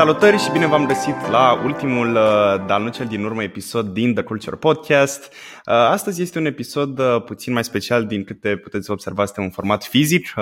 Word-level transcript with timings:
Salutări 0.00 0.38
și 0.38 0.50
bine 0.50 0.66
v-am 0.66 0.86
găsit 0.86 1.28
la 1.30 1.60
ultimul, 1.64 2.14
uh, 2.14 2.66
dar 2.66 2.80
nu 2.80 2.88
cel 2.88 3.06
din 3.06 3.24
urmă, 3.24 3.42
episod 3.42 3.86
din 3.86 4.14
The 4.14 4.22
Culture 4.22 4.56
Podcast. 4.56 5.32
Uh, 5.32 5.72
astăzi 5.74 6.22
este 6.22 6.38
un 6.38 6.44
episod 6.44 6.98
uh, 6.98 7.22
puțin 7.24 7.52
mai 7.52 7.64
special 7.64 8.06
din 8.06 8.24
câte 8.24 8.56
puteți 8.56 8.90
observa, 8.90 9.22
este 9.22 9.40
un 9.40 9.50
format 9.50 9.84
fizic, 9.84 10.32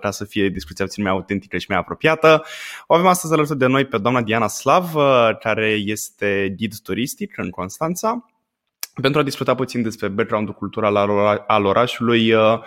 ca 0.00 0.10
să 0.10 0.24
fie 0.24 0.48
discuția 0.48 0.84
puțin 0.84 1.02
mai 1.02 1.12
autentică 1.12 1.58
și 1.58 1.66
mai 1.68 1.78
apropiată. 1.78 2.44
O 2.86 2.94
avem 2.94 3.06
astăzi 3.06 3.32
alături 3.32 3.58
de 3.58 3.66
noi 3.66 3.84
pe 3.84 3.98
doamna 3.98 4.22
Diana 4.22 4.48
Slav, 4.48 4.94
care 5.40 5.68
este 5.68 6.54
ghid 6.56 6.78
turistic 6.82 7.38
în 7.38 7.50
Constanța, 7.50 8.24
pentru 9.00 9.20
a 9.20 9.24
discuta 9.24 9.54
puțin 9.54 9.82
despre 9.82 10.08
background-ul 10.08 10.54
cultural 10.54 10.96
al 11.46 11.64
orașului, 11.64 12.34
Mm, 12.34 12.62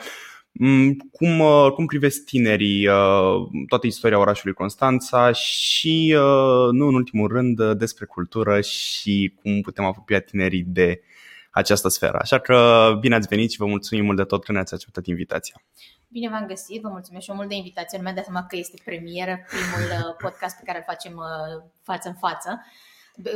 cum, 1.11 1.39
uh, 1.39 1.71
cum 1.73 1.85
privesc 1.85 2.23
tinerii 2.23 2.87
uh, 2.87 3.47
toată 3.67 3.87
istoria 3.87 4.19
orașului 4.19 4.53
Constanța 4.53 5.31
și, 5.31 6.15
uh, 6.17 6.71
nu 6.71 6.87
în 6.87 6.93
ultimul 6.93 7.27
rând, 7.27 7.73
despre 7.73 8.05
cultură 8.05 8.61
și 8.61 9.33
cum 9.41 9.61
putem 9.61 9.85
apropia 9.85 10.19
tinerii 10.19 10.63
de 10.63 11.01
această 11.51 11.87
sferă. 11.87 12.17
Așa 12.21 12.39
că 12.39 12.89
bine 12.99 13.15
ați 13.15 13.27
venit 13.27 13.51
și 13.51 13.57
vă 13.57 13.65
mulțumim 13.65 14.05
mult 14.05 14.17
de 14.17 14.23
tot 14.23 14.43
că 14.43 14.51
ne-ați 14.51 14.73
acceptat 14.73 15.05
invitația. 15.05 15.63
Bine 16.07 16.29
v-am 16.29 16.45
găsit, 16.47 16.81
vă 16.81 16.89
mulțumesc 16.89 17.25
și 17.25 17.33
mult 17.33 17.49
de 17.49 17.55
invitație. 17.55 17.97
Nu 17.97 18.03
mi-am 18.03 18.15
dat 18.15 18.23
seama 18.23 18.45
că 18.45 18.55
este 18.55 18.81
premieră, 18.85 19.39
primul 19.47 20.15
podcast 20.21 20.57
pe 20.57 20.63
care 20.65 20.77
îl 20.77 20.83
facem 20.87 21.13
față 21.83 22.07
în 22.07 22.15
față 22.15 22.61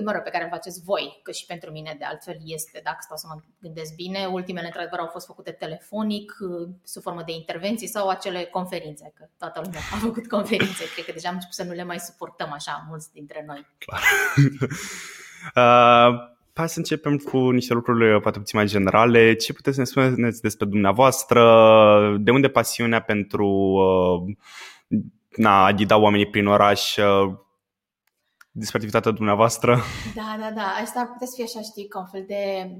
mă 0.03 0.11
rog, 0.11 0.21
pe 0.21 0.29
care 0.29 0.43
îl 0.43 0.49
faceți 0.49 0.83
voi, 0.83 1.19
că 1.23 1.31
și 1.31 1.45
pentru 1.45 1.71
mine 1.71 1.95
de 1.97 2.05
altfel 2.05 2.37
este, 2.45 2.81
dacă 2.83 2.97
stau 2.99 3.17
să 3.17 3.27
mă 3.29 3.41
gândesc 3.59 3.95
bine, 3.95 4.25
ultimele 4.25 4.65
într-adevăr 4.65 4.99
au 4.99 5.07
fost 5.11 5.25
făcute 5.25 5.51
telefonic, 5.51 6.35
sub 6.83 7.01
formă 7.01 7.21
de 7.25 7.31
intervenții 7.31 7.87
sau 7.87 8.07
acele 8.07 8.43
conferințe, 8.43 9.13
că 9.15 9.25
toată 9.37 9.61
lumea 9.63 9.79
a 9.93 9.97
făcut 9.97 10.27
conferințe, 10.27 10.83
cred 10.93 11.05
că 11.05 11.11
deja 11.11 11.27
am 11.27 11.33
început 11.33 11.55
să 11.55 11.63
nu 11.63 11.71
le 11.71 11.83
mai 11.83 11.99
suportăm 11.99 12.51
așa 12.51 12.85
mulți 12.89 13.11
dintre 13.11 13.43
noi. 13.47 13.67
Clar. 13.77 14.01
uh... 16.11 16.31
Hai 16.55 16.69
să 16.69 16.77
începem 16.77 17.17
cu 17.17 17.49
niște 17.49 17.73
lucruri 17.73 18.13
uh, 18.13 18.21
poate 18.21 18.39
puțin 18.39 18.59
mai 18.59 18.67
generale. 18.67 19.35
Ce 19.35 19.53
puteți 19.53 19.75
să 19.75 19.81
ne 19.81 20.09
spuneți 20.09 20.41
despre 20.41 20.65
dumneavoastră? 20.65 21.41
De 22.19 22.31
unde 22.31 22.47
pasiunea 22.47 23.01
pentru 23.01 23.47
uh, 23.47 24.35
na, 25.35 25.65
a 25.65 25.71
ghida 25.71 25.97
oamenii 25.97 26.29
prin 26.29 26.47
oraș? 26.47 26.97
Uh, 26.97 27.33
despre 28.55 28.77
activitatea 28.77 29.11
dumneavoastră. 29.11 29.79
Da, 30.15 30.37
da, 30.39 30.51
da. 30.51 30.67
Asta 30.81 30.99
ar 30.99 31.07
putea 31.07 31.27
să 31.27 31.33
fie 31.35 31.43
așa, 31.43 31.61
știi, 31.61 31.87
ca 31.87 31.99
un 31.99 32.05
fel 32.05 32.25
de 32.27 32.71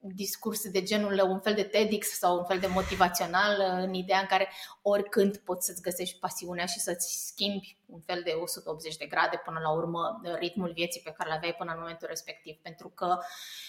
discurs 0.00 0.70
de 0.70 0.82
genul, 0.82 1.20
un 1.28 1.40
fel 1.40 1.54
de 1.54 1.62
TEDx 1.62 2.06
sau 2.18 2.38
un 2.38 2.44
fel 2.44 2.58
de 2.58 2.66
motivațional 2.66 3.82
în 3.82 3.94
ideea 3.94 4.18
în 4.18 4.26
care 4.26 4.48
oricând 4.82 5.36
poți 5.36 5.66
să-ți 5.66 5.82
găsești 5.82 6.18
pasiunea 6.18 6.66
și 6.66 6.78
să-ți 6.78 7.26
schimbi 7.26 7.76
un 7.86 8.00
fel 8.00 8.20
de 8.24 8.30
180 8.30 8.96
de 8.96 9.06
grade 9.06 9.40
până 9.44 9.58
la 9.62 9.72
urmă 9.72 10.20
ritmul 10.38 10.72
vieții 10.74 11.00
pe 11.04 11.14
care 11.16 11.30
l 11.30 11.32
aveai 11.32 11.54
până 11.58 11.72
în 11.72 11.80
momentul 11.80 12.06
respectiv. 12.10 12.56
Pentru 12.62 12.88
că 12.88 13.18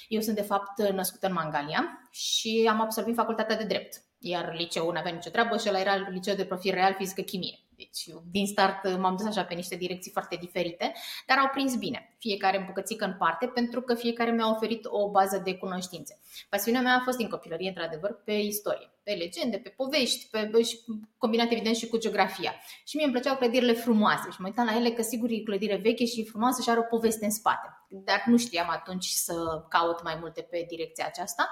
eu 0.08 0.22
sunt 0.22 0.36
de 0.36 0.42
fapt 0.42 0.82
născută 0.92 1.28
în 1.28 1.34
Mangalia 1.34 2.10
și 2.12 2.68
am 2.70 2.82
absolvit 2.82 3.16
facultatea 3.16 3.58
de 3.58 3.64
drept 3.64 4.04
iar 4.20 4.54
liceul 4.54 4.92
nu 4.94 5.00
avea 5.00 5.12
nicio 5.12 5.30
treabă 5.30 5.58
și 5.58 5.68
ăla 5.68 5.80
era 5.80 5.96
liceu 5.96 6.36
de 6.36 6.46
profil 6.46 6.74
real 6.74 6.94
fizică-chimie. 6.94 7.60
Deci 7.80 8.16
din 8.32 8.46
start 8.48 8.98
m-am 8.98 9.16
dus 9.16 9.26
așa 9.26 9.44
pe 9.44 9.54
niște 9.54 9.76
direcții 9.76 10.12
foarte 10.12 10.36
diferite, 10.36 10.94
dar 11.28 11.38
au 11.38 11.50
prins 11.54 11.76
bine, 11.76 12.16
fiecare 12.18 12.64
bucățică 12.66 13.06
în 13.06 13.14
parte, 13.18 13.46
pentru 13.46 13.82
că 13.82 13.94
fiecare 13.94 14.32
mi-a 14.32 14.50
oferit 14.50 14.86
o 14.86 15.10
bază 15.10 15.42
de 15.44 15.56
cunoștințe. 15.56 16.20
Pasiunea 16.50 16.82
mea 16.82 16.96
a 16.96 17.02
fost 17.04 17.18
din 17.18 17.30
copilărie, 17.30 17.68
într-adevăr, 17.68 18.22
pe 18.24 18.32
istorie, 18.32 18.92
pe 19.04 19.12
legende, 19.12 19.58
pe 19.58 19.70
povești, 19.70 20.28
pe, 20.32 20.62
și 20.62 20.80
combinat 21.18 21.52
evident 21.52 21.76
și 21.76 21.88
cu 21.88 21.98
geografia. 21.98 22.54
Și 22.86 22.96
mie 22.96 23.06
îmi 23.06 23.14
plăceau 23.14 23.36
clădirile 23.36 23.74
frumoase 23.74 24.30
și 24.32 24.42
mă 24.42 24.48
uitam 24.48 24.66
la 24.66 24.76
ele 24.76 24.90
că 24.90 25.02
sigur 25.02 25.30
e 25.30 25.40
clădire 25.40 25.76
veche 25.76 26.06
și 26.06 26.26
frumoasă 26.26 26.62
și 26.62 26.70
are 26.70 26.80
o 26.80 26.96
poveste 26.96 27.26
în 27.26 27.32
spate. 27.32 27.68
Dar 27.90 28.24
nu 28.26 28.38
știam 28.38 28.70
atunci 28.70 29.06
să 29.06 29.66
caut 29.70 30.04
mai 30.04 30.18
multe 30.20 30.42
pe 30.42 30.66
direcția 30.70 31.06
aceasta. 31.08 31.50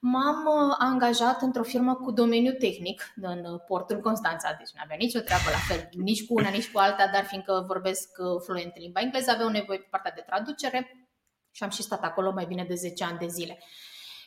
M-am 0.00 0.46
uh, 0.46 0.74
angajat 0.78 1.42
într-o 1.42 1.62
firmă 1.62 1.94
cu 1.94 2.10
domeniu 2.10 2.52
tehnic 2.52 3.12
în 3.16 3.44
uh, 3.44 3.60
portul 3.66 4.00
Constanța, 4.00 4.54
deci 4.58 4.70
nu 4.74 4.80
avea 4.84 4.96
nicio 4.96 5.20
treabă 5.20 5.50
la 5.50 5.74
fel, 5.74 5.88
nici 5.92 6.26
cu 6.26 6.34
una, 6.34 6.48
nici 6.48 6.70
cu 6.70 6.78
alta, 6.78 7.06
dar 7.12 7.24
fiindcă 7.24 7.64
vorbesc 7.66 8.08
uh, 8.18 8.42
fluent 8.44 8.72
în 8.74 8.82
limba 8.82 9.00
engleză, 9.00 9.30
aveau 9.30 9.48
nevoie 9.48 9.78
pe 9.78 9.86
partea 9.90 10.12
de 10.12 10.24
traducere 10.26 11.08
și 11.50 11.62
am 11.62 11.70
și 11.70 11.82
stat 11.82 12.02
acolo 12.02 12.32
mai 12.32 12.46
bine 12.46 12.64
de 12.64 12.74
10 12.74 13.04
ani 13.04 13.18
de 13.18 13.26
zile. 13.26 13.58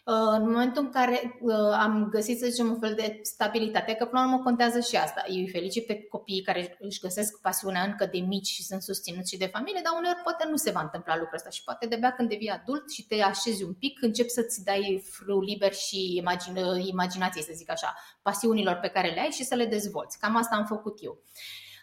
Uh, 0.04 0.14
în 0.38 0.50
momentul 0.50 0.84
în 0.84 0.90
care 0.90 1.38
uh, 1.42 1.54
am 1.80 2.08
găsit, 2.10 2.40
să 2.40 2.48
zicem, 2.50 2.70
un 2.70 2.80
fel 2.80 2.94
de 2.94 3.20
stabilitate, 3.22 3.94
că 3.94 4.06
până 4.06 4.22
la 4.22 4.28
urmă 4.28 4.44
contează 4.44 4.80
și 4.80 4.96
asta. 4.96 5.24
Eu 5.28 5.36
îi 5.36 5.50
felicit 5.50 5.86
pe 5.86 6.04
copiii 6.04 6.42
care 6.42 6.78
își 6.80 7.00
găsesc 7.00 7.42
pasiunea 7.42 7.84
încă 7.84 8.06
de 8.12 8.20
mici 8.20 8.48
și 8.48 8.64
sunt 8.64 8.82
susținuți 8.82 9.32
și 9.32 9.38
de 9.38 9.46
familie, 9.46 9.82
dar 9.84 9.94
uneori 9.98 10.22
poate 10.24 10.48
nu 10.50 10.56
se 10.56 10.72
va 10.72 10.82
întâmpla 10.82 11.18
lucrul 11.18 11.36
ăsta 11.36 11.50
și 11.50 11.64
poate 11.64 11.86
de-abia 11.86 12.14
când 12.14 12.30
devii 12.30 12.50
adult 12.50 12.92
și 12.92 13.08
te 13.08 13.22
așezi 13.22 13.64
un 13.64 13.74
pic, 13.74 14.02
începi 14.02 14.30
să-ți 14.30 14.64
dai 14.64 15.04
frâu 15.12 15.42
liber 15.42 15.74
și 15.74 16.16
imagine, 16.16 16.62
imaginație, 16.86 17.42
să 17.42 17.52
zic 17.54 17.72
așa, 17.72 17.96
pasiunilor 18.22 18.76
pe 18.76 18.88
care 18.88 19.10
le 19.10 19.20
ai 19.20 19.30
și 19.30 19.44
să 19.44 19.56
le 19.56 19.66
dezvolți. 19.66 20.20
Cam 20.20 20.36
asta 20.36 20.56
am 20.56 20.66
făcut 20.66 21.04
eu 21.04 21.20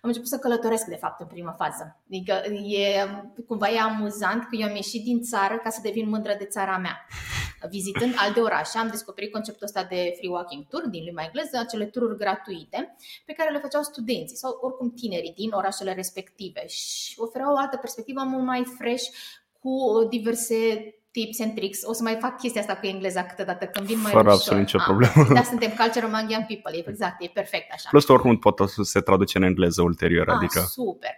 am 0.03 0.09
început 0.09 0.29
să 0.29 0.39
călătoresc, 0.39 0.85
de 0.85 0.97
fapt, 0.97 1.21
în 1.21 1.27
prima 1.27 1.53
fază. 1.53 2.03
Adică 2.07 2.33
e, 2.67 3.07
cumva 3.47 3.69
e 3.69 3.81
amuzant 3.81 4.43
că 4.43 4.57
eu 4.59 4.69
am 4.69 4.75
ieșit 4.75 5.05
din 5.05 5.23
țară 5.23 5.57
ca 5.63 5.71
să 5.71 5.81
devin 5.83 6.09
mândră 6.09 6.35
de 6.39 6.45
țara 6.45 6.77
mea. 6.77 7.07
Vizitând 7.69 8.15
alte 8.17 8.41
orașe, 8.41 8.79
am 8.79 8.89
descoperit 8.89 9.33
conceptul 9.33 9.67
ăsta 9.67 9.85
de 9.85 10.13
free 10.17 10.31
walking 10.31 10.67
tour 10.67 10.87
din 10.87 11.03
limba 11.03 11.23
engleză, 11.23 11.59
acele 11.59 11.85
tururi 11.85 12.19
gratuite 12.19 12.97
pe 13.25 13.33
care 13.33 13.51
le 13.51 13.59
făceau 13.59 13.83
studenții 13.83 14.37
sau 14.37 14.59
oricum 14.61 14.91
tinerii 14.91 15.33
din 15.33 15.51
orașele 15.51 15.95
respective 15.95 16.67
și 16.67 17.15
oferau 17.17 17.53
o 17.53 17.59
altă 17.59 17.77
perspectivă 17.77 18.23
mult 18.23 18.45
mai 18.45 18.65
fresh 18.79 19.05
cu 19.61 20.07
diverse 20.11 20.93
tips 21.11 21.41
and 21.41 21.55
tricks. 21.55 21.79
O 21.85 21.93
să 21.93 22.03
mai 22.03 22.17
fac 22.21 22.39
chestia 22.39 22.61
asta 22.61 22.77
cu 22.77 22.87
engleza 22.87 23.25
câteodată 23.25 23.67
când 23.67 23.87
vin 23.87 24.01
mai 24.01 24.13
Fără 24.13 24.31
absolut 24.31 24.61
nicio 24.61 24.79
ah, 24.79 24.85
problemă. 24.85 25.35
Da, 25.35 25.43
suntem 25.43 25.71
culture 25.71 26.07
young 26.29 26.47
people, 26.47 26.77
e 26.77 26.89
exact, 26.89 27.23
e 27.23 27.27
perfect 27.27 27.73
așa. 27.73 27.89
Plus 27.91 28.09
oricum 28.09 28.39
pot 28.39 28.69
să 28.69 28.83
se 28.83 29.01
traduce 29.01 29.39
în 29.39 29.45
engleză 29.45 29.83
ulterior, 29.83 30.29
ah, 30.29 30.35
adică... 30.37 30.61
super. 30.61 31.15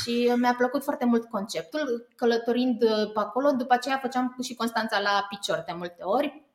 Și 0.00 0.32
mi-a 0.36 0.54
plăcut 0.54 0.82
foarte 0.82 1.04
mult 1.04 1.24
conceptul, 1.28 2.08
călătorind 2.16 2.82
uh, 2.82 3.12
pe 3.14 3.20
acolo, 3.20 3.50
după 3.50 3.74
aceea 3.74 3.98
făceam 4.02 4.36
și 4.42 4.54
Constanța 4.54 5.00
la 5.00 5.26
picior 5.28 5.62
de 5.66 5.72
multe 5.76 6.02
ori, 6.02 6.46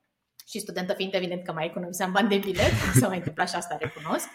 și 0.47 0.59
studentă 0.59 0.94
fiind 0.94 1.13
evident 1.13 1.44
că 1.44 1.52
mai 1.52 1.66
economiseam 1.66 2.12
bani 2.12 2.30
de 2.30 2.38
bilet, 2.38 2.72
să 3.00 3.08
mai 3.08 3.18
întâmplă 3.18 3.46
și 3.46 3.56
asta 3.56 3.78
recunosc. 3.80 4.28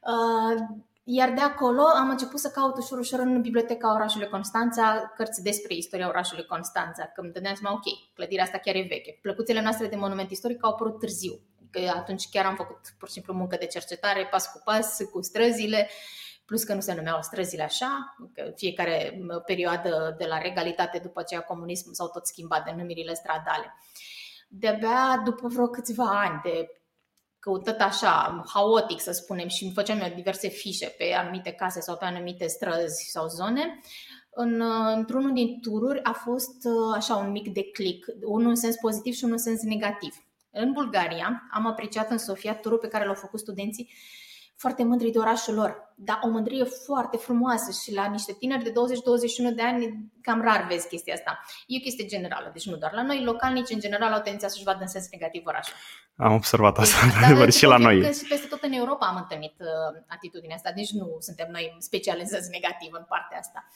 Uh, 0.00 0.82
iar 1.04 1.30
de 1.30 1.40
acolo 1.40 1.82
am 1.82 2.08
început 2.08 2.38
să 2.38 2.50
caut 2.50 2.76
ușor, 2.76 2.98
ușor 2.98 3.18
în 3.18 3.40
biblioteca 3.40 3.94
orașului 3.94 4.28
Constanța 4.28 5.12
cărți 5.16 5.42
despre 5.42 5.74
istoria 5.74 6.08
orașului 6.08 6.46
Constanța, 6.46 7.04
că 7.04 7.20
îmi 7.20 7.32
dădeam 7.32 7.54
seama, 7.54 7.76
ok, 7.76 8.14
clădirea 8.14 8.44
asta 8.44 8.58
chiar 8.58 8.74
e 8.74 8.86
veche. 8.88 9.18
Plăcuțele 9.22 9.62
noastre 9.62 9.86
de 9.86 9.96
monument 9.96 10.30
istoric 10.30 10.64
au 10.64 10.70
apărut 10.70 10.98
târziu, 10.98 11.40
că 11.70 11.92
atunci 11.94 12.28
chiar 12.28 12.46
am 12.46 12.54
făcut 12.54 12.80
pur 12.98 13.08
și 13.08 13.14
simplu 13.14 13.32
muncă 13.32 13.56
de 13.56 13.66
cercetare, 13.66 14.26
pas 14.26 14.52
cu 14.52 14.60
pas, 14.64 14.96
cu 15.12 15.22
străzile, 15.22 15.88
plus 16.44 16.64
că 16.64 16.74
nu 16.74 16.80
se 16.80 16.94
numeau 16.94 17.22
străzile 17.22 17.62
așa, 17.62 18.16
că 18.34 18.52
fiecare 18.56 19.20
perioadă 19.46 20.14
de 20.18 20.24
la 20.24 20.38
regalitate 20.38 20.98
după 20.98 21.20
aceea 21.20 21.40
comunism 21.40 21.92
s-au 21.92 22.08
tot 22.08 22.26
schimbat 22.26 22.64
denumirile 22.64 23.14
stradale. 23.14 23.74
De-abia 24.48 25.22
după 25.24 25.48
vreo 25.48 25.66
câțiva 25.66 26.20
ani 26.20 26.40
de 26.42 26.81
căutat 27.42 27.80
așa, 27.80 28.44
haotic 28.52 29.00
să 29.00 29.12
spunem, 29.12 29.48
și 29.48 29.64
îmi 29.64 29.72
făceam 29.72 29.98
eu 30.00 30.12
diverse 30.14 30.48
fișe 30.48 30.94
pe 30.98 31.14
anumite 31.16 31.52
case 31.52 31.80
sau 31.80 31.96
pe 31.96 32.04
anumite 32.04 32.46
străzi 32.46 33.10
sau 33.10 33.26
zone, 33.28 33.80
în, 34.30 34.62
într-unul 34.96 35.32
din 35.32 35.60
tururi 35.60 36.02
a 36.02 36.12
fost 36.12 36.64
uh, 36.64 36.94
așa 36.94 37.16
un 37.16 37.30
mic 37.30 37.48
declic, 37.48 38.06
unul 38.24 38.48
în 38.48 38.54
sens 38.54 38.76
pozitiv 38.76 39.14
și 39.14 39.24
unul 39.24 39.36
în 39.36 39.42
sens 39.42 39.62
negativ. 39.62 40.14
În 40.50 40.72
Bulgaria 40.72 41.48
am 41.52 41.66
apreciat 41.66 42.10
în 42.10 42.18
Sofia 42.18 42.54
turul 42.54 42.78
pe 42.78 42.88
care 42.88 43.04
l-au 43.04 43.14
făcut 43.14 43.38
studenții 43.40 43.92
foarte 44.56 44.84
mândri 44.84 45.10
de 45.10 45.18
orașul 45.18 45.54
lor. 45.54 45.94
Dar 45.96 46.18
o 46.22 46.28
mândrie 46.28 46.64
foarte 46.64 47.16
frumoasă 47.16 47.70
și 47.82 47.94
la 47.94 48.06
niște 48.06 48.32
tineri 48.32 48.62
de 48.64 48.72
20-21 49.50 49.54
de 49.54 49.62
ani 49.62 50.12
cam 50.20 50.40
rar 50.42 50.66
vezi 50.68 50.88
chestia 50.88 51.14
asta. 51.14 51.40
E 51.66 51.76
o 51.76 51.82
chestie 51.82 52.06
generală, 52.06 52.50
deci 52.52 52.66
nu 52.66 52.76
doar 52.76 52.92
la 52.92 53.02
noi, 53.02 53.24
localnici 53.24 53.70
în 53.70 53.80
general 53.80 54.12
au 54.12 54.20
tendința 54.20 54.48
să-și 54.48 54.64
vadă 54.64 54.78
în 54.80 54.88
sens 54.88 55.08
negativ 55.10 55.42
orașul. 55.46 55.74
Am 56.16 56.32
observat 56.32 56.78
asta, 56.78 57.06
exact, 57.06 57.38
dar 57.38 57.50
și 57.50 57.64
la 57.64 57.76
noi. 57.76 58.00
Că 58.00 58.10
și 58.10 58.26
peste 58.28 58.46
tot 58.46 58.62
în 58.62 58.72
Europa 58.72 59.06
am 59.06 59.16
întâlnit 59.16 59.54
uh, 59.58 60.02
atitudinea 60.08 60.54
asta, 60.56 60.72
deci 60.72 60.90
nu 60.90 61.16
suntem 61.18 61.48
noi 61.50 61.76
specializați 61.78 62.50
negativ 62.50 62.90
în 62.92 63.04
partea 63.08 63.38
asta. 63.38 63.66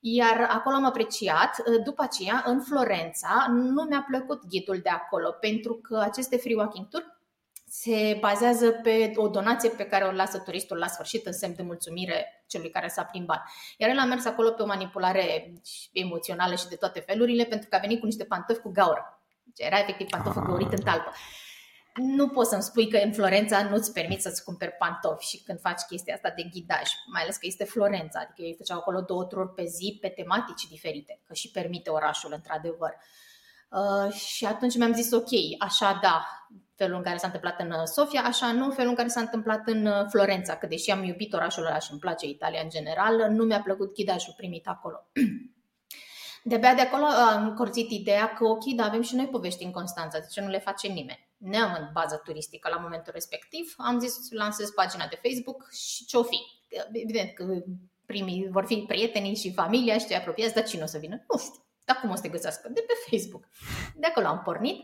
Iar 0.00 0.46
acolo 0.50 0.76
am 0.76 0.84
apreciat. 0.84 1.58
Uh, 1.58 1.82
după 1.84 2.02
aceea, 2.02 2.42
în 2.46 2.60
Florența, 2.60 3.46
nu 3.48 3.82
mi-a 3.82 4.04
plăcut 4.08 4.46
ghidul 4.48 4.80
de 4.82 4.88
acolo, 4.88 5.30
pentru 5.30 5.74
că 5.74 6.00
aceste 6.04 6.36
free 6.36 6.56
walking 6.56 6.88
tour 6.88 7.20
se 7.74 8.16
bazează 8.20 8.70
pe 8.70 9.12
o 9.14 9.28
donație 9.28 9.68
pe 9.68 9.84
care 9.84 10.04
o 10.04 10.10
lasă 10.10 10.38
turistul 10.38 10.76
la 10.76 10.86
sfârșit 10.86 11.26
în 11.26 11.32
semn 11.32 11.54
de 11.54 11.62
mulțumire 11.62 12.44
celui 12.46 12.70
care 12.70 12.88
s-a 12.88 13.02
plimbat. 13.02 13.42
Iar 13.76 13.90
el 13.90 13.98
a 13.98 14.04
mers 14.04 14.24
acolo 14.24 14.50
pe 14.50 14.62
o 14.62 14.66
manipulare 14.66 15.52
emoțională 15.92 16.54
și 16.54 16.68
de 16.68 16.76
toate 16.76 17.00
felurile 17.00 17.44
pentru 17.44 17.68
că 17.68 17.76
a 17.76 17.78
venit 17.78 18.00
cu 18.00 18.06
niște 18.06 18.24
pantofi 18.24 18.60
cu 18.60 18.70
gaură. 18.70 19.22
Deci 19.42 19.66
era 19.66 19.78
efectiv 19.78 20.06
pantoful 20.06 20.42
ah. 20.42 20.46
găurit 20.48 20.72
în 20.72 20.82
talpă. 20.82 21.12
Nu 21.94 22.28
poți 22.28 22.50
să-mi 22.50 22.62
spui 22.62 22.88
că 22.88 22.96
în 22.96 23.12
Florența 23.12 23.62
nu-ți 23.62 23.92
permiți 23.92 24.22
să-ți 24.22 24.44
cumperi 24.44 24.76
pantofi 24.78 25.26
și 25.26 25.42
când 25.42 25.60
faci 25.60 25.80
chestia 25.88 26.14
asta 26.14 26.32
de 26.36 26.42
ghidaj, 26.42 26.88
mai 27.12 27.22
ales 27.22 27.36
că 27.36 27.46
este 27.46 27.64
Florența, 27.64 28.20
adică 28.20 28.42
ei 28.42 28.54
făceau 28.56 28.78
acolo 28.78 29.00
două 29.00 29.24
tururi 29.24 29.54
pe 29.54 29.64
zi 29.64 29.98
pe 30.00 30.08
tematici 30.08 30.68
diferite, 30.68 31.20
că 31.26 31.34
și 31.34 31.50
permite 31.50 31.90
orașul 31.90 32.32
într-adevăr. 32.34 32.94
Uh, 33.68 34.12
și 34.12 34.44
atunci 34.44 34.76
mi-am 34.76 34.92
zis 34.92 35.12
ok, 35.12 35.30
așa 35.58 35.98
da, 36.02 36.24
felul 36.74 36.96
în 36.96 37.02
care 37.02 37.16
s-a 37.16 37.26
întâmplat 37.26 37.60
în 37.60 37.70
uh, 37.70 37.82
Sofia, 37.84 38.22
așa 38.22 38.52
nu 38.52 38.70
felul 38.70 38.90
în 38.90 38.96
care 38.96 39.08
s-a 39.08 39.20
întâmplat 39.20 39.68
în 39.68 39.86
uh, 39.86 40.06
Florența, 40.10 40.56
că 40.56 40.66
deși 40.66 40.90
am 40.90 41.04
iubit 41.04 41.32
orașul 41.32 41.66
ăla 41.66 41.78
și 41.78 41.90
îmi 41.90 42.00
place 42.00 42.26
Italia 42.26 42.60
în 42.62 42.68
general, 42.68 43.30
nu 43.30 43.44
mi-a 43.44 43.60
plăcut 43.60 43.94
ghidajul 43.94 44.34
primit 44.36 44.68
acolo. 44.68 45.06
De-abia 46.44 46.74
de 46.74 46.80
acolo 46.80 47.04
am 47.04 47.54
corțit 47.54 47.90
ideea 47.90 48.32
că 48.32 48.44
ok, 48.44 48.64
da, 48.64 48.84
avem 48.84 49.02
și 49.02 49.14
noi 49.14 49.28
povești 49.28 49.64
în 49.64 49.70
Constanța, 49.70 50.18
de 50.18 50.26
ce 50.30 50.40
nu 50.40 50.48
le 50.48 50.58
face 50.58 50.88
nimeni? 50.88 51.31
Neam 51.42 51.76
în 51.80 51.88
bază 51.92 52.20
turistică 52.24 52.68
la 52.68 52.76
momentul 52.76 53.12
respectiv, 53.12 53.74
am 53.76 53.98
zis 53.98 54.30
lansez 54.30 54.70
pagina 54.70 55.06
de 55.06 55.20
Facebook 55.22 55.70
și 55.70 56.04
ce-o 56.04 56.22
fi. 56.22 56.38
Evident 56.92 57.34
că 57.34 57.44
primii 58.06 58.48
vor 58.50 58.66
fi 58.66 58.84
prietenii 58.86 59.34
și 59.34 59.52
familia 59.52 59.98
și 59.98 60.06
cei 60.06 60.16
apropiați, 60.16 60.54
dar 60.54 60.64
cine 60.64 60.82
o 60.82 60.86
să 60.86 60.98
vină? 60.98 61.24
Nu 61.32 61.38
știu. 61.38 61.66
Dar 61.84 61.96
cum 62.00 62.10
o 62.10 62.14
să 62.14 62.22
te 62.22 62.28
găsească? 62.28 62.68
De 62.68 62.84
pe 62.86 62.92
Facebook. 63.10 63.48
De 63.94 64.06
acolo 64.06 64.26
am 64.26 64.42
pornit. 64.44 64.76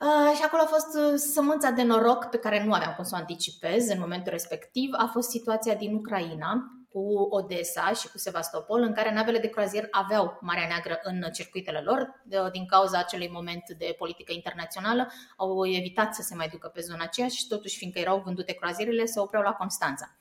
Uh, 0.00 0.36
și 0.36 0.42
acolo 0.42 0.62
a 0.62 0.66
fost 0.66 0.96
uh, 0.96 1.18
sămânța 1.32 1.70
de 1.70 1.82
noroc 1.82 2.24
pe 2.24 2.38
care 2.38 2.64
nu 2.64 2.72
aveam 2.72 2.92
cum 2.94 3.04
să 3.04 3.14
o 3.14 3.18
anticipez 3.18 3.88
în 3.88 3.98
momentul 3.98 4.32
respectiv. 4.32 4.90
A 4.92 5.06
fost 5.12 5.30
situația 5.30 5.74
din 5.74 5.94
Ucraina, 5.94 6.62
cu 6.94 7.26
Odessa 7.30 7.92
și 7.92 8.08
cu 8.08 8.18
Sevastopol, 8.18 8.80
în 8.80 8.92
care 8.92 9.12
navele 9.12 9.38
de 9.38 9.48
croazier 9.48 9.88
aveau 9.90 10.38
Marea 10.40 10.66
Neagră 10.66 11.00
în 11.02 11.22
circuitele 11.32 11.80
lor. 11.80 12.22
Din 12.52 12.66
cauza 12.66 12.98
acelui 12.98 13.28
moment 13.32 13.62
de 13.78 13.94
politică 13.98 14.32
internațională, 14.32 15.12
au 15.36 15.66
evitat 15.66 16.14
să 16.14 16.22
se 16.22 16.34
mai 16.34 16.48
ducă 16.48 16.68
pe 16.68 16.80
zona 16.80 17.04
aceea 17.04 17.28
și 17.28 17.46
totuși, 17.46 17.76
fiindcă 17.76 17.98
erau 17.98 18.22
vândute 18.24 18.52
croazierele, 18.52 19.04
se 19.04 19.20
opreau 19.20 19.42
la 19.42 19.52
Constanța. 19.52 20.18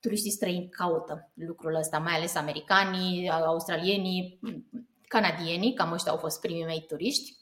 Turiștii 0.00 0.30
străini 0.30 0.68
caută 0.68 1.32
lucrul 1.34 1.74
ăsta, 1.74 1.98
mai 1.98 2.14
ales 2.14 2.34
americanii, 2.34 3.28
australienii, 3.30 4.40
canadienii, 5.06 5.74
cam 5.74 5.92
ăștia 5.92 6.12
au 6.12 6.18
fost 6.18 6.40
primii 6.40 6.64
mei 6.64 6.84
turiști 6.88 7.37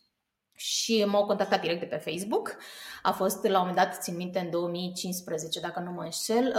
și 0.56 1.04
m-au 1.04 1.26
contactat 1.26 1.60
direct 1.60 1.80
de 1.80 1.86
pe 1.86 2.10
Facebook. 2.10 2.56
A 3.02 3.12
fost 3.12 3.44
la 3.44 3.60
un 3.60 3.66
moment 3.66 3.76
dat, 3.76 4.02
țin 4.02 4.16
minte, 4.16 4.38
în 4.38 4.50
2015, 4.50 5.60
dacă 5.60 5.80
nu 5.80 5.90
mă 5.90 6.02
înșel, 6.02 6.54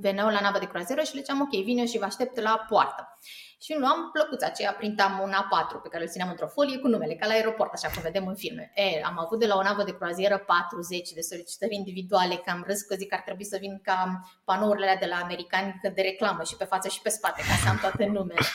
veneau 0.00 0.28
la 0.28 0.40
navă 0.40 0.58
de 0.58 0.66
croazieră 0.66 1.02
și 1.02 1.14
le 1.14 1.20
ziceam, 1.20 1.40
ok, 1.40 1.64
vine 1.64 1.86
și 1.86 1.98
vă 1.98 2.04
aștept 2.04 2.40
la 2.40 2.64
poartă. 2.68 3.18
Și 3.62 3.72
îmi 3.72 3.80
luam 3.80 4.10
plăcuța 4.12 4.46
aceea, 4.46 4.72
printam 4.72 5.20
un 5.22 5.32
A4 5.32 5.82
pe 5.82 5.88
care 5.88 6.02
îl 6.02 6.10
țineam 6.10 6.30
într-o 6.30 6.46
folie 6.46 6.78
cu 6.78 6.88
numele, 6.88 7.14
ca 7.14 7.26
la 7.26 7.32
aeroport, 7.32 7.72
așa 7.72 7.88
cum 7.88 8.02
vedem 8.02 8.26
în 8.26 8.34
filme. 8.34 8.72
E, 8.74 9.02
am 9.04 9.18
avut 9.18 9.38
de 9.38 9.46
la 9.46 9.56
o 9.56 9.62
navă 9.62 9.82
de 9.82 9.96
croazieră 9.96 10.38
40 10.38 11.10
de 11.10 11.20
solicitări 11.20 11.74
individuale, 11.74 12.34
că 12.34 12.50
am 12.50 12.64
râs 12.66 12.80
că 12.80 12.94
zic 12.94 13.08
că 13.08 13.14
ar 13.14 13.20
trebui 13.20 13.44
să 13.44 13.56
vin 13.60 13.80
ca 13.82 14.20
panourile 14.44 14.86
alea 14.86 15.00
de 15.00 15.06
la 15.06 15.16
americani 15.16 15.80
de 15.94 16.02
reclamă 16.02 16.42
și 16.42 16.56
pe 16.56 16.64
față 16.64 16.88
și 16.88 17.00
pe 17.02 17.08
spate, 17.08 17.40
ca 17.40 17.54
să 17.62 17.68
am 17.68 17.78
toate 17.78 18.06
numele. 18.06 18.46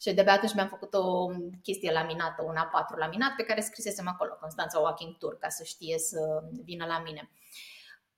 Și 0.00 0.12
de 0.12 0.20
atunci 0.20 0.54
mi-am 0.54 0.68
făcut 0.68 0.94
o 0.94 1.26
chestie 1.62 1.92
laminată, 1.92 2.42
un 2.46 2.54
A4 2.54 2.98
laminat 2.98 3.34
pe 3.36 3.42
care 3.42 3.60
scrisesem 3.60 4.08
acolo, 4.08 4.36
Constanța 4.40 4.78
Walking 4.78 5.16
Tour, 5.16 5.38
ca 5.38 5.48
să 5.48 5.64
știe 5.64 5.98
să 5.98 6.18
vină 6.64 6.86
la 6.86 7.02
mine. 7.04 7.30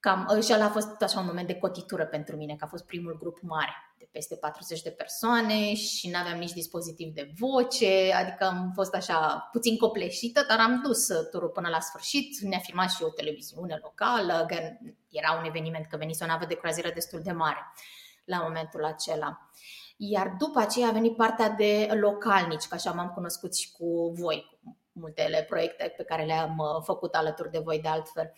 Cam, 0.01 0.41
și 0.43 0.53
ăla 0.53 0.65
a 0.65 0.71
fost 0.71 1.03
așa 1.03 1.21
un 1.21 1.27
moment 1.27 1.47
de 1.47 1.59
cotitură 1.59 2.07
pentru 2.07 2.37
mine, 2.37 2.57
că 2.57 2.65
a 2.65 2.69
fost 2.69 2.85
primul 2.85 3.19
grup 3.19 3.39
mare, 3.43 3.75
de 3.99 4.09
peste 4.13 4.37
40 4.37 4.83
de 4.83 4.91
persoane 4.91 5.75
și 5.75 6.11
nu 6.11 6.19
aveam 6.19 6.39
nici 6.39 6.53
dispozitiv 6.53 7.15
de 7.15 7.33
voce, 7.39 8.13
adică 8.13 8.45
am 8.45 8.73
fost 8.75 8.95
așa 8.95 9.49
puțin 9.53 9.77
copleșită, 9.77 10.45
dar 10.49 10.59
am 10.59 10.81
dus 10.83 11.07
turul 11.31 11.49
până 11.49 11.69
la 11.69 11.81
sfârșit, 11.81 12.39
ne-a 12.39 12.59
filmat 12.59 12.91
și 12.91 13.03
o 13.03 13.09
televiziune 13.09 13.79
locală, 13.83 14.47
era 15.09 15.33
un 15.39 15.45
eveniment 15.45 15.87
că 15.87 15.97
venise 15.97 16.25
o 16.25 16.27
navă 16.27 16.45
de 16.47 16.55
croazieră 16.55 16.91
destul 16.95 17.21
de 17.23 17.33
mare 17.33 17.73
la 18.25 18.43
momentul 18.43 18.85
acela. 18.85 19.51
Iar 20.03 20.35
după 20.39 20.59
aceea 20.59 20.89
a 20.89 20.93
venit 20.93 21.17
partea 21.17 21.49
de 21.49 21.89
localnici, 22.01 22.67
că 22.69 22.75
așa 22.75 22.93
m-am 22.93 23.09
cunoscut 23.09 23.57
și 23.57 23.73
cu 23.73 24.13
voi, 24.15 24.59
cu 24.63 24.77
multele 24.93 25.47
proiecte 25.49 25.95
pe 25.97 26.03
care 26.03 26.25
le-am 26.25 26.59
uh, 26.59 26.83
făcut 26.85 27.15
alături 27.15 27.51
de 27.51 27.59
voi 27.59 27.81
de 27.81 27.89
altfel. 27.89 28.33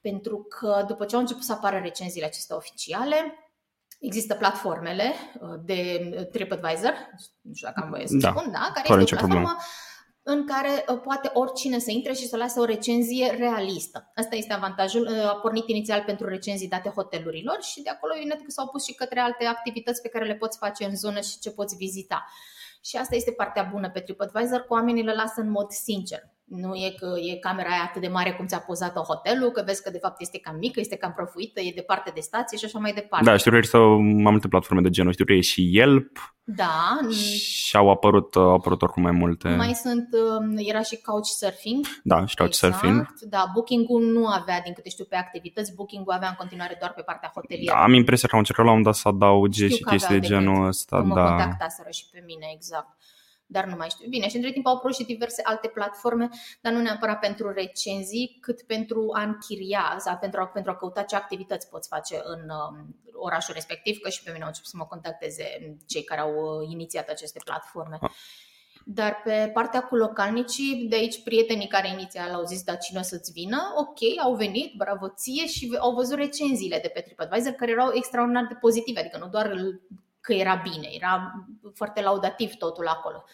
Pentru 0.00 0.42
că 0.42 0.84
după 0.86 1.04
ce 1.04 1.14
au 1.14 1.20
început 1.20 1.42
să 1.42 1.52
apară 1.52 1.78
recenziile 1.78 2.26
acestea 2.26 2.56
oficiale, 2.56 3.36
Există 4.00 4.34
platformele 4.34 5.12
uh, 5.40 5.48
de 5.64 6.00
TripAdvisor, 6.32 6.94
nu 7.40 7.54
știu 7.54 7.68
dacă 7.68 7.80
am 7.84 7.90
voie 7.90 8.06
să 8.06 8.16
da, 8.16 8.28
spun, 8.28 8.52
da, 8.52 8.70
care 8.82 9.00
este 9.00 9.14
o 9.14 9.18
platformă 9.18 9.26
problemă 9.26 9.56
în 10.22 10.46
care 10.46 10.84
uh, 10.88 11.00
poate 11.04 11.30
oricine 11.32 11.78
să 11.78 11.90
intre 11.90 12.12
și 12.12 12.26
să 12.26 12.36
lase 12.36 12.60
o 12.60 12.64
recenzie 12.64 13.34
realistă. 13.38 14.12
Asta 14.14 14.36
este 14.36 14.52
avantajul. 14.52 15.02
Uh, 15.02 15.28
a 15.28 15.34
pornit 15.34 15.68
inițial 15.68 16.02
pentru 16.06 16.28
recenzii 16.28 16.68
date 16.68 16.88
hotelurilor 16.88 17.58
și 17.62 17.82
de 17.82 17.90
acolo 17.90 18.12
evident 18.16 18.40
că 18.40 18.50
s-au 18.50 18.68
pus 18.68 18.84
și 18.84 18.94
către 18.94 19.20
alte 19.20 19.44
activități 19.44 20.02
pe 20.02 20.08
care 20.08 20.24
le 20.24 20.34
poți 20.34 20.58
face 20.58 20.84
în 20.84 20.96
zonă 20.96 21.20
și 21.20 21.38
ce 21.38 21.50
poți 21.50 21.76
vizita. 21.76 22.26
Și 22.84 22.96
asta 22.96 23.14
este 23.14 23.30
partea 23.30 23.68
bună 23.72 23.90
pe 23.90 24.00
TripAdvisor, 24.00 24.60
că 24.60 24.72
oamenii 24.72 25.02
le 25.02 25.14
lasă 25.14 25.40
în 25.40 25.50
mod 25.50 25.70
sincer. 25.70 26.20
Nu 26.44 26.74
e 26.74 26.94
că 26.98 27.14
e 27.32 27.36
camera 27.36 27.68
aia 27.68 27.82
atât 27.82 28.02
de 28.02 28.08
mare 28.08 28.32
cum 28.32 28.46
ți-a 28.46 28.58
pozat-o 28.58 29.00
hotelul, 29.00 29.50
că 29.50 29.62
vezi 29.66 29.82
că 29.82 29.90
de 29.90 29.98
fapt 29.98 30.20
este 30.20 30.38
cam 30.38 30.56
mică, 30.56 30.80
este 30.80 30.96
cam 30.96 31.12
prăfuită, 31.12 31.60
e 31.60 31.72
departe 31.74 32.10
de 32.14 32.20
stație 32.20 32.58
și 32.58 32.64
așa 32.64 32.78
mai 32.78 32.92
departe. 32.92 33.24
Da, 33.24 33.36
știu 33.36 33.50
că 33.50 33.56
există 33.56 33.78
mai 33.78 34.30
multe 34.30 34.48
platforme 34.48 34.82
de 34.82 34.90
genul, 34.90 35.12
știu 35.12 35.24
că 35.24 35.32
e 35.32 35.40
și 35.40 35.76
Yelp. 35.76 36.36
Da. 36.56 36.98
Și 37.10 37.76
au 37.76 37.90
apărut, 37.90 38.36
au 38.36 38.54
apărut 38.54 38.82
oricum 38.82 39.02
mai 39.02 39.12
multe. 39.12 39.48
Mai 39.48 39.74
sunt, 39.74 40.08
um, 40.12 40.56
era 40.56 40.82
și 40.82 40.96
Couchsurfing. 40.96 41.86
Da, 42.02 42.26
și 42.26 42.36
Couchsurfing. 42.36 43.00
Exact, 43.00 43.20
da, 43.20 43.50
Booking-ul 43.52 44.02
nu 44.02 44.26
avea, 44.26 44.60
din 44.60 44.72
câte 44.72 44.88
știu, 44.88 45.04
pe 45.04 45.16
activități, 45.16 45.74
Booking-ul 45.74 46.12
avea 46.12 46.28
în 46.28 46.34
continuare 46.38 46.76
doar 46.78 46.92
pe 46.92 47.02
partea 47.02 47.30
hotelieră. 47.34 47.76
Da, 47.76 47.82
am 47.82 47.92
impresia 47.92 48.28
că 48.28 48.34
au 48.34 48.40
încercat 48.40 48.64
la 48.64 48.72
un 48.72 48.82
dat 48.82 48.94
să 48.94 49.08
adauge 49.08 49.68
și 49.68 49.82
chestii 49.82 50.20
de 50.20 50.26
genul 50.26 50.66
ăsta. 50.66 50.96
Mă 50.96 51.14
da. 51.14 51.24
contactaseră 51.24 51.90
și 51.90 52.04
pe 52.12 52.22
mine, 52.26 52.46
exact 52.54 52.88
dar 53.52 53.64
nu 53.64 53.76
mai 53.76 53.88
știu. 53.88 54.08
Bine, 54.08 54.28
și 54.28 54.36
între 54.36 54.52
timp 54.52 54.66
au 54.66 54.74
apărut 54.74 54.96
și 54.96 55.04
diverse 55.04 55.42
alte 55.44 55.68
platforme, 55.68 56.28
dar 56.60 56.72
nu 56.72 56.80
neapărat 56.80 57.18
pentru 57.18 57.52
recenzii, 57.52 58.38
cât 58.40 58.62
pentru 58.62 59.10
a 59.12 59.22
închiria 59.22 59.96
sau 59.98 60.16
pentru 60.20 60.40
a, 60.40 60.46
pentru 60.46 60.70
a 60.70 60.76
căuta 60.76 61.02
ce 61.02 61.16
activități 61.16 61.68
poți 61.68 61.88
face 61.88 62.20
în 62.24 62.40
um, 62.40 62.96
orașul 63.12 63.54
respectiv, 63.54 63.98
că 63.98 64.08
și 64.08 64.22
pe 64.22 64.30
mine 64.30 64.42
au 64.42 64.48
început 64.48 64.70
să 64.70 64.76
mă 64.76 64.84
contacteze 64.84 65.76
cei 65.86 66.04
care 66.04 66.20
au 66.20 66.34
uh, 66.34 66.68
inițiat 66.70 67.08
aceste 67.08 67.40
platforme. 67.44 67.98
Ah. 68.00 68.10
Dar 68.84 69.20
pe 69.24 69.50
partea 69.54 69.82
cu 69.82 69.96
localnicii, 69.96 70.86
de 70.88 70.96
aici 70.96 71.22
prietenii 71.22 71.66
care 71.66 71.88
inițial 71.88 72.34
au 72.34 72.44
zis, 72.44 72.62
da, 72.62 72.74
cine 72.74 72.98
o 72.98 73.02
să-ți 73.02 73.32
vină, 73.32 73.72
ok, 73.76 73.98
au 74.22 74.34
venit, 74.34 74.74
bravo 74.76 75.08
ție 75.08 75.46
și 75.46 75.76
au 75.80 75.94
văzut 75.94 76.16
recenziile 76.16 76.78
de 76.82 76.88
pe 76.88 77.00
TripAdvisor 77.00 77.52
care 77.52 77.70
erau 77.70 77.90
extraordinar 77.94 78.46
de 78.46 78.54
pozitive, 78.54 79.00
adică 79.00 79.18
nu 79.18 79.28
doar 79.28 79.52
că 80.22 80.32
era 80.32 80.54
bine, 80.54 80.88
era 80.90 81.32
foarte 81.74 82.00
laudativ 82.02 82.54
totul 82.54 82.86
acolo. 82.86 83.24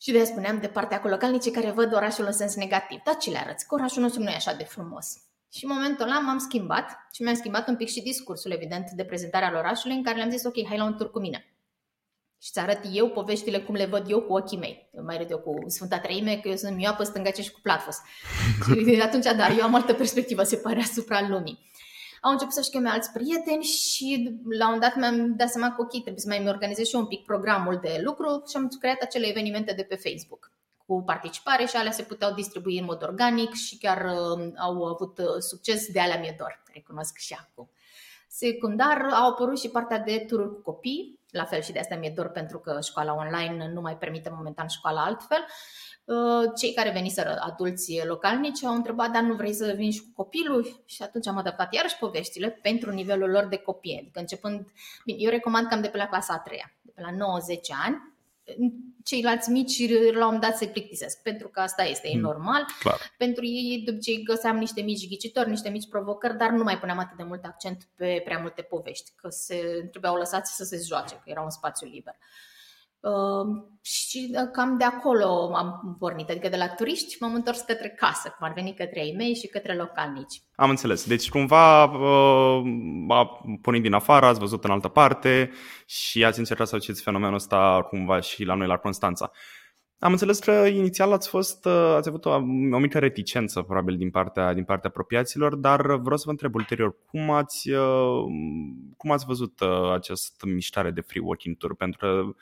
Și 0.00 0.12
de 0.12 0.24
spuneam 0.24 0.60
de 0.60 0.68
partea 0.68 1.00
cu 1.00 1.08
localnicii 1.08 1.50
care 1.50 1.70
văd 1.70 1.94
orașul 1.94 2.24
în 2.24 2.32
sens 2.32 2.54
negativ. 2.54 3.00
Dar 3.04 3.16
ce 3.16 3.30
le 3.30 3.38
arăți? 3.38 3.66
Că 3.66 3.74
orașul 3.74 4.02
nostru 4.02 4.22
nu 4.22 4.30
e 4.30 4.34
așa 4.34 4.54
de 4.54 4.64
frumos. 4.64 5.06
Și 5.52 5.64
în 5.64 5.70
momentul 5.74 6.04
ăla 6.04 6.18
m-am 6.18 6.38
schimbat 6.38 7.08
și 7.12 7.22
mi-am 7.22 7.34
schimbat 7.34 7.68
un 7.68 7.76
pic 7.76 7.88
și 7.88 8.02
discursul, 8.02 8.50
evident, 8.50 8.90
de 8.90 9.04
prezentare 9.04 9.44
al 9.44 9.54
orașului, 9.54 9.96
în 9.96 10.02
care 10.02 10.16
le-am 10.16 10.30
zis, 10.30 10.44
ok, 10.44 10.66
hai 10.66 10.78
la 10.78 10.84
un 10.84 10.96
tur 10.96 11.10
cu 11.10 11.20
mine. 11.20 11.48
Și 12.42 12.50
ți 12.50 12.58
arăt 12.58 12.80
eu 12.92 13.08
poveștile 13.08 13.60
cum 13.60 13.74
le 13.74 13.86
văd 13.86 14.10
eu 14.10 14.20
cu 14.22 14.32
ochii 14.32 14.58
mei. 14.58 14.90
Eu 14.92 15.04
mai 15.04 15.16
râd 15.16 15.30
eu 15.30 15.38
cu 15.38 15.54
Sfânta 15.66 15.98
Treime, 15.98 16.36
că 16.36 16.48
eu 16.48 16.56
sunt 16.56 16.76
mioapă, 16.76 17.02
stângace 17.02 17.42
și 17.42 17.52
cu 17.52 17.60
platfos. 17.60 17.96
și 18.94 19.00
atunci, 19.00 19.24
dar 19.24 19.54
eu 19.58 19.64
am 19.64 19.74
altă 19.74 19.94
perspectivă, 19.94 20.42
se 20.42 20.56
pare, 20.56 20.80
asupra 20.80 21.28
lumii 21.28 21.72
au 22.24 22.30
început 22.30 22.52
să-și 22.52 22.70
cheme 22.70 22.88
alți 22.88 23.12
prieteni 23.12 23.62
și 23.62 24.38
la 24.58 24.72
un 24.72 24.78
dat 24.78 24.96
mi-am 24.96 25.36
dat 25.36 25.48
seama 25.48 25.74
că 25.74 25.82
ok, 25.82 25.90
trebuie 25.90 26.18
să 26.18 26.28
mai 26.28 26.38
mi 26.38 26.48
organizez 26.48 26.86
și 26.86 26.94
eu 26.94 27.00
un 27.00 27.06
pic 27.06 27.24
programul 27.24 27.78
de 27.82 28.00
lucru 28.02 28.42
și 28.48 28.56
am 28.56 28.68
creat 28.80 29.00
acele 29.00 29.26
evenimente 29.26 29.72
de 29.72 29.82
pe 29.82 29.94
Facebook 29.94 30.52
cu 30.86 31.02
participare 31.02 31.64
și 31.64 31.76
alea 31.76 31.92
se 31.92 32.02
puteau 32.02 32.32
distribui 32.32 32.78
în 32.78 32.84
mod 32.84 33.02
organic 33.02 33.52
și 33.52 33.78
chiar 33.78 34.04
uh, 34.04 34.52
au 34.58 34.84
avut 34.84 35.18
uh, 35.18 35.38
succes, 35.38 35.92
de 35.92 36.00
alea 36.00 36.18
mi-e 36.18 36.34
dor, 36.38 36.62
recunosc 36.72 37.16
și 37.16 37.36
acum. 37.40 37.70
Secundar 38.28 39.08
au 39.12 39.30
apărut 39.30 39.58
și 39.58 39.68
partea 39.68 39.98
de 39.98 40.24
tururi 40.28 40.54
cu 40.54 40.60
copii, 40.60 41.20
la 41.30 41.44
fel 41.44 41.60
și 41.60 41.72
de 41.72 41.78
asta 41.78 41.96
mi-e 41.96 42.12
dor 42.16 42.28
pentru 42.28 42.58
că 42.58 42.78
școala 42.82 43.14
online 43.14 43.70
nu 43.72 43.80
mai 43.80 43.96
permite 43.96 44.30
momentan 44.34 44.68
școala 44.68 45.04
altfel 45.04 45.38
Uh, 45.38 45.93
cei 46.56 46.72
care 46.72 46.90
veniseră 46.90 47.38
adulți 47.40 48.00
localnici 48.06 48.64
au 48.64 48.74
întrebat, 48.74 49.10
dar 49.10 49.22
nu 49.22 49.34
vrei 49.34 49.52
să 49.52 49.72
vin 49.76 49.90
și 49.90 50.00
cu 50.00 50.10
copilul? 50.14 50.82
Și 50.86 51.02
atunci 51.02 51.26
am 51.26 51.36
adaptat 51.36 51.74
iarăși 51.74 51.96
poveștile 51.96 52.50
pentru 52.62 52.90
nivelul 52.90 53.30
lor 53.30 53.46
de 53.46 53.56
copii. 53.56 53.98
Adică 54.00 54.20
începând, 54.20 54.66
bine, 55.04 55.18
eu 55.20 55.30
recomand 55.30 55.68
cam 55.68 55.80
de 55.80 55.88
pe 55.88 55.96
la 55.96 56.06
clasa 56.06 56.34
a 56.34 56.38
treia, 56.38 56.72
de 56.82 56.92
pe 56.94 57.00
la 57.00 57.10
9-10 57.10 57.14
ani, 57.84 58.12
ceilalți 59.04 59.50
mici 59.50 59.90
la 60.14 60.28
un 60.28 60.40
dat 60.40 60.56
se 60.56 60.66
plictisesc, 60.66 61.22
pentru 61.22 61.48
că 61.48 61.60
asta 61.60 61.82
este, 61.82 62.08
e 62.08 62.14
mm, 62.14 62.20
normal. 62.20 62.66
Clar. 62.78 63.00
Pentru 63.18 63.44
ei, 63.44 63.82
după 63.84 63.98
ce 63.98 64.12
găseam 64.24 64.56
niște 64.56 64.80
mici 64.80 65.08
ghicitori, 65.08 65.48
niște 65.48 65.68
mici 65.68 65.88
provocări, 65.88 66.36
dar 66.36 66.50
nu 66.50 66.62
mai 66.62 66.78
puneam 66.78 66.98
atât 66.98 67.16
de 67.16 67.22
mult 67.22 67.44
accent 67.44 67.88
pe 67.94 68.22
prea 68.24 68.38
multe 68.38 68.62
povești, 68.62 69.12
că 69.16 69.28
se 69.28 69.88
trebuiau 69.90 70.16
lăsați 70.16 70.56
să 70.56 70.64
se 70.64 70.80
joace, 70.86 71.14
că 71.14 71.22
era 71.24 71.42
un 71.42 71.50
spațiu 71.50 71.86
liber. 71.86 72.14
Uh, 72.14 72.24
Uh, 72.24 72.53
și 73.82 74.30
uh, 74.34 74.48
cam 74.52 74.76
de 74.78 74.84
acolo 74.84 75.52
am 75.54 75.96
pornit, 75.98 76.30
adică 76.30 76.48
de 76.48 76.56
la 76.56 76.68
turiști 76.68 77.16
m-am 77.20 77.34
întors 77.34 77.60
către 77.60 77.88
casă, 77.88 78.34
cum 78.38 78.46
ar 78.46 78.52
veni 78.52 78.74
către 78.74 79.00
ei 79.00 79.14
mei 79.16 79.34
și 79.34 79.46
către 79.46 79.74
localnici. 79.74 80.42
Am 80.54 80.70
înțeles. 80.70 81.06
Deci 81.06 81.28
cumva 81.28 81.84
uh, 81.84 82.64
a 83.08 83.40
pornit 83.62 83.82
din 83.82 83.92
afară, 83.92 84.26
ați 84.26 84.38
văzut 84.38 84.64
în 84.64 84.70
altă 84.70 84.88
parte 84.88 85.50
și 85.86 86.24
ați 86.24 86.38
încercat 86.38 86.66
să 86.66 86.74
faceți 86.74 87.02
fenomenul 87.02 87.34
ăsta 87.34 87.86
cumva 87.88 88.20
și 88.20 88.44
la 88.44 88.54
noi 88.54 88.66
la 88.66 88.76
Constanța. 88.76 89.30
Am 90.04 90.12
înțeles 90.12 90.38
că 90.38 90.50
inițial 90.50 91.12
ați 91.12 91.28
fost, 91.28 91.64
uh, 91.64 91.72
ați 91.72 92.08
avut 92.08 92.24
o, 92.24 92.30
o 92.30 92.78
mică 92.78 92.98
reticență 92.98 93.62
probabil 93.62 93.96
din 93.96 94.10
partea, 94.10 94.52
din 94.52 94.64
partea 94.64 94.88
apropiaților, 94.88 95.54
dar 95.54 95.96
vreau 95.96 96.16
să 96.16 96.22
vă 96.24 96.30
întreb 96.30 96.54
ulterior, 96.54 96.96
cum 97.06 97.30
ați, 97.30 97.70
uh, 97.70 98.24
cum 98.96 99.10
ați 99.10 99.24
văzut 99.24 99.60
uh, 99.60 99.92
această 99.92 100.46
mișcare 100.46 100.90
de 100.90 101.00
free 101.00 101.22
walking 101.24 101.56
tour? 101.56 101.74
Pentru 101.74 101.98
că 101.98 102.34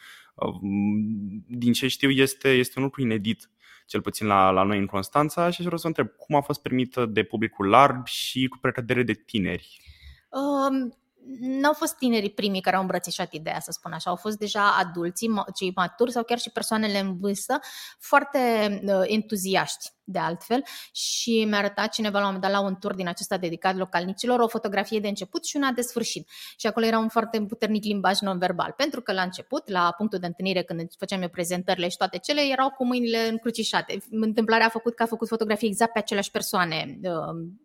din 1.46 1.72
ce 1.72 1.88
știu 1.88 2.10
este, 2.10 2.48
este 2.48 2.78
un 2.78 2.84
lucru 2.84 3.00
inedit 3.00 3.50
cel 3.86 4.00
puțin 4.00 4.26
la, 4.26 4.50
la 4.50 4.62
noi 4.62 4.78
în 4.78 4.86
Constanța 4.86 5.50
și 5.50 5.60
vreau 5.60 5.76
să 5.76 5.82
vă 5.82 5.88
întreb 5.88 6.08
cum 6.16 6.36
a 6.36 6.40
fost 6.40 6.62
primită 6.62 7.06
de 7.06 7.22
publicul 7.22 7.68
larg 7.68 8.06
și 8.06 8.46
cu 8.46 8.58
precădere 8.60 9.02
de 9.02 9.12
tineri? 9.12 9.80
Um, 10.28 10.96
n-au 11.40 11.72
fost 11.72 11.96
tinerii 11.96 12.30
primii 12.30 12.60
care 12.60 12.76
au 12.76 12.82
îmbrățișat 12.82 13.32
ideea, 13.32 13.60
să 13.60 13.70
spun 13.70 13.92
așa, 13.92 14.10
au 14.10 14.16
fost 14.16 14.38
deja 14.38 14.76
adulții, 14.76 15.30
cei 15.54 15.72
maturi 15.74 16.12
sau 16.12 16.22
chiar 16.22 16.38
și 16.38 16.50
persoanele 16.50 16.98
în 16.98 17.18
vârstă, 17.18 17.60
foarte 17.98 18.38
uh, 18.84 19.00
entuziaști 19.02 19.90
de 20.04 20.18
altfel 20.18 20.64
și 20.92 21.44
mi-a 21.44 21.58
arătat 21.58 21.88
cineva 21.88 22.18
la 22.18 22.26
un 22.26 22.32
moment 22.32 22.52
dat 22.52 22.60
la 22.60 22.68
un 22.68 22.76
tur 22.76 22.94
din 22.94 23.08
acesta 23.08 23.36
dedicat 23.36 23.76
localnicilor 23.76 24.40
o 24.40 24.48
fotografie 24.48 25.00
de 25.00 25.08
început 25.08 25.44
și 25.44 25.56
una 25.56 25.70
de 25.70 25.80
sfârșit. 25.80 26.28
Și 26.56 26.66
acolo 26.66 26.86
era 26.86 26.98
un 26.98 27.08
foarte 27.08 27.42
puternic 27.42 27.84
limbaj 27.84 28.18
non-verbal, 28.18 28.74
pentru 28.76 29.00
că 29.00 29.12
la 29.12 29.22
început, 29.22 29.68
la 29.68 29.94
punctul 29.96 30.18
de 30.18 30.26
întâlnire 30.26 30.62
când 30.62 30.90
făceam 30.98 31.22
eu 31.22 31.28
prezentările 31.28 31.88
și 31.88 31.96
toate 31.96 32.18
cele, 32.18 32.40
erau 32.50 32.70
cu 32.70 32.84
mâinile 32.84 33.28
încrucișate. 33.28 33.98
Întâmplarea 34.10 34.66
a 34.66 34.68
făcut 34.68 34.94
că 34.94 35.02
a 35.02 35.06
făcut 35.06 35.28
fotografii 35.28 35.68
exact 35.68 35.92
pe 35.92 35.98
aceleași 35.98 36.30
persoane, 36.30 36.98
uh, 37.02 37.10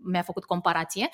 mi-a 0.04 0.22
făcut 0.22 0.46
comparație 0.46 1.10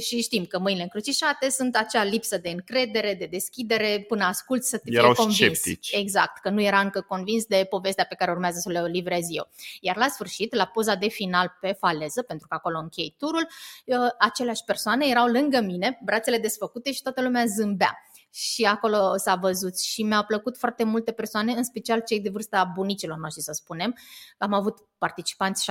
și 0.00 0.22
știm 0.22 0.44
că 0.44 0.58
mâinile 0.58 0.82
încrucișate 0.82 1.50
sunt 1.50 1.76
acea 1.76 2.04
lipsă 2.04 2.38
de 2.38 2.48
încredere, 2.48 3.14
de 3.14 3.26
deschidere, 3.26 4.04
până 4.08 4.24
ascult 4.24 4.62
să 4.62 4.78
te 4.78 4.90
fie 4.90 5.12
convins. 5.12 5.34
Sceptici. 5.34 5.92
Exact, 5.92 6.40
că 6.40 6.50
nu 6.50 6.60
era 6.60 6.80
încă 6.80 7.00
convins 7.00 7.44
de 7.44 7.66
povestea 7.70 8.04
pe 8.04 8.14
care 8.14 8.30
urmează 8.30 8.58
să 8.58 8.70
le 8.70 8.86
livrez 8.86 9.26
eu. 9.30 9.50
Iar 9.80 9.96
la 9.96 10.08
sfârșit, 10.08 10.54
la 10.54 10.66
poza 10.66 10.94
de 10.94 11.08
final 11.08 11.56
pe 11.60 11.76
faleză, 11.78 12.22
pentru 12.22 12.46
că 12.48 12.54
acolo 12.54 12.78
închei 12.78 13.14
turul, 13.18 13.48
uh, 13.84 13.96
aceleași 14.18 14.64
persoane 14.64 15.06
erau 15.08 15.26
lângă 15.26 15.60
mine, 15.60 16.00
brațele 16.04 16.38
desfăcute 16.38 16.92
și 16.92 17.02
toată 17.02 17.22
lumea 17.22 17.44
zâmbea 17.46 17.98
și 18.36 18.64
acolo 18.64 19.16
s-a 19.16 19.34
văzut 19.34 19.78
și 19.78 20.02
mi-a 20.02 20.22
plăcut 20.22 20.56
foarte 20.56 20.84
multe 20.84 21.12
persoane, 21.12 21.52
în 21.52 21.64
special 21.64 22.00
cei 22.00 22.20
de 22.20 22.28
vârsta 22.28 22.72
bunicilor 22.74 23.18
noștri, 23.18 23.42
să 23.42 23.52
spunem. 23.52 23.94
Am 24.38 24.52
avut 24.52 24.78
participanți 24.98 25.70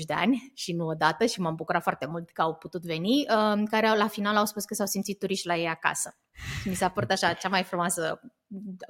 70-80 0.00 0.04
de 0.06 0.12
ani 0.12 0.52
și 0.54 0.72
nu 0.72 0.86
odată 0.86 1.26
și 1.26 1.40
m-am 1.40 1.54
bucurat 1.54 1.82
foarte 1.82 2.06
mult 2.06 2.30
că 2.30 2.42
au 2.42 2.54
putut 2.54 2.84
veni, 2.84 3.26
uh, 3.28 3.62
care 3.70 3.96
la 3.96 4.08
final 4.08 4.36
au 4.36 4.44
spus 4.44 4.64
că 4.64 4.74
s-au 4.74 4.86
simțit 4.86 5.18
turiști 5.18 5.46
la 5.46 5.56
ei 5.56 5.68
acasă. 5.68 6.18
Mi 6.64 6.74
s-a 6.74 6.88
părut 6.88 7.10
așa 7.10 7.32
cea 7.32 7.48
mai 7.48 7.62
frumoasă 7.62 8.20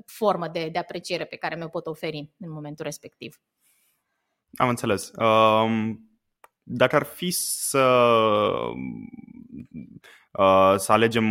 formă 0.07 0.49
de, 0.49 0.69
de 0.73 0.79
apreciere 0.79 1.25
pe 1.25 1.37
care 1.37 1.57
mi-o 1.57 1.69
pot 1.69 1.87
oferi 1.87 2.31
în 2.39 2.51
momentul 2.51 2.85
respectiv. 2.85 3.41
Am 4.57 4.69
înțeles. 4.69 5.11
Um, 5.15 6.11
dacă 6.63 6.97
ar 6.97 7.05
fi 7.05 7.31
să 7.31 7.81
Uh, 10.33 10.75
să 10.77 10.93
alegem 10.93 11.25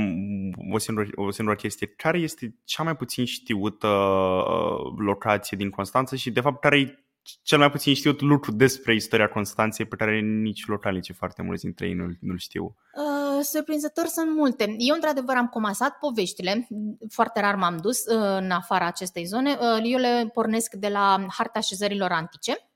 o 0.72 0.78
singură, 0.78 1.08
o 1.16 1.32
singură 1.32 1.56
chestie. 1.56 1.88
Care 1.88 2.18
este 2.18 2.56
cea 2.64 2.84
mai 2.84 2.96
puțin 2.96 3.26
știută 3.26 3.88
uh, 3.88 4.94
locație 4.98 5.58
din 5.58 5.70
Constanța 5.70 6.16
și, 6.16 6.32
de 6.32 6.42
fapt, 6.42 6.62
care 6.62 6.80
e 6.80 7.04
cel 7.44 7.58
mai 7.58 7.72
puțin 7.72 7.94
știut 7.94 8.22
lucru 8.22 8.52
despre 8.52 8.96
istoria 8.96 9.28
Constanței 9.28 9.86
pe 9.86 9.96
care 9.96 10.20
nici 10.20 10.68
localnicii 10.68 11.14
foarte 11.14 11.42
mulți 11.42 11.64
dintre 11.64 11.88
ei 11.88 11.94
nu, 11.94 12.06
nu-l 12.20 12.38
știu? 12.38 12.64
Uh, 12.64 13.44
surprinzător 13.44 14.06
sunt 14.06 14.36
multe. 14.36 14.76
Eu, 14.78 14.96
într-adevăr, 14.96 15.36
am 15.36 15.48
comasat 15.48 15.98
poveștile, 15.98 16.68
foarte 17.10 17.40
rar 17.40 17.56
m-am 17.56 17.78
dus 17.78 18.06
uh, 18.06 18.38
în 18.38 18.52
afara 18.52 18.86
acestei 18.86 19.26
zone. 19.26 19.58
Uh, 19.60 19.82
eu 19.84 20.00
le 20.00 20.30
pornesc 20.34 20.74
de 20.74 20.88
la 20.88 21.26
harta 21.38 21.60
așezărilor 21.60 22.12
antice, 22.12 22.69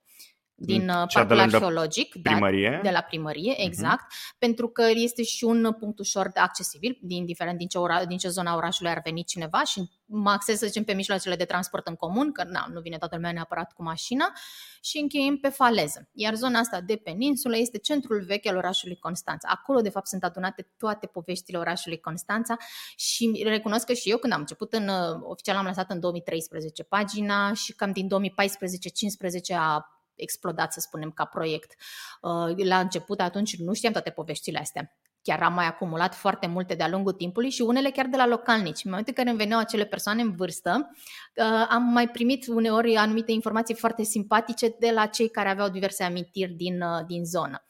din 0.55 0.89
uh, 0.89 1.07
Cea 1.07 1.25
parcul 1.25 1.35
de 1.35 1.55
arheologic, 1.55 2.21
primărie. 2.21 2.69
Da, 2.69 2.81
de 2.81 2.89
la 2.89 3.01
primărie, 3.01 3.51
mhm. 3.57 3.65
exact, 3.65 4.03
uh-huh. 4.03 4.37
pentru 4.37 4.67
că 4.67 4.83
este 4.93 5.23
și 5.23 5.43
un 5.43 5.75
punct 5.79 5.99
ușor 5.99 6.29
de 6.33 6.39
accesibil, 6.39 6.99
indiferent 7.07 7.57
din 7.57 7.67
ce, 7.67 7.77
ora, 7.77 8.05
din 8.05 8.17
ce 8.17 8.29
zona 8.29 8.55
orașului 8.55 8.91
ar 8.91 9.01
veni 9.03 9.23
cineva 9.23 9.63
și 9.63 9.89
mă 10.05 10.29
acces, 10.29 10.57
să 10.57 10.65
zicem, 10.65 10.83
pe 10.83 10.93
mijloacele 10.93 11.35
de 11.35 11.45
transport 11.45 11.87
în 11.87 11.95
comun, 11.95 12.31
că 12.31 12.43
na, 12.43 12.65
nu 12.73 12.81
vine 12.81 12.97
toată 12.97 13.15
lumea 13.15 13.31
neapărat 13.31 13.73
cu 13.73 13.83
mașina, 13.83 14.33
și 14.81 14.97
încheiem 14.97 15.37
pe 15.37 15.49
faleză. 15.49 16.09
Iar 16.13 16.33
zona 16.35 16.59
asta 16.59 16.81
de 16.81 16.95
peninsulă 16.95 17.57
este 17.57 17.77
centrul 17.77 18.23
vechi 18.23 18.47
al 18.47 18.55
orașului 18.55 18.97
Constanța. 18.97 19.49
Acolo, 19.51 19.81
de 19.81 19.89
fapt, 19.89 20.07
sunt 20.07 20.23
adunate 20.23 20.67
toate 20.77 21.07
poveștile 21.07 21.57
orașului 21.57 21.99
Constanța 21.99 22.57
și 22.95 23.43
recunosc 23.45 23.85
că 23.85 23.93
și 23.93 24.09
eu, 24.09 24.17
când 24.17 24.33
am 24.33 24.39
început, 24.39 24.73
în, 24.73 24.87
uh, 24.87 25.19
oficial 25.21 25.55
am 25.55 25.65
lăsat 25.65 25.91
în 25.91 25.99
2013 25.99 26.83
pagina 26.83 27.53
și 27.53 27.73
cam 27.73 27.91
din 27.91 28.07
2014-15 28.07 29.55
a 29.55 29.92
explodat, 30.15 30.73
să 30.73 30.79
spunem, 30.79 31.11
ca 31.11 31.25
proiect. 31.25 31.73
Uh, 32.21 32.65
la 32.65 32.79
început, 32.79 33.19
atunci, 33.19 33.57
nu 33.57 33.73
știam 33.73 33.91
toate 33.91 34.09
poveștile 34.09 34.59
astea. 34.59 34.97
Chiar 35.21 35.41
am 35.41 35.53
mai 35.53 35.65
acumulat 35.65 36.15
foarte 36.15 36.47
multe 36.47 36.75
de-a 36.75 36.87
lungul 36.87 37.11
timpului 37.11 37.49
și 37.49 37.61
unele 37.61 37.89
chiar 37.89 38.05
de 38.05 38.17
la 38.17 38.27
localnici. 38.27 38.83
În 38.83 38.89
momentul 38.89 39.13
în 39.17 39.23
care 39.23 39.29
îmi 39.29 39.37
veneau 39.37 39.59
acele 39.59 39.85
persoane 39.85 40.21
în 40.21 40.35
vârstă, 40.35 40.89
uh, 41.35 41.65
am 41.69 41.83
mai 41.83 42.09
primit 42.09 42.47
uneori 42.47 42.95
anumite 42.95 43.31
informații 43.31 43.75
foarte 43.75 44.03
simpatice 44.03 44.75
de 44.79 44.91
la 44.91 45.05
cei 45.05 45.29
care 45.29 45.49
aveau 45.49 45.69
diverse 45.69 46.03
amintiri 46.03 46.51
din, 46.51 46.81
uh, 46.81 47.05
din 47.07 47.25
zonă. 47.25 47.65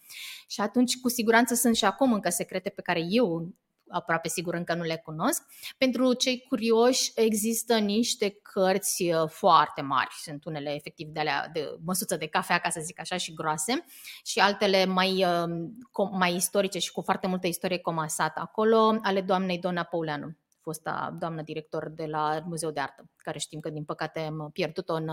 Și 0.47 0.62
atunci, 0.62 1.00
cu 1.00 1.09
siguranță, 1.09 1.53
sunt 1.53 1.75
și 1.75 1.85
acum 1.85 2.13
încă 2.13 2.29
secrete 2.29 2.69
pe 2.69 2.81
care 2.81 3.01
eu 3.09 3.53
aproape 3.88 4.28
sigur 4.28 4.54
încă 4.54 4.74
nu 4.74 4.84
le 4.84 4.98
cunosc. 4.98 5.44
Pentru 5.78 6.13
cei 6.13 6.46
curioși 6.48 7.12
există 7.16 7.78
niște 7.78 8.30
cărți 8.42 9.04
uh, 9.04 9.30
foarte 9.30 9.82
mari, 9.82 10.10
sunt 10.22 10.46
unele 10.46 10.74
efectiv 10.74 11.08
de 11.08 11.20
alea 11.20 11.50
de 11.54 11.75
măsuță 11.86 12.18
de 12.18 12.28
cafea, 12.28 12.58
ca 12.60 12.70
să 12.70 12.80
zic 12.84 13.00
așa, 13.00 13.18
și 13.18 13.34
groase 13.34 13.86
și 14.24 14.40
altele 14.40 14.86
mai, 14.86 15.25
uh, 15.25 16.10
mai 16.12 16.36
istorice 16.36 16.80
și 16.80 16.92
cu 16.92 17.02
foarte 17.02 17.28
multă 17.28 17.48
istorie 17.48 17.78
comasată 17.78 18.40
acolo, 18.40 19.00
ale 19.02 19.22
doamnei 19.22 19.60
Dona 19.60 19.84
Pauleanu 19.84 20.38
fosta 20.63 21.16
doamnă 21.20 21.42
director 21.42 21.90
de 21.90 22.06
la 22.06 22.44
Muzeul 22.46 22.74
de 22.74 22.80
Artă, 22.80 23.04
care 23.16 23.40
știm 23.40 23.60
că 23.60 23.70
din 23.70 23.84
păcate 23.84 24.20
am 24.20 24.50
pierdut-o 24.54 24.94
în 24.94 25.10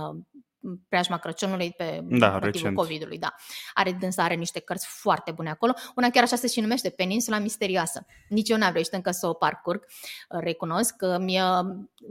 preajma 0.88 1.18
Crăciunului 1.18 1.72
pe 1.76 2.00
da, 2.02 2.38
motivul 2.42 2.72
COVID-ului. 2.72 3.18
Da. 3.18 3.34
Are 3.74 3.92
dânsa, 3.92 4.22
are 4.22 4.34
niște 4.34 4.60
cărți 4.60 4.86
foarte 4.86 5.30
bune 5.32 5.50
acolo. 5.50 5.72
Una 5.96 6.10
chiar 6.10 6.22
așa 6.22 6.36
se 6.36 6.46
și 6.46 6.60
numește, 6.60 6.90
Peninsula 6.90 7.38
Misterioasă. 7.38 8.06
Nici 8.28 8.48
eu 8.48 8.56
n-am 8.56 8.72
reușit 8.72 8.92
încă 8.92 9.10
să 9.10 9.26
o 9.26 9.32
parcurg. 9.32 9.84
Recunosc 10.28 10.96
că 10.96 11.18
mi 11.18 11.38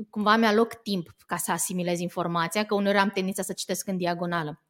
cumva 0.09 0.35
mi-a 0.35 0.53
loc 0.53 0.73
timp 0.73 1.09
ca 1.25 1.37
să 1.37 1.51
asimilez 1.51 1.99
informația, 1.99 2.65
că 2.65 2.75
uneori 2.75 2.97
am 2.97 3.09
tendința 3.09 3.41
să 3.41 3.53
citesc 3.53 3.87
în 3.87 3.97
diagonală. 3.97 4.61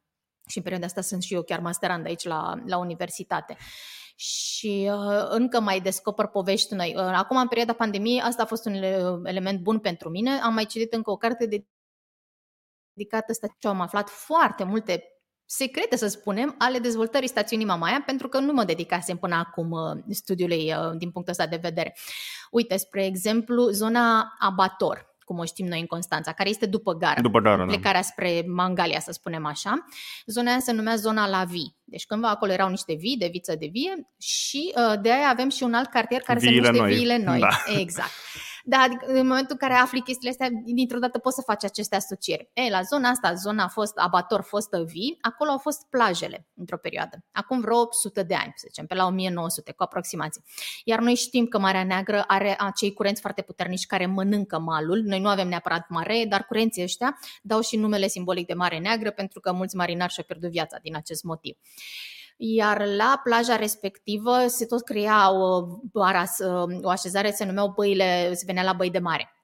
Și 0.48 0.56
în 0.56 0.62
perioada 0.62 0.86
asta 0.86 1.00
sunt 1.00 1.22
și 1.22 1.34
eu 1.34 1.42
chiar 1.42 1.60
masterand 1.60 2.06
aici 2.06 2.24
la, 2.24 2.54
la 2.66 2.78
universitate 2.78 3.56
și 4.16 4.90
uh, 4.92 5.26
încă 5.28 5.60
mai 5.60 5.80
descoper 5.80 6.26
povești 6.26 6.74
noi. 6.74 6.94
Uh, 6.96 7.02
acum, 7.02 7.36
în 7.36 7.48
perioada 7.48 7.72
pandemiei, 7.72 8.20
asta 8.20 8.42
a 8.42 8.46
fost 8.46 8.66
un 8.66 8.74
element 9.24 9.60
bun 9.60 9.78
pentru 9.78 10.08
mine. 10.08 10.30
Am 10.30 10.54
mai 10.54 10.64
citit 10.64 10.92
încă 10.92 11.10
o 11.10 11.16
carte 11.16 11.46
de 11.46 11.64
dedicată 13.00 13.32
ce 13.58 13.68
am 13.68 13.80
aflat 13.80 14.08
foarte 14.08 14.64
multe 14.64 15.04
secrete, 15.44 15.96
să 15.96 16.06
spunem, 16.06 16.54
ale 16.58 16.78
dezvoltării 16.78 17.28
stațiunii 17.28 17.66
Mamaia, 17.66 18.02
pentru 18.06 18.28
că 18.28 18.38
nu 18.38 18.52
mă 18.52 18.64
dedicasem 18.64 19.16
până 19.16 19.34
acum 19.34 19.70
uh, 19.70 20.02
studiului 20.10 20.72
uh, 20.72 20.96
din 20.98 21.10
punctul 21.10 21.32
ăsta 21.32 21.46
de 21.46 21.58
vedere. 21.62 21.96
Uite, 22.50 22.76
spre 22.76 23.04
exemplu, 23.04 23.68
zona 23.68 24.34
Abator, 24.38 25.08
cum 25.24 25.38
o 25.38 25.44
știm 25.44 25.66
noi 25.66 25.80
în 25.80 25.86
Constanța, 25.86 26.32
care 26.32 26.48
este 26.48 26.66
după 26.66 26.92
gară, 26.92 27.20
după 27.20 27.40
gară 27.40 27.56
da. 27.56 27.64
plecarea 27.64 28.00
da. 28.00 28.06
spre 28.06 28.44
Mangalia, 28.46 29.00
să 29.00 29.12
spunem 29.12 29.46
așa. 29.46 29.84
Zona 30.26 30.50
aia 30.50 30.60
se 30.60 30.72
numea 30.72 30.96
zona 30.96 31.28
la 31.28 31.44
vii. 31.44 31.76
Deci 31.84 32.06
cândva 32.06 32.28
acolo 32.28 32.52
erau 32.52 32.68
niște 32.68 32.94
vii, 32.94 33.16
de 33.16 33.28
viță 33.32 33.54
de 33.58 33.68
vie 33.72 34.10
și 34.18 34.72
uh, 34.76 35.00
de 35.00 35.12
aia 35.12 35.28
avem 35.28 35.48
și 35.48 35.62
un 35.62 35.74
alt 35.74 35.90
cartier 35.90 36.20
care 36.20 36.38
Viile 36.38 36.54
se 36.54 36.70
numește 36.70 36.82
noi. 36.82 36.94
Viile 36.94 37.16
Noi. 37.16 37.38
Da. 37.40 37.80
Exact. 37.80 38.10
Da, 38.70 38.78
adică 38.78 39.04
în 39.06 39.26
momentul 39.26 39.56
în 39.60 39.68
care 39.68 39.74
afli 39.74 40.00
chestiile 40.00 40.30
astea, 40.30 40.48
dintr-o 40.64 40.98
dată 40.98 41.18
poți 41.18 41.34
să 41.34 41.42
faci 41.46 41.64
aceste 41.64 41.96
asocieri. 41.96 42.50
E, 42.52 42.70
la 42.70 42.82
zona 42.82 43.08
asta, 43.08 43.34
zona 43.34 43.64
a 43.64 43.68
fost 43.68 43.96
abator, 43.96 44.42
fostă 44.42 44.82
vii, 44.82 45.18
acolo 45.20 45.50
au 45.50 45.58
fost 45.58 45.86
plajele 45.88 46.48
într-o 46.54 46.76
perioadă. 46.76 47.24
Acum 47.32 47.60
vreo 47.60 47.76
100 47.76 48.22
de 48.22 48.34
ani, 48.34 48.52
să 48.56 48.64
zicem, 48.68 48.86
pe 48.86 48.94
la 48.94 49.06
1900, 49.06 49.72
cu 49.72 49.82
aproximație. 49.82 50.42
Iar 50.84 50.98
noi 50.98 51.14
știm 51.14 51.46
că 51.46 51.58
Marea 51.58 51.84
Neagră 51.84 52.24
are 52.26 52.56
acei 52.58 52.92
curenți 52.92 53.20
foarte 53.20 53.42
puternici 53.42 53.86
care 53.86 54.06
mănâncă 54.06 54.58
malul. 54.58 55.02
Noi 55.04 55.20
nu 55.20 55.28
avem 55.28 55.48
neapărat 55.48 55.88
mare, 55.88 56.24
dar 56.28 56.44
curenții 56.44 56.82
ăștia 56.82 57.18
dau 57.42 57.60
și 57.60 57.76
numele 57.76 58.06
simbolic 58.06 58.46
de 58.46 58.54
Mare 58.54 58.78
Neagră 58.78 59.10
pentru 59.10 59.40
că 59.40 59.52
mulți 59.52 59.76
marinari 59.76 60.12
și-au 60.12 60.26
pierdut 60.26 60.50
viața 60.50 60.78
din 60.82 60.96
acest 60.96 61.22
motiv 61.22 61.56
iar 62.42 62.86
la 62.86 63.20
plaja 63.24 63.56
respectivă 63.56 64.46
se 64.46 64.66
tot 64.66 64.84
crea 64.84 65.32
o, 65.32 65.66
bara, 65.92 66.24
o 66.82 66.88
așezare, 66.88 67.30
se 67.30 67.44
numeau 67.44 67.72
băile, 67.76 68.34
se 68.34 68.44
venea 68.46 68.62
la 68.62 68.72
băi 68.72 68.90
de 68.90 68.98
mare. 68.98 69.34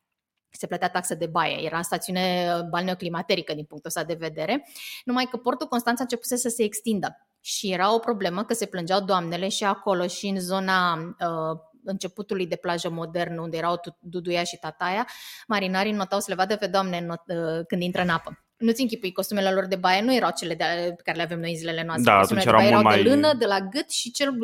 se 0.50 0.67
plătea 0.67 0.91
taxă 0.91 1.15
de 1.15 1.26
baie. 1.26 1.65
Era 1.65 1.83
stațiune 1.83 2.50
balneoclimaterică 2.71 3.55
din 3.55 3.65
punctul 3.65 3.91
ăsta 3.91 4.05
de 4.05 4.15
vedere, 4.15 4.69
numai 5.05 5.25
că 5.25 5.37
portul 5.37 5.67
Constanța 5.67 6.03
începuse 6.03 6.37
să 6.37 6.49
se 6.49 6.62
extindă. 6.62 7.29
Și 7.41 7.73
era 7.73 7.95
o 7.95 7.99
problemă 7.99 8.45
că 8.45 8.55
se 8.55 8.67
plângeau 8.67 9.00
doamnele 9.00 9.49
și 9.49 9.65
acolo 9.65 10.07
și 10.07 10.26
în 10.26 10.41
zona 10.41 10.95
uh, 10.95 11.59
începutului 11.85 12.47
de 12.47 12.57
plajă 12.57 12.91
modernă, 12.91 13.41
unde 13.41 13.57
erau 13.57 13.81
Duduia 14.00 14.45
și 14.45 14.57
Tataia, 14.57 15.09
marinarii 15.47 15.93
notau 15.93 16.21
să 16.21 16.26
le 16.29 16.35
vadă 16.35 16.57
pe 16.57 16.67
doamne 16.67 17.00
not, 17.00 17.23
uh, 17.26 17.67
când 17.67 17.83
intră 17.83 18.03
în 18.03 18.09
apă. 18.09 18.46
Nu-ți 18.58 18.80
închipui, 18.80 19.12
costumele 19.12 19.50
lor 19.50 19.66
de 19.66 19.76
baie 19.76 20.02
nu 20.02 20.14
erau 20.14 20.30
cele 20.36 20.54
de, 20.54 20.64
pe 20.96 21.02
care 21.04 21.16
le 21.16 21.22
avem 21.22 21.40
noi 21.40 21.50
în 21.50 21.56
zilele 21.56 21.84
noastre. 21.84 22.10
Da, 22.10 22.18
costumele 22.18 22.48
atunci 22.48 22.62
de 22.62 22.68
erau 22.68 22.82
baie 22.82 22.92
mult 22.92 23.06
erau 23.06 23.10
mai- 23.10 23.20
de 23.20 23.26
lână, 23.26 23.38
de 23.38 23.46
la 23.46 23.60
gât 23.60 23.90
și 23.90 24.10
cel, 24.10 24.34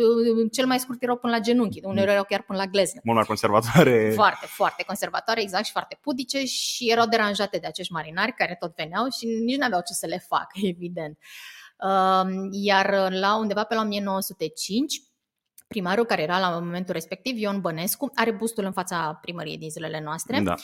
cel 0.52 0.66
mai 0.66 0.78
scurt 0.78 1.02
erau 1.02 1.16
până 1.16 1.32
la 1.32 1.40
genunchi. 1.40 1.80
Uneori 1.84 2.10
erau 2.10 2.24
chiar 2.24 2.42
până 2.42 2.58
la 2.58 2.66
glezne. 2.66 3.00
Mult 3.04 3.16
mai 3.16 3.26
conservatoare. 3.26 4.12
Foarte, 4.14 4.46
foarte 4.46 4.82
conservatoare, 4.86 5.40
exact, 5.40 5.64
și 5.64 5.72
foarte 5.72 5.98
pudice 6.00 6.44
și 6.44 6.90
erau 6.90 7.06
deranjate 7.06 7.58
de 7.58 7.66
acești 7.66 7.92
marinari 7.92 8.32
care 8.32 8.56
tot 8.60 8.74
veneau 8.76 9.06
și 9.18 9.26
nici 9.26 9.56
nu 9.56 9.64
aveau 9.64 9.80
ce 9.86 9.92
să 9.92 10.06
le 10.06 10.18
facă, 10.28 10.52
evident. 10.74 11.18
Um, 11.78 12.48
Iar 12.50 13.10
la 13.10 13.36
undeva 13.36 13.64
pe 13.64 13.74
la 13.74 13.80
1905, 13.80 15.02
primarul 15.66 16.04
care 16.04 16.22
era 16.22 16.38
la 16.38 16.48
momentul 16.50 16.92
respectiv, 16.92 17.38
Ion 17.38 17.60
Bănescu, 17.60 18.10
are 18.14 18.30
bustul 18.30 18.64
în 18.64 18.72
fața 18.72 19.18
primăriei 19.20 19.58
din 19.58 19.70
zilele 19.70 20.00
noastre. 20.00 20.40
Da. 20.40 20.54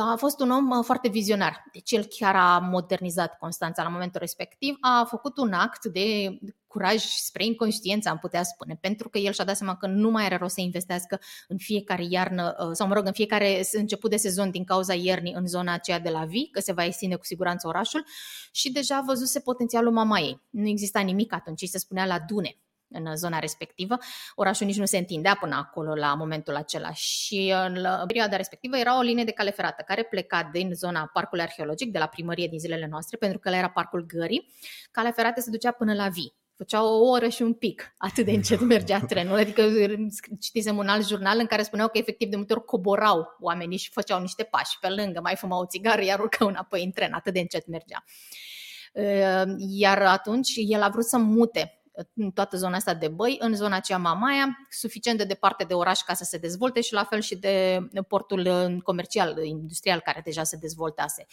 A 0.00 0.16
fost 0.16 0.40
un 0.40 0.50
om 0.50 0.70
uh, 0.70 0.84
foarte 0.84 1.08
vizionar. 1.08 1.64
Deci 1.72 1.90
el 1.90 2.04
chiar 2.04 2.36
a 2.36 2.58
modernizat 2.58 3.38
Constanța 3.38 3.82
la 3.82 3.88
momentul 3.88 4.20
respectiv, 4.20 4.76
a 4.80 5.04
făcut 5.08 5.38
un 5.38 5.52
act 5.52 5.84
de 5.84 6.38
curaj 6.66 7.02
spre 7.02 7.44
inconștiență, 7.44 8.08
am 8.08 8.18
putea 8.18 8.42
spune, 8.42 8.78
pentru 8.80 9.08
că 9.08 9.18
el 9.18 9.32
și-a 9.32 9.44
dat 9.44 9.56
seama 9.56 9.76
că 9.76 9.86
nu 9.86 10.10
mai 10.10 10.24
are 10.24 10.36
rost 10.36 10.54
să 10.54 10.60
investească 10.60 11.20
în 11.48 11.56
fiecare 11.56 12.06
iarnă, 12.08 12.56
uh, 12.58 12.70
sau 12.72 12.86
mă 12.86 12.94
rog, 12.94 13.06
în 13.06 13.12
fiecare 13.12 13.62
început 13.72 14.10
de 14.10 14.16
sezon 14.16 14.50
din 14.50 14.64
cauza 14.64 14.94
iernii 14.94 15.32
în 15.32 15.46
zona 15.46 15.72
aceea 15.72 16.00
de 16.00 16.10
la 16.10 16.24
Vi, 16.24 16.50
că 16.50 16.60
se 16.60 16.72
va 16.72 16.84
extinde 16.84 17.14
cu 17.14 17.24
siguranță 17.24 17.66
orașul 17.66 18.04
și 18.52 18.72
deja 18.72 19.02
văzuse 19.06 19.40
potențialul 19.40 19.92
Mamaiei. 19.92 20.40
Nu 20.50 20.68
exista 20.68 21.00
nimic 21.00 21.32
atunci, 21.32 21.58
ci 21.58 21.68
se 21.68 21.78
spunea 21.78 22.06
la 22.06 22.18
Dune 22.26 22.61
în 22.92 23.16
zona 23.16 23.38
respectivă. 23.38 23.96
Orașul 24.34 24.66
nici 24.66 24.78
nu 24.78 24.84
se 24.84 24.98
întindea 24.98 25.36
până 25.40 25.54
acolo 25.54 25.94
la 25.94 26.14
momentul 26.14 26.56
acela 26.56 26.92
și 26.92 27.54
în 27.66 27.80
la 27.80 28.02
perioada 28.06 28.36
respectivă 28.36 28.76
era 28.76 28.98
o 28.98 29.02
linie 29.02 29.24
de 29.24 29.30
cale 29.30 29.50
ferată 29.50 29.82
care 29.86 30.02
pleca 30.02 30.48
din 30.52 30.70
zona 30.74 31.10
parcului 31.12 31.44
arheologic, 31.44 31.92
de 31.92 31.98
la 31.98 32.06
primărie 32.06 32.46
din 32.46 32.58
zilele 32.58 32.86
noastre, 32.90 33.16
pentru 33.16 33.38
că 33.38 33.50
la 33.50 33.56
era 33.56 33.68
parcul 33.68 34.06
Gării. 34.06 34.52
Calea 34.90 35.12
ferată 35.12 35.40
se 35.40 35.50
ducea 35.50 35.70
până 35.70 35.94
la 35.94 36.08
Vii. 36.08 36.34
Făcea 36.56 36.84
o 36.84 37.08
oră 37.08 37.28
și 37.28 37.42
un 37.42 37.52
pic, 37.52 37.94
atât 37.98 38.24
de 38.24 38.30
încet 38.30 38.60
mergea 38.60 39.00
trenul. 39.08 39.36
Adică 39.36 39.62
citisem 40.40 40.76
un 40.76 40.88
alt 40.88 41.06
jurnal 41.06 41.38
în 41.38 41.46
care 41.46 41.62
spuneau 41.62 41.88
că 41.88 41.98
efectiv 41.98 42.28
de 42.28 42.36
multe 42.36 42.52
ori 42.52 42.64
coborau 42.64 43.36
oamenii 43.40 43.78
și 43.78 43.90
făceau 43.90 44.20
niște 44.20 44.42
pași 44.42 44.78
pe 44.80 44.88
lângă, 44.88 45.20
mai 45.20 45.36
fumau 45.36 45.60
o 45.60 45.66
țigară, 45.66 46.04
iar 46.04 46.18
urcau 46.18 46.48
înapoi 46.48 46.84
în 46.84 46.90
tren, 46.90 47.12
atât 47.12 47.32
de 47.32 47.40
încet 47.40 47.66
mergea. 47.66 48.04
Iar 49.58 50.02
atunci 50.02 50.52
el 50.56 50.82
a 50.82 50.88
vrut 50.88 51.04
să 51.04 51.18
mute 51.18 51.81
în 52.14 52.30
toată 52.30 52.56
zona 52.56 52.76
asta 52.76 52.94
de 52.94 53.08
băi, 53.08 53.36
în 53.40 53.54
zona 53.54 53.76
aceea 53.76 53.98
Mamaia, 53.98 54.66
suficient 54.70 55.18
de 55.18 55.24
departe 55.24 55.64
de 55.64 55.74
oraș 55.74 56.00
ca 56.00 56.14
să 56.14 56.24
se 56.24 56.38
dezvolte 56.38 56.80
și 56.80 56.92
la 56.92 57.04
fel 57.04 57.20
și 57.20 57.36
de 57.36 57.80
portul 58.08 58.80
comercial, 58.82 59.44
industrial 59.44 60.00
care 60.00 60.20
deja 60.24 60.42
se 60.42 60.56
dezvoltase. 60.56 61.26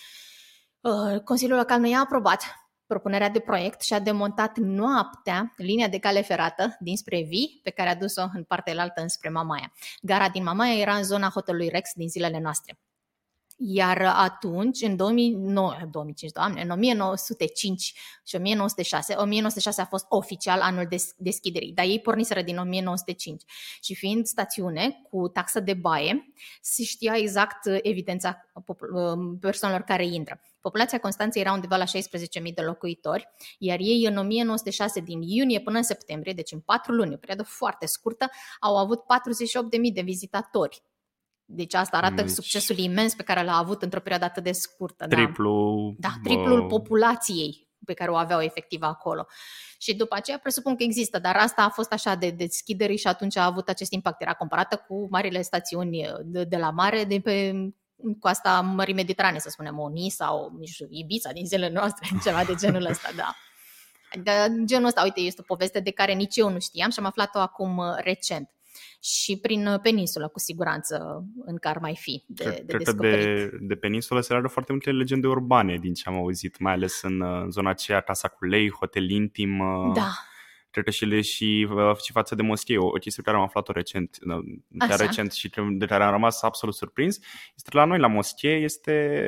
Consiliul 1.23 1.57
Local 1.57 1.79
nu 1.79 1.87
i-a 1.87 1.99
aprobat 1.99 2.43
propunerea 2.85 3.29
de 3.29 3.39
proiect 3.39 3.81
și 3.81 3.93
a 3.93 3.99
demontat 3.99 4.57
noaptea 4.57 5.53
linia 5.57 5.87
de 5.87 5.99
cale 5.99 6.21
ferată 6.21 6.77
dinspre 6.79 7.21
Vii, 7.21 7.59
pe 7.63 7.69
care 7.69 7.89
a 7.89 7.95
dus-o 7.95 8.21
în 8.33 8.43
partea 8.43 8.81
altă 8.81 9.01
înspre 9.01 9.29
Mamaia. 9.29 9.73
Gara 10.01 10.29
din 10.29 10.43
Mamaia 10.43 10.79
era 10.79 10.95
în 10.95 11.03
zona 11.03 11.29
hotelului 11.29 11.69
Rex 11.69 11.89
din 11.93 12.09
zilele 12.09 12.39
noastre. 12.39 12.79
Iar 13.61 14.01
atunci, 14.01 14.81
în 14.81 14.95
2009, 14.95 15.75
2005, 15.91 16.31
doamne, 16.31 16.61
în 16.61 16.69
1905 16.69 17.93
și 18.23 18.35
1906, 18.35 19.13
1906 19.13 19.81
a 19.81 19.85
fost 19.85 20.05
oficial 20.09 20.61
anul 20.61 20.85
des- 20.89 21.13
deschiderii, 21.17 21.71
dar 21.71 21.85
ei 21.85 21.99
porniseră 21.99 22.41
din 22.41 22.57
1905. 22.57 23.43
Și 23.81 23.95
fiind 23.95 24.25
stațiune 24.25 25.01
cu 25.09 25.27
taxă 25.27 25.59
de 25.59 25.73
baie, 25.73 26.33
se 26.61 26.83
știa 26.83 27.13
exact 27.17 27.65
evidența 27.81 28.45
persoanelor 29.39 29.83
care 29.85 30.05
intră. 30.05 30.39
Populația 30.61 30.99
Constanței 30.99 31.41
era 31.41 31.53
undeva 31.53 31.75
la 31.75 31.85
16.000 31.85 32.53
de 32.53 32.61
locuitori, 32.61 33.27
iar 33.57 33.77
ei 33.79 34.05
în 34.05 34.17
1906, 34.17 34.99
din 34.99 35.21
iunie 35.21 35.59
până 35.59 35.77
în 35.77 35.83
septembrie, 35.83 36.33
deci 36.33 36.51
în 36.51 36.59
patru 36.59 36.93
luni, 36.93 37.13
o 37.13 37.17
perioadă 37.17 37.43
foarte 37.43 37.85
scurtă, 37.85 38.29
au 38.59 38.77
avut 38.77 38.99
48.000 38.99 39.93
de 39.93 40.01
vizitatori. 40.01 40.83
Deci 41.51 41.73
asta 41.73 41.97
arată 41.97 42.21
deci, 42.21 42.29
succesul 42.29 42.77
imens 42.77 43.13
pe 43.13 43.23
care 43.23 43.43
l-a 43.43 43.57
avut 43.57 43.81
într-o 43.81 43.99
perioadă 43.99 44.25
atât 44.25 44.43
de 44.43 44.51
scurtă. 44.51 45.07
Triplu, 45.07 45.95
da, 45.97 46.07
da 46.07 46.13
triplul 46.23 46.67
populației 46.67 47.67
pe 47.85 47.93
care 47.93 48.11
o 48.11 48.15
aveau 48.15 48.41
efectiv 48.41 48.81
acolo. 48.81 49.25
Și 49.77 49.95
după 49.95 50.15
aceea 50.15 50.37
presupun 50.37 50.75
că 50.75 50.83
există, 50.83 51.19
dar 51.19 51.35
asta 51.35 51.63
a 51.63 51.69
fost 51.69 51.93
așa 51.93 52.15
de 52.15 52.29
deschidere 52.29 52.95
și 52.95 53.07
atunci 53.07 53.37
a 53.37 53.45
avut 53.45 53.69
acest 53.69 53.91
impact. 53.91 54.21
Era 54.21 54.33
comparată 54.33 54.85
cu 54.87 55.07
marile 55.09 55.41
stațiuni 55.41 56.07
de, 56.23 56.43
de 56.43 56.57
la 56.57 56.69
mare, 56.69 57.03
de 57.03 57.19
pe 57.19 57.53
coasta 58.19 58.61
Mării 58.61 58.93
Mediterane, 58.93 59.39
să 59.39 59.49
spunem, 59.49 59.79
Oni 59.79 60.09
sau, 60.09 60.51
nu 60.57 60.65
știu, 60.65 60.87
Ibiza 60.89 61.31
din 61.31 61.45
zilele 61.45 61.73
noastre, 61.73 62.09
ceva 62.25 62.43
de 62.43 62.55
genul 62.55 62.85
ăsta, 62.85 63.09
da. 63.15 63.35
De 64.23 64.31
genul 64.65 64.87
ăsta, 64.87 65.01
uite, 65.03 65.19
este 65.19 65.41
o 65.41 65.43
poveste 65.43 65.79
de 65.79 65.91
care 65.91 66.13
nici 66.13 66.37
eu 66.37 66.49
nu 66.49 66.59
știam 66.59 66.89
și 66.89 66.99
am 66.99 67.05
aflat-o 67.05 67.39
acum 67.39 67.81
recent 67.97 68.49
și 69.01 69.37
prin 69.37 69.79
peninsulă, 69.81 70.27
cu 70.27 70.39
siguranță, 70.39 71.25
în 71.45 71.57
care 71.57 71.75
ar 71.75 71.81
mai 71.81 71.95
fi 71.95 72.23
de, 72.27 72.43
cred, 72.43 72.55
de 72.55 72.63
cred 72.65 72.83
descoperit. 72.83 73.49
că 73.49 73.57
de, 73.57 73.65
de 73.65 73.75
peninsulă 73.75 74.21
se 74.21 74.31
leagă 74.31 74.47
foarte 74.47 74.71
multe 74.71 74.91
legende 74.91 75.27
urbane 75.27 75.77
din 75.77 75.93
ce 75.93 76.03
am 76.05 76.15
auzit, 76.15 76.59
mai 76.59 76.73
ales 76.73 77.01
în, 77.01 77.21
în 77.21 77.51
zona 77.51 77.69
aceea, 77.69 78.01
Casa 78.01 78.27
cu 78.27 78.45
Lei, 78.45 78.71
Hotel 78.71 79.09
Intim. 79.09 79.57
Da. 79.93 80.09
Cred 80.71 80.83
că 80.83 80.91
și, 80.91 81.05
le, 81.05 81.21
și, 81.21 81.67
și 82.03 82.11
față 82.11 82.35
de 82.35 82.41
moschee, 82.41 82.77
o, 82.77 82.85
o 82.85 82.89
chestie 82.89 83.23
pe 83.23 83.29
care 83.29 83.37
am 83.41 83.47
aflat-o 83.47 83.71
recent, 83.71 84.17
chiar 84.79 84.89
Așa. 84.91 85.05
recent 85.05 85.31
și 85.31 85.51
de 85.77 85.85
care 85.85 86.03
am 86.03 86.11
rămas 86.11 86.41
absolut 86.41 86.75
surprins, 86.75 87.17
este 87.55 87.69
că 87.69 87.77
la 87.77 87.85
noi, 87.85 87.99
la 87.99 88.07
moschee, 88.07 88.55
este, 88.55 89.21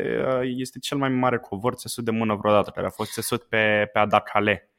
este 0.57 0.79
cel 0.79 0.97
mai 0.97 1.09
mare 1.09 1.37
covor 1.37 1.73
țesut 1.73 2.03
de 2.03 2.11
mână 2.11 2.35
vreodată, 2.35 2.69
care 2.69 2.87
a 2.87 2.89
fost 2.89 3.11
țesut 3.11 3.43
pe, 3.43 3.89
pe 3.93 3.99
Adacale. 3.99 4.69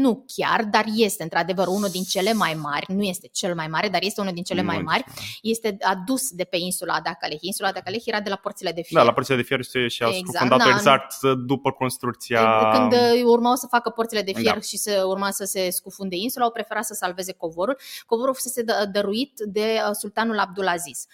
Nu 0.00 0.24
chiar, 0.36 0.64
dar 0.64 0.84
este 0.96 1.22
într-adevăr 1.22 1.66
unul 1.66 1.88
din 1.92 2.02
cele 2.02 2.32
mai 2.32 2.54
mari, 2.60 2.86
nu 2.92 3.02
este 3.02 3.28
cel 3.32 3.54
mai 3.54 3.66
mare, 3.66 3.88
dar 3.88 4.02
este 4.02 4.20
unul 4.20 4.32
din 4.32 4.42
cele 4.42 4.60
Nu 4.60 4.66
mai 4.66 4.76
este 4.76 4.88
mari. 4.88 5.04
cel 5.04 5.24
Este 5.42 5.76
adus 5.80 6.30
de 6.30 6.44
pe 6.44 6.56
insula 6.56 6.94
Adacaleh. 6.94 7.38
Insula 7.40 7.68
Adacaleh 7.68 8.02
era 8.04 8.20
de 8.20 8.28
la 8.28 8.36
porțile 8.36 8.72
de 8.72 8.82
fier. 8.82 9.00
Da, 9.00 9.06
la 9.06 9.12
porțile 9.12 9.36
de 9.36 9.42
fier 9.42 9.62
și, 9.62 9.88
și 9.88 10.02
au 10.02 10.08
Exact, 10.08 10.26
scufundat-o 10.26 10.70
da, 10.70 10.76
exact 10.76 11.20
după 11.46 11.70
construcția... 11.72 12.70
Când 12.72 12.92
uh, 12.92 13.22
urmau 13.24 13.54
să 13.54 13.66
facă 13.70 13.90
porțile 13.90 14.22
de 14.22 14.32
fier 14.32 14.54
Da. 14.54 14.60
și 14.60 14.76
să 14.76 15.04
urma 15.06 15.30
să 15.30 15.44
se 15.44 15.70
scufunde 15.86 16.16
insula, 16.16 16.44
au 16.44 16.50
preferat 16.50 16.84
să 16.84 16.94
salveze 16.94 17.32
covorul. 17.32 17.78
Covorul 18.06 18.34
fusese 18.34 18.62
dă- 18.62 18.90
dăruit 18.92 19.32
de 19.38 19.80
uh, 19.88 19.90
sultanul 19.92 20.38
Abdulaziz 20.38 21.06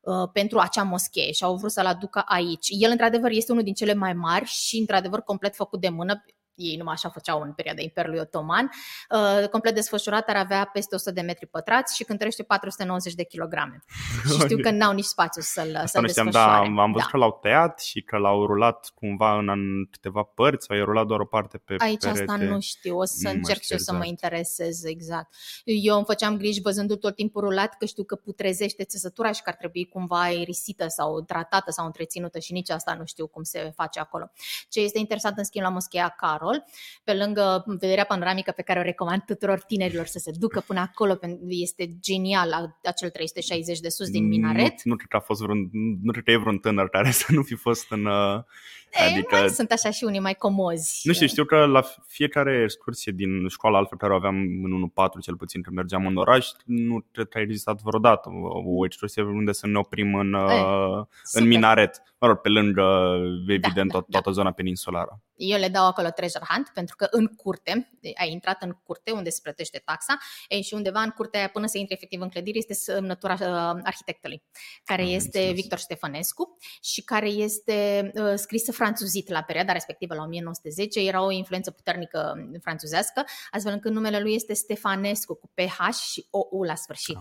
uh, 0.00 0.28
pentru 0.32 0.58
acea 0.58 0.82
moschee 0.82 1.32
și 1.32 1.44
au 1.44 1.56
vrut 1.56 1.70
să-l 1.70 1.86
aducă 1.86 2.22
aici. 2.26 2.68
El, 2.70 2.90
într-adevăr, 2.90 3.30
este 3.30 3.52
unul 3.52 3.64
din 3.64 3.74
cele 3.74 3.94
mai 3.94 4.12
mari 4.12 4.44
și, 4.44 4.78
într-adevăr, 4.78 5.20
complet 5.20 5.54
făcut 5.54 5.80
de 5.80 5.88
mână. 5.88 6.24
Ei 6.54 6.76
numai 6.76 6.94
așa 6.94 7.08
făceau 7.08 7.40
în 7.40 7.52
perioada 7.52 7.80
Imperiului 7.82 8.20
Otoman. 8.20 8.70
Uh, 9.10 9.48
complet 9.48 9.74
desfășurat, 9.74 10.28
ar 10.28 10.36
avea 10.36 10.70
peste 10.72 10.94
100 10.94 11.10
de 11.10 11.20
metri 11.20 11.46
pătrați 11.46 11.96
și 11.96 12.04
cântărește 12.04 12.42
490 12.42 13.14
de 13.14 13.24
kilograme. 13.24 13.84
Și 14.30 14.38
știu 14.40 14.58
că 14.58 14.70
n-au 14.70 14.92
nici 14.92 15.04
spațiu 15.04 15.42
să-l, 15.42 15.74
Asta 15.74 15.86
să-l 15.86 16.02
nu 16.02 16.08
știam, 16.08 16.24
desfășoare. 16.26 16.72
da, 16.76 16.82
am 16.82 16.92
văzut 16.92 17.10
că 17.10 17.16
l-au 17.16 17.38
tăiat 17.42 17.80
și 17.80 18.02
că 18.02 18.16
l-au 18.16 18.46
rulat 18.46 18.90
cumva 18.94 19.38
în, 19.38 19.48
în 19.48 19.86
câteva 19.90 20.22
părți 20.22 20.66
sau 20.66 20.76
i-au 20.76 20.86
rulat 20.86 21.06
doar 21.06 21.20
o 21.20 21.24
parte 21.24 21.58
pe 21.58 21.74
Aici 21.78 22.00
perete. 22.00 22.20
asta 22.20 22.36
nu 22.36 22.60
știu, 22.60 22.98
o 22.98 23.04
să 23.04 23.14
Nu 23.22 23.28
mai 23.28 23.34
încerc 23.36 23.60
știu 23.60 23.76
și 23.76 23.82
eu 23.82 23.86
să 23.86 23.92
mă 23.92 24.04
exact. 24.06 24.10
interesez 24.22 24.84
exact. 24.84 25.34
Eu 25.64 25.96
îmi 25.96 26.04
făceam 26.04 26.36
griji 26.36 26.60
văzându-l 26.60 26.96
tot 26.96 27.14
timpul 27.14 27.40
rulat 27.42 27.76
că 27.78 27.84
știu 27.84 28.04
că 28.04 28.14
putrezește 28.14 28.84
țesătura 28.84 29.32
și 29.32 29.42
că 29.42 29.48
ar 29.48 29.56
trebui 29.56 29.88
cumva 29.88 30.20
aerisită 30.22 30.86
sau 30.88 31.20
tratată 31.20 31.70
sau 31.70 31.86
întreținută 31.86 32.38
și 32.38 32.52
nici 32.52 32.70
asta 32.70 32.94
nu 32.94 33.04
știu 33.04 33.26
cum 33.26 33.42
se 33.42 33.72
face 33.76 34.00
acolo. 34.00 34.30
Ce 34.68 34.80
este 34.80 34.98
interesant 34.98 35.38
în 35.38 35.44
schimb 35.44 35.64
la 35.64 35.70
Moscheea 35.70 36.14
Carol, 36.44 36.64
pe 37.04 37.14
lângă 37.14 37.64
vederea 37.66 38.04
panoramică 38.04 38.50
pe 38.56 38.62
care 38.62 38.78
o 38.78 38.82
recomand 38.82 39.22
tuturor 39.26 39.60
tinerilor 39.60 40.06
să 40.06 40.18
se 40.18 40.30
ducă 40.38 40.60
până 40.66 40.80
acolo, 40.80 41.14
pentru- 41.14 41.46
este 41.48 41.96
genial 42.00 42.52
a- 42.52 42.78
acel 42.84 43.10
360 43.10 43.80
de 43.80 43.88
sus 43.88 44.10
din 44.10 44.26
minaret. 44.28 44.82
Nu, 44.82 44.90
nu 44.90 44.96
cred 44.96 45.08
că 45.08 45.16
a 45.16 45.20
fost 45.20 45.40
vreun, 45.40 45.70
nu 46.02 46.12
cred 46.12 46.24
că 46.24 46.30
e 46.30 46.36
vreun 46.36 46.58
tânăr 46.58 46.88
care 46.88 47.10
să 47.10 47.32
nu 47.32 47.42
fi 47.42 47.54
fost 47.54 47.90
în... 47.90 48.06
uh, 48.98 49.04
Adică... 49.04 49.18
Adică, 49.18 49.36
mai 49.36 49.48
sunt 49.48 49.70
așa 49.70 49.90
și 49.90 50.04
unii 50.04 50.20
mai 50.20 50.34
comozi. 50.34 51.00
nu 51.04 51.12
știu, 51.12 51.26
știu 51.26 51.44
că 51.44 51.64
la 51.64 51.82
fiecare 52.06 52.60
excursie 52.62 53.12
din 53.12 53.48
școala 53.48 53.78
altfel 53.78 53.98
care 53.98 54.12
o 54.12 54.16
aveam 54.16 54.36
în 54.36 54.90
1-4, 54.90 55.20
cel 55.20 55.36
puțin 55.36 55.62
când 55.62 55.76
mergeam 55.76 56.06
în 56.06 56.16
oraș, 56.16 56.48
nu 56.64 57.04
cred 57.12 57.28
că 57.28 57.38
a 57.38 57.40
existat 57.40 57.80
vreodată 57.80 58.28
o 58.28 58.62
o 58.80 58.84
excursie 58.84 59.22
unde 59.22 59.52
să 59.52 59.66
ne 59.66 59.78
oprim 59.78 60.14
în, 60.14 60.32
uh, 60.32 60.96
în 60.96 61.04
Super. 61.22 61.46
minaret. 61.48 62.02
Mă 62.18 62.26
rog, 62.26 62.36
pe 62.40 62.48
lângă, 62.48 63.16
evident, 63.48 63.92
da, 63.92 64.00
to- 64.02 64.06
toată 64.10 64.30
zona 64.30 64.50
peninsulară. 64.52 65.20
Eu 65.36 65.58
le 65.58 65.68
dau 65.68 65.86
acolo 65.86 66.08
treasure 66.08 66.44
hunt 66.48 66.70
pentru 66.74 66.96
că 66.96 67.06
în 67.10 67.26
curte, 67.26 67.90
ai 68.14 68.30
intrat 68.30 68.62
în 68.62 68.72
curte 68.82 69.10
unde 69.10 69.30
se 69.30 69.40
plătește 69.42 69.82
taxa, 69.84 70.18
ei, 70.48 70.62
și 70.62 70.74
undeva 70.74 71.00
în 71.00 71.10
curtea 71.10 71.38
aia, 71.40 71.48
până 71.48 71.66
să 71.66 71.78
intri 71.78 71.94
efectiv 71.94 72.20
în 72.20 72.28
clădire, 72.28 72.58
este 72.58 72.74
semnătura 72.74 73.32
uh, 73.32 73.80
arhitectului, 73.82 74.42
care 74.84 75.02
Am 75.02 75.08
este 75.08 75.38
înțeles. 75.38 75.60
Victor 75.60 75.78
Stefanescu 75.78 76.56
și 76.82 77.02
care 77.02 77.28
este 77.28 78.10
uh, 78.14 78.32
scrisă 78.34 78.72
franțuzit 78.72 79.28
la 79.28 79.42
perioada 79.42 79.72
respectivă, 79.72 80.14
la 80.14 80.22
1910. 80.22 81.00
Era 81.00 81.24
o 81.24 81.30
influență 81.30 81.70
puternică 81.70 82.48
franțuzească, 82.62 83.24
astfel 83.50 83.72
încât 83.72 83.92
numele 83.92 84.20
lui 84.20 84.34
este 84.34 84.52
Stefanescu, 84.52 85.34
cu 85.34 85.50
PH 85.54 85.94
și 86.12 86.26
OU 86.30 86.62
la 86.62 86.74
sfârșit. 86.74 87.18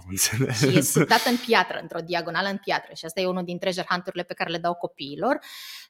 Și 0.58 0.78
este 0.78 1.04
dat 1.04 1.26
în 1.26 1.38
piatră, 1.46 1.80
într-o 1.82 2.00
diagonală 2.00 2.48
în 2.48 2.58
piatră. 2.58 2.94
Și 2.94 3.06
asta 3.06 3.22
e 3.22 3.26
unul 3.26 3.44
din 3.44 3.58
treasure 3.58 3.86
hunt-urile 3.90 4.24
pe 4.24 4.34
care 4.34 4.50
le 4.50 4.58
dau 4.58 4.74
copiilor. 4.74 5.40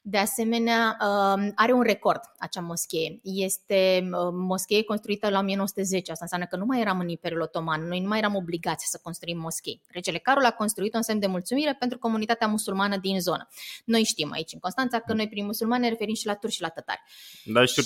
De 0.02 0.18
asemenea, 0.18 0.96
uh, 1.00 1.48
are 1.54 1.72
un 1.72 1.82
record 1.82 2.20
acea 2.38 2.60
moschee. 2.60 3.20
Este 3.22 4.08
uh, 4.12 4.18
moschee 4.84 4.96
construită 4.96 5.30
la 5.30 5.38
1910. 5.38 6.10
Asta 6.10 6.24
înseamnă 6.24 6.46
că 6.46 6.56
nu 6.56 6.64
mai 6.64 6.80
eram 6.80 6.98
în 7.00 7.08
Imperiul 7.08 7.40
Otoman. 7.40 7.88
Noi 7.88 8.00
nu 8.00 8.08
mai 8.08 8.18
eram 8.18 8.34
obligați 8.34 8.90
să 8.90 9.00
construim 9.02 9.38
moschei. 9.38 9.80
Regele 9.88 10.18
Carol 10.18 10.44
a 10.44 10.50
construit 10.50 10.94
un 10.94 11.02
semn 11.02 11.20
de 11.20 11.26
mulțumire 11.26 11.76
pentru 11.78 11.98
comunitatea 11.98 12.46
musulmană 12.46 12.96
din 12.96 13.20
zonă. 13.20 13.48
Noi 13.84 14.02
știm 14.02 14.32
aici 14.32 14.52
în 14.52 14.58
Constanța 14.58 15.00
că 15.00 15.12
noi 15.12 15.28
prin 15.28 15.44
musulmani 15.44 15.82
ne 15.82 15.88
referim 15.88 16.14
și 16.14 16.26
la 16.26 16.34
turci 16.34 16.52
și 16.52 16.60
la 16.60 16.68
tătari. 16.68 17.02
Da, 17.44 17.64
știu, 17.64 17.82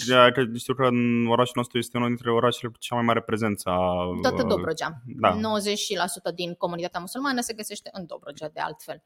știu 0.56 0.74
că 0.74 0.84
în 0.86 1.26
orașul 1.26 1.54
nostru 1.56 1.78
este 1.78 1.96
unul 1.96 2.08
dintre 2.08 2.30
orașele 2.30 2.70
cu 2.70 2.78
cea 2.78 2.94
mai 2.94 3.04
mare 3.04 3.22
prezență 3.22 3.68
a... 3.68 3.80
Toată 4.22 4.42
Dobrogea. 4.42 5.02
Da. 5.04 5.38
90% 5.38 6.34
din 6.34 6.54
comunitatea 6.54 7.00
musulmană 7.00 7.40
se 7.40 7.52
găsește 7.54 7.88
în 7.92 8.06
Dobrogea 8.06 8.48
de 8.48 8.60
altfel. 8.60 9.02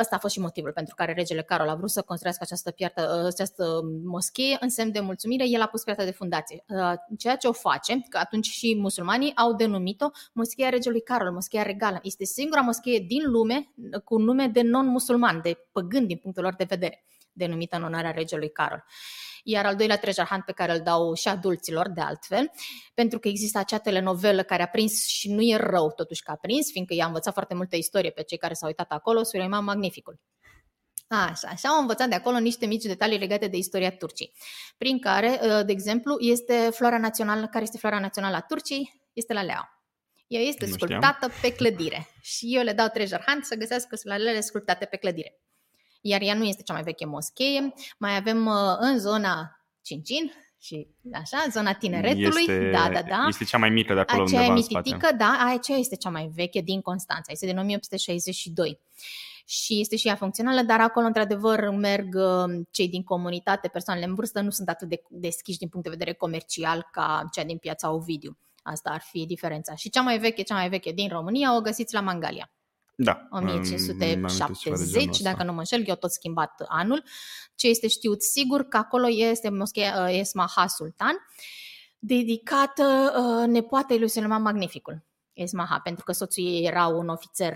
Ăsta 0.00 0.08
uh, 0.10 0.16
a 0.16 0.18
fost 0.18 0.34
și 0.34 0.40
motivul 0.40 0.72
pentru 0.72 0.94
care 0.94 1.12
regele 1.12 1.42
Carol 1.42 1.68
a 1.68 1.74
vrut 1.74 1.90
să 1.90 2.02
construiască 2.02 2.42
această, 2.44 2.70
piartă, 2.70 3.20
uh, 3.20 3.26
această 3.26 3.80
moschee 4.04 4.56
în 4.60 4.68
semn 4.68 4.92
de 4.92 5.00
mulțumire. 5.00 5.48
El 5.48 5.60
a 5.60 5.66
pus 5.66 5.82
piața 5.82 6.04
de 6.04 6.10
fundație. 6.10 6.64
Uh, 6.68 6.92
ceea 7.18 7.36
ce 7.36 7.48
o 7.48 7.52
face, 7.52 8.00
că 8.08 8.18
atunci 8.18 8.46
și 8.46 8.76
musulmanii 8.80 9.36
au 9.36 9.54
denumit-o 9.54 10.08
moscheea 10.32 10.68
regelui 10.68 11.02
Carol, 11.02 11.32
moscheea 11.32 11.62
regală. 11.62 11.98
Este 12.02 12.24
singura 12.24 12.60
moschee 12.60 12.98
din 12.98 13.30
lume 13.30 13.72
cu 14.04 14.18
nume 14.18 14.46
de 14.46 14.62
non-musulman, 14.62 15.40
de 15.42 15.58
păgând 15.72 16.06
din 16.06 16.16
punctul 16.16 16.42
lor 16.42 16.54
de 16.54 16.64
vedere, 16.68 17.04
denumită 17.32 17.76
în 17.76 17.82
onoarea 17.82 18.10
regelui 18.10 18.50
Carol. 18.50 18.84
Iar 19.42 19.66
al 19.66 19.76
doilea 19.76 19.98
treasure 19.98 20.26
hunt 20.30 20.44
pe 20.44 20.52
care 20.52 20.72
îl 20.72 20.80
dau 20.80 21.14
și 21.14 21.28
adulților, 21.28 21.88
de 21.88 22.00
altfel, 22.00 22.50
pentru 22.94 23.18
că 23.18 23.28
există 23.28 23.58
acea 23.58 23.78
telenovelă 23.78 24.42
care 24.42 24.62
a 24.62 24.66
prins 24.66 25.06
și 25.06 25.32
nu 25.32 25.42
e 25.42 25.56
rău 25.56 25.90
totuși 25.90 26.22
că 26.22 26.30
a 26.30 26.36
prins, 26.36 26.70
fiindcă 26.70 26.94
i-a 26.94 27.06
învățat 27.06 27.32
foarte 27.32 27.54
multă 27.54 27.76
istorie 27.76 28.10
pe 28.10 28.22
cei 28.22 28.38
care 28.38 28.54
s-au 28.54 28.68
uitat 28.68 28.90
acolo, 28.90 29.22
Suleiman 29.22 29.64
Magnificul. 29.64 30.20
Așa, 31.08 31.48
așa 31.48 31.68
au 31.68 31.80
învățat 31.80 32.08
de 32.08 32.14
acolo 32.14 32.38
niște 32.38 32.66
mici 32.66 32.82
detalii 32.82 33.18
legate 33.18 33.46
de 33.46 33.56
istoria 33.56 33.90
Turciei, 33.90 34.32
prin 34.78 34.98
care, 34.98 35.40
ă, 35.42 35.62
de 35.62 35.72
exemplu, 35.72 36.16
este 36.20 36.68
flora 36.70 36.98
națională, 36.98 37.46
care 37.46 37.64
este 37.64 37.78
flora 37.78 37.98
națională 37.98 38.36
a 38.36 38.40
Turciei, 38.40 39.02
este 39.12 39.32
la 39.32 39.42
Lea. 39.42 39.82
Ea 40.26 40.40
este 40.40 40.66
nu 40.66 40.72
sculptată 40.72 41.30
știam. 41.32 41.40
pe 41.40 41.52
clădire 41.52 42.08
și 42.20 42.56
eu 42.56 42.62
le 42.62 42.72
dau 42.72 42.88
treasure 42.88 43.24
hunt 43.26 43.44
să 43.44 43.54
găsească 43.54 43.96
sulalele 43.96 44.40
sculptate 44.40 44.84
pe 44.84 44.96
clădire. 44.96 45.41
Iar 46.04 46.20
ea 46.22 46.34
nu 46.34 46.44
este 46.44 46.62
cea 46.62 46.72
mai 46.72 46.82
veche 46.82 47.06
moschee, 47.06 47.74
mai 47.98 48.16
avem 48.16 48.46
ă, 48.46 48.76
în 48.80 48.98
zona 48.98 49.56
Cincin, 49.82 50.32
și 50.60 50.88
așa, 51.12 51.44
zona 51.50 51.72
tineretului, 51.72 52.40
este, 52.40 52.70
da, 52.70 52.90
da, 52.92 53.02
da. 53.02 53.24
Este 53.28 53.44
cea 53.44 53.58
mai 53.58 53.70
mică 53.70 53.94
de 53.94 54.00
acolo 54.00 54.22
aceea 54.22 54.40
undeva 54.40 54.58
mititică, 54.58 54.94
în 54.94 54.98
spate. 54.98 55.16
da, 55.16 55.52
aceea 55.56 55.78
este 55.78 55.96
cea 55.96 56.10
mai 56.10 56.30
veche 56.34 56.60
din 56.60 56.80
Constanța, 56.80 57.32
este 57.32 57.46
din 57.46 57.58
1862 57.58 58.80
și 59.46 59.80
este 59.80 59.96
și 59.96 60.08
ea 60.08 60.14
funcțională, 60.14 60.62
dar 60.62 60.80
acolo, 60.80 61.06
într-adevăr, 61.06 61.70
merg 61.70 62.14
uh, 62.14 62.64
cei 62.70 62.88
din 62.88 63.02
comunitate, 63.02 63.68
persoanele 63.68 64.06
în 64.06 64.14
vârstă, 64.14 64.40
nu 64.40 64.50
sunt 64.50 64.68
atât 64.68 64.88
de 64.88 65.02
deschiși 65.08 65.58
din 65.58 65.68
punct 65.68 65.84
de 65.86 65.92
vedere 65.92 66.12
comercial 66.12 66.88
ca 66.92 67.28
cea 67.32 67.44
din 67.44 67.58
piața 67.58 67.90
Ovidiu. 67.90 68.38
Asta 68.62 68.90
ar 68.90 69.00
fi 69.00 69.26
diferența. 69.26 69.74
Și 69.74 69.90
cea 69.90 70.02
mai 70.02 70.18
veche, 70.18 70.42
cea 70.42 70.54
mai 70.54 70.68
veche 70.68 70.92
din 70.92 71.08
România 71.08 71.56
o 71.56 71.60
găsiți 71.60 71.94
la 71.94 72.00
Mangalia. 72.00 72.50
Da. 72.94 73.26
1570, 73.30 75.20
dacă 75.20 75.42
nu 75.42 75.52
mă 75.52 75.58
înșel, 75.58 75.82
eu 75.86 75.94
tot 75.94 76.10
schimbat 76.10 76.62
anul. 76.68 77.02
Ce 77.54 77.68
este 77.68 77.88
știut 77.88 78.22
sigur 78.22 78.62
că 78.62 78.76
acolo 78.76 79.06
este 79.08 79.50
moschea 79.50 80.04
uh, 80.04 80.18
Esmaha 80.18 80.66
Sultan, 80.66 81.16
dedicată 81.98 83.12
uh, 83.16 83.48
nepoatei 83.48 83.98
lui 83.98 84.08
Suleiman 84.08 84.42
Magnificul. 84.42 85.04
Esmaha, 85.32 85.80
pentru 85.80 86.04
că 86.04 86.12
soțul 86.12 86.44
ei 86.44 86.64
era 86.66 86.86
un 86.86 87.08
ofițer 87.08 87.54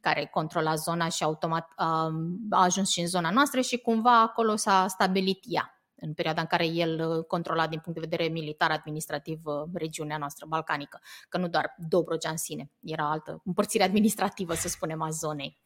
care 0.00 0.28
controla 0.32 0.74
zona 0.74 1.08
și 1.08 1.22
automat 1.22 1.72
a 1.76 2.12
ajuns 2.50 2.90
și 2.90 3.00
în 3.00 3.06
zona 3.06 3.30
noastră 3.30 3.60
și 3.60 3.78
cumva 3.78 4.20
acolo 4.20 4.56
s-a 4.56 4.86
stabilit 4.88 5.44
ea 5.48 5.75
în 5.96 6.14
perioada 6.14 6.40
în 6.40 6.46
care 6.46 6.66
el 6.66 7.08
uh, 7.08 7.24
controla 7.24 7.66
din 7.66 7.78
punct 7.78 8.00
de 8.00 8.06
vedere 8.08 8.28
militar, 8.32 8.70
administrativ, 8.70 9.40
uh, 9.44 9.54
regiunea 9.72 10.18
noastră 10.18 10.46
balcanică, 10.48 11.00
că 11.28 11.38
nu 11.38 11.48
doar 11.48 11.74
Dobrogea 11.88 12.30
în 12.30 12.36
sine, 12.36 12.70
era 12.80 13.10
altă 13.10 13.40
împărțire 13.44 13.84
administrativă, 13.84 14.54
să 14.54 14.68
spunem, 14.68 15.02
a 15.02 15.10
zonei. 15.10 15.58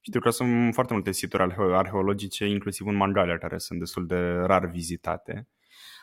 Știu 0.00 0.20
că 0.20 0.30
sunt 0.30 0.74
foarte 0.74 0.92
multe 0.92 1.12
situri 1.12 1.54
arheologice, 1.58 2.46
inclusiv 2.46 2.86
în 2.86 2.96
Mangalia, 2.96 3.38
care 3.38 3.58
sunt 3.58 3.78
destul 3.78 4.06
de 4.06 4.16
rar 4.44 4.66
vizitate. 4.66 5.48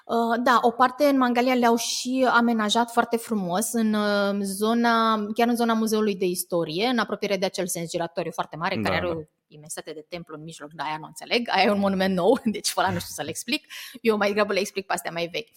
Uh, 0.06 0.42
da, 0.44 0.60
o 0.62 0.72
parte 0.72 1.04
în 1.04 1.18
Mangalia 1.18 1.54
le-au 1.54 1.76
și 1.76 2.28
amenajat 2.32 2.92
foarte 2.92 3.18
frumos 3.18 3.74
în 3.74 3.94
uh, 3.94 4.38
zona, 4.42 5.26
chiar 5.34 5.48
în 5.48 5.56
zona 5.56 5.74
Muzeului 5.74 6.16
de 6.16 6.26
Istorie, 6.26 6.86
în 6.86 6.98
apropiere 6.98 7.38
de 7.38 7.46
acel 7.46 7.68
sens 7.68 7.90
giratoriu 7.90 8.32
foarte 8.32 8.56
mare, 8.56 8.76
da, 8.76 8.82
care 8.82 8.96
are 8.96 9.08
da. 9.08 9.14
o 9.14 9.22
imensitate 9.48 9.94
de 9.94 10.06
templu 10.10 10.36
în 10.36 10.44
mijloc, 10.44 10.72
dar 10.74 10.86
aia 10.86 10.98
nu 11.00 11.06
înțeleg, 11.06 11.48
aia 11.52 11.64
e 11.64 11.72
un 11.72 11.80
monument 11.80 12.16
nou, 12.16 12.40
deci 12.56 12.74
ăla 12.78 12.92
nu 12.92 13.00
știu 13.00 13.14
să 13.14 13.24
le 13.24 13.30
explic, 13.30 13.66
eu 14.02 14.18
mai 14.18 14.28
degrabă 14.28 14.54
le 14.54 14.60
explic 14.60 14.86
pe 14.86 14.94
astea 14.94 15.12
mai 15.12 15.28
vechi. 15.28 15.50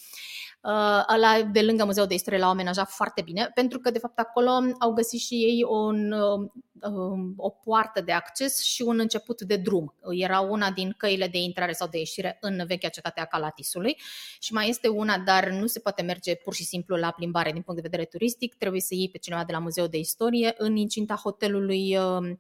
Uh, 0.62 1.04
ăla 1.14 1.42
de 1.42 1.62
lângă 1.62 1.84
Muzeul 1.84 2.06
de 2.06 2.14
Istorie 2.14 2.38
l-au 2.38 2.50
amenajat 2.50 2.90
foarte 2.90 3.22
bine, 3.22 3.50
pentru 3.54 3.78
că 3.78 3.90
de 3.90 3.98
fapt 3.98 4.18
acolo 4.18 4.50
au 4.78 4.92
găsit 4.92 5.20
și 5.20 5.34
ei 5.34 5.64
un, 5.68 6.12
uh, 6.12 6.50
um, 6.90 7.32
o 7.36 7.48
poartă 7.48 8.00
de 8.00 8.12
acces 8.12 8.62
și 8.62 8.82
un 8.82 8.98
început 8.98 9.42
de 9.42 9.56
drum. 9.56 9.94
Era 10.10 10.40
una 10.40 10.70
din 10.70 10.94
căile 10.96 11.28
de 11.28 11.38
intrare 11.38 11.72
sau 11.72 11.88
de 11.88 11.98
ieșire 11.98 12.38
în 12.40 12.64
vechea 12.66 12.88
cetate 12.88 13.20
a 13.20 13.24
Calatisului 13.24 13.96
și 14.40 14.52
mai 14.52 14.68
este 14.68 14.88
una, 14.88 15.18
dar 15.18 15.48
nu 15.48 15.66
se 15.66 15.80
poate 15.80 16.02
merge 16.02 16.34
pur 16.34 16.54
și 16.54 16.64
simplu 16.64 16.96
la 16.96 17.10
plimbare 17.10 17.52
din 17.52 17.62
punct 17.62 17.82
de 17.82 17.88
vedere 17.88 18.08
turistic, 18.08 18.54
trebuie 18.54 18.80
să 18.80 18.94
iei 18.94 19.10
pe 19.10 19.18
cineva 19.18 19.44
de 19.44 19.52
la 19.52 19.58
Muzeul 19.58 19.88
de 19.88 19.98
Istorie 19.98 20.54
în 20.56 20.76
incinta 20.76 21.14
hotelului 21.14 21.96
uh, 21.96 22.36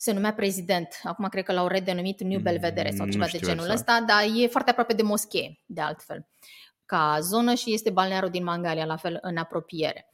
se 0.00 0.12
numea 0.12 0.32
prezident. 0.32 1.00
Acum 1.02 1.28
cred 1.28 1.44
că 1.44 1.52
l-au 1.52 1.66
redenumit 1.66 2.22
New 2.22 2.40
Belvedere 2.40 2.90
sau 2.90 3.08
ceva 3.08 3.26
de 3.26 3.38
genul 3.38 3.70
exact. 3.70 3.78
ăsta, 3.78 4.04
dar 4.06 4.22
e 4.36 4.46
foarte 4.46 4.70
aproape 4.70 4.92
de 4.92 5.02
moschee, 5.02 5.58
de 5.66 5.80
altfel 5.80 6.26
ca 6.90 7.18
zonă 7.20 7.54
și 7.54 7.72
este 7.72 7.90
balnearul 7.90 8.30
din 8.30 8.44
Mangalia, 8.44 8.84
la 8.84 8.96
fel 8.96 9.18
în 9.20 9.36
apropiere. 9.36 10.09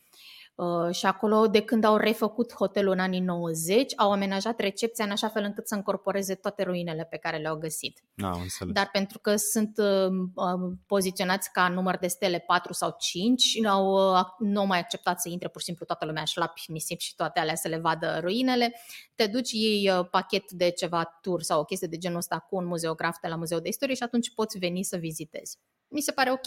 Uh, 0.57 0.95
și 0.95 1.07
acolo, 1.07 1.47
de 1.47 1.63
când 1.63 1.85
au 1.85 1.97
refăcut 1.97 2.55
hotelul 2.55 2.93
în 2.93 2.99
anii 2.99 3.21
90, 3.21 3.93
au 3.97 4.13
amenajat 4.13 4.61
recepția 4.61 5.05
în 5.05 5.11
așa 5.11 5.29
fel 5.29 5.43
încât 5.43 5.69
să 5.69 5.75
încorporeze 5.75 6.35
toate 6.35 6.63
ruinele 6.63 7.07
pe 7.11 7.17
care 7.17 7.37
le-au 7.37 7.57
găsit. 7.57 8.05
Ah, 8.23 8.37
Dar 8.73 8.89
pentru 8.93 9.19
că 9.19 9.37
sunt 9.37 9.79
uh, 9.79 10.09
uh, 10.35 10.73
poziționați 10.87 11.53
ca 11.53 11.69
număr 11.69 11.97
de 11.97 12.07
stele 12.07 12.39
4 12.39 12.73
sau 12.73 12.95
5, 12.99 13.65
au, 13.65 14.15
uh, 14.15 14.25
nu 14.39 14.61
au 14.61 14.67
mai 14.67 14.79
acceptat 14.79 15.21
să 15.21 15.29
intre 15.29 15.49
pur 15.49 15.61
și 15.61 15.67
simplu 15.67 15.85
toată 15.85 16.05
lumea 16.05 16.25
șlapi, 16.25 16.63
nisip 16.67 17.01
și 17.01 17.15
toate 17.15 17.41
alea 17.41 17.55
să 17.55 17.69
le 17.69 17.79
vadă 17.79 18.19
ruinele. 18.21 18.81
Te 19.15 19.27
duci, 19.27 19.53
iei 19.53 19.91
uh, 19.91 20.09
pachet 20.11 20.51
de 20.51 20.71
ceva 20.71 21.19
tur 21.21 21.43
sau 21.43 21.61
o 21.61 21.65
chestie 21.65 21.89
de 21.89 21.99
genul 21.99 22.19
ăsta 22.19 22.39
cu 22.39 22.57
un 22.57 22.67
muzeograf 22.67 23.17
de 23.23 23.29
la 23.29 23.37
Muzeul 23.37 23.61
de 23.61 23.69
Istorie 23.69 23.95
și 23.95 24.03
atunci 24.03 24.35
poți 24.35 24.59
veni 24.59 24.83
să 24.83 24.97
vizitezi 24.97 25.59
mi 25.89 26.01
se 26.01 26.13
pare 26.13 26.31
ok. 26.31 26.47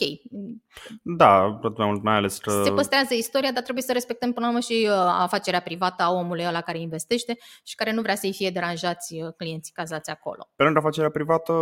Da, 1.01 1.59
mai 1.77 1.87
mult 1.87 2.03
mai 2.03 2.15
ales 2.15 2.37
că... 2.37 2.61
Se 2.63 2.71
păstrează 2.71 3.13
istoria, 3.13 3.51
dar 3.51 3.63
trebuie 3.63 3.83
să 3.83 3.91
respectăm 3.93 4.33
până 4.33 4.45
la 4.45 4.51
urmă 4.51 4.63
și 4.63 4.87
uh, 4.89 4.95
afacerea 4.95 5.61
privată 5.61 6.03
a 6.03 6.11
omului 6.11 6.45
ăla 6.47 6.61
care 6.61 6.79
investește 6.79 7.37
și 7.63 7.75
care 7.75 7.91
nu 7.91 8.01
vrea 8.01 8.15
să-i 8.15 8.33
fie 8.33 8.49
deranjați 8.49 9.13
uh, 9.13 9.33
clienții 9.37 9.73
cazați 9.73 10.09
acolo. 10.09 10.49
Pe 10.55 10.63
lângă 10.63 10.79
afacerea 10.79 11.09
privată, 11.09 11.53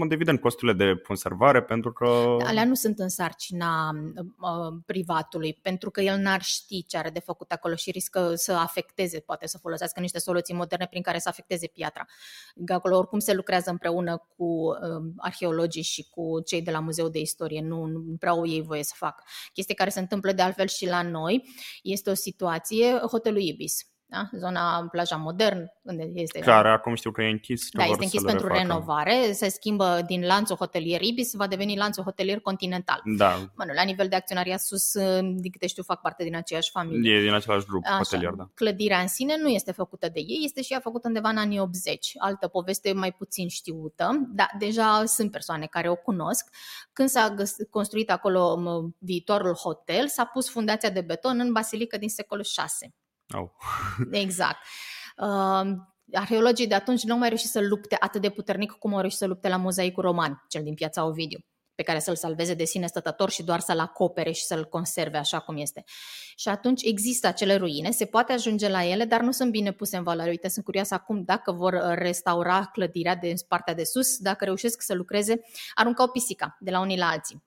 în 0.00 0.10
evident, 0.10 0.40
costurile 0.40 0.84
de 0.84 1.00
conservare, 1.06 1.62
pentru 1.62 1.92
că... 1.92 2.36
Alea 2.46 2.64
nu 2.64 2.74
sunt 2.74 2.98
în 2.98 3.08
sarcina 3.08 3.90
uh, 4.16 4.80
privatului, 4.86 5.58
pentru 5.62 5.90
că 5.90 6.00
el 6.00 6.18
n-ar 6.18 6.42
ști 6.42 6.84
ce 6.84 6.96
are 6.96 7.10
de 7.10 7.20
făcut 7.20 7.50
acolo 7.50 7.74
și 7.74 7.90
riscă 7.90 8.32
să 8.34 8.52
afecteze, 8.52 9.20
poate 9.20 9.46
să 9.46 9.58
folosească 9.58 10.00
niște 10.00 10.18
soluții 10.18 10.54
moderne 10.54 10.86
prin 10.90 11.02
care 11.02 11.18
să 11.18 11.28
afecteze 11.28 11.66
piatra. 11.66 12.06
Acolo 12.68 12.96
oricum 12.96 13.18
se 13.18 13.34
lucrează 13.34 13.70
împreună 13.70 14.26
cu 14.36 14.44
uh, 14.44 14.76
arheologii 15.16 15.82
și 15.82 16.08
cu 16.10 16.40
cei 16.40 16.62
de 16.62 16.70
la 16.70 16.80
Muzeu 16.90 17.08
de 17.08 17.18
Istorie, 17.18 17.60
nu, 17.60 17.84
nu 17.84 18.16
prea 18.18 18.30
au 18.30 18.46
ei 18.46 18.62
voie 18.62 18.82
să 18.82 18.94
facă. 18.96 19.24
Chestie 19.52 19.74
care 19.74 19.90
se 19.90 20.00
întâmplă 20.00 20.32
de 20.32 20.42
altfel 20.42 20.66
și 20.66 20.86
la 20.86 21.02
noi 21.02 21.48
este 21.82 22.10
o 22.10 22.14
situație, 22.14 22.98
hotelul 22.98 23.40
Ibis. 23.40 23.89
Da? 24.10 24.28
zona 24.38 24.88
plaja 24.90 25.16
modern, 25.16 25.70
unde 25.82 26.10
este... 26.14 26.38
Care 26.38 26.68
acum 26.68 26.94
știu 26.94 27.10
că 27.10 27.22
e 27.22 27.30
închis. 27.30 27.68
Da, 27.70 27.84
este 27.84 28.04
închis 28.04 28.22
pentru 28.22 28.46
refacă. 28.46 28.66
renovare, 28.66 29.32
se 29.32 29.48
schimbă 29.48 30.00
din 30.06 30.26
lanțul 30.26 30.56
hotelier 30.56 31.02
Ibis, 31.02 31.34
va 31.34 31.46
deveni 31.46 31.76
lanțul 31.76 32.02
hotelier 32.02 32.40
continental. 32.40 33.00
Da. 33.16 33.50
Bueno, 33.56 33.72
la 33.72 33.82
nivel 33.82 34.08
de 34.08 34.16
acționariat 34.16 34.60
sus, 34.60 34.92
din 35.20 35.50
câte 35.50 35.66
știu, 35.66 35.82
fac 35.82 36.00
parte 36.00 36.24
din 36.24 36.36
aceeași 36.36 36.70
familie. 36.70 37.16
E 37.16 37.20
din 37.22 37.32
același 37.32 37.66
grup 37.66 37.84
Așa. 37.84 37.96
hotelier, 37.96 38.32
da. 38.32 38.50
Clădirea 38.54 39.00
în 39.00 39.08
sine 39.08 39.36
nu 39.40 39.48
este 39.48 39.72
făcută 39.72 40.08
de 40.08 40.20
ei, 40.20 40.40
este 40.44 40.62
și 40.62 40.72
ea 40.72 40.80
făcută 40.80 41.06
undeva 41.06 41.28
în 41.28 41.36
anii 41.36 41.60
80. 41.60 42.12
Altă 42.18 42.48
poveste 42.48 42.92
mai 42.92 43.12
puțin 43.12 43.48
știută, 43.48 44.28
dar 44.32 44.50
deja 44.58 45.04
sunt 45.04 45.30
persoane 45.30 45.66
care 45.66 45.88
o 45.88 45.96
cunosc. 45.96 46.48
Când 46.92 47.08
s-a 47.08 47.34
construit 47.70 48.10
acolo 48.10 48.58
viitorul 48.98 49.54
hotel, 49.54 50.08
s-a 50.08 50.24
pus 50.24 50.50
fundația 50.50 50.90
de 50.90 51.00
beton 51.00 51.40
în 51.40 51.52
basilică 51.52 51.98
din 51.98 52.08
secolul 52.08 52.44
6. 52.44 52.94
Oh. 53.34 53.50
exact. 54.10 54.58
Uh, 55.16 55.70
arheologii 56.12 56.66
de 56.66 56.74
atunci 56.74 57.02
nu 57.02 57.12
au 57.12 57.18
mai 57.18 57.28
reușit 57.28 57.48
să 57.48 57.60
lupte 57.60 57.96
atât 58.00 58.20
de 58.20 58.30
puternic 58.30 58.72
cum 58.72 58.94
au 58.94 59.00
reușit 59.00 59.18
să 59.18 59.26
lupte 59.26 59.48
la 59.48 59.56
mozaicul 59.56 60.02
roman, 60.02 60.44
cel 60.48 60.62
din 60.62 60.74
piața 60.74 61.04
Ovidiu 61.04 61.38
pe 61.74 61.86
care 61.86 61.98
să-l 61.98 62.16
salveze 62.16 62.54
de 62.54 62.64
sine 62.64 62.86
stătător 62.86 63.30
și 63.30 63.42
doar 63.42 63.60
să-l 63.60 63.78
acopere 63.78 64.30
și 64.30 64.44
să-l 64.44 64.64
conserve 64.64 65.18
așa 65.18 65.38
cum 65.38 65.56
este. 65.56 65.84
Și 66.36 66.48
atunci 66.48 66.82
există 66.82 67.26
acele 67.26 67.56
ruine, 67.56 67.90
se 67.90 68.04
poate 68.04 68.32
ajunge 68.32 68.68
la 68.68 68.84
ele, 68.84 69.04
dar 69.04 69.20
nu 69.20 69.30
sunt 69.30 69.50
bine 69.50 69.72
puse 69.72 69.96
în 69.96 70.02
valoare. 70.02 70.30
Uite, 70.30 70.48
sunt 70.48 70.64
curioasă 70.64 70.94
acum 70.94 71.22
dacă 71.24 71.52
vor 71.52 71.94
restaura 71.94 72.68
clădirea 72.72 73.16
de 73.16 73.34
partea 73.48 73.74
de 73.74 73.84
sus, 73.84 74.18
dacă 74.18 74.44
reușesc 74.44 74.82
să 74.82 74.94
lucreze, 74.94 75.40
aruncau 75.74 76.08
pisica 76.08 76.56
de 76.60 76.70
la 76.70 76.80
unii 76.80 76.98
la 76.98 77.08
alții 77.08 77.42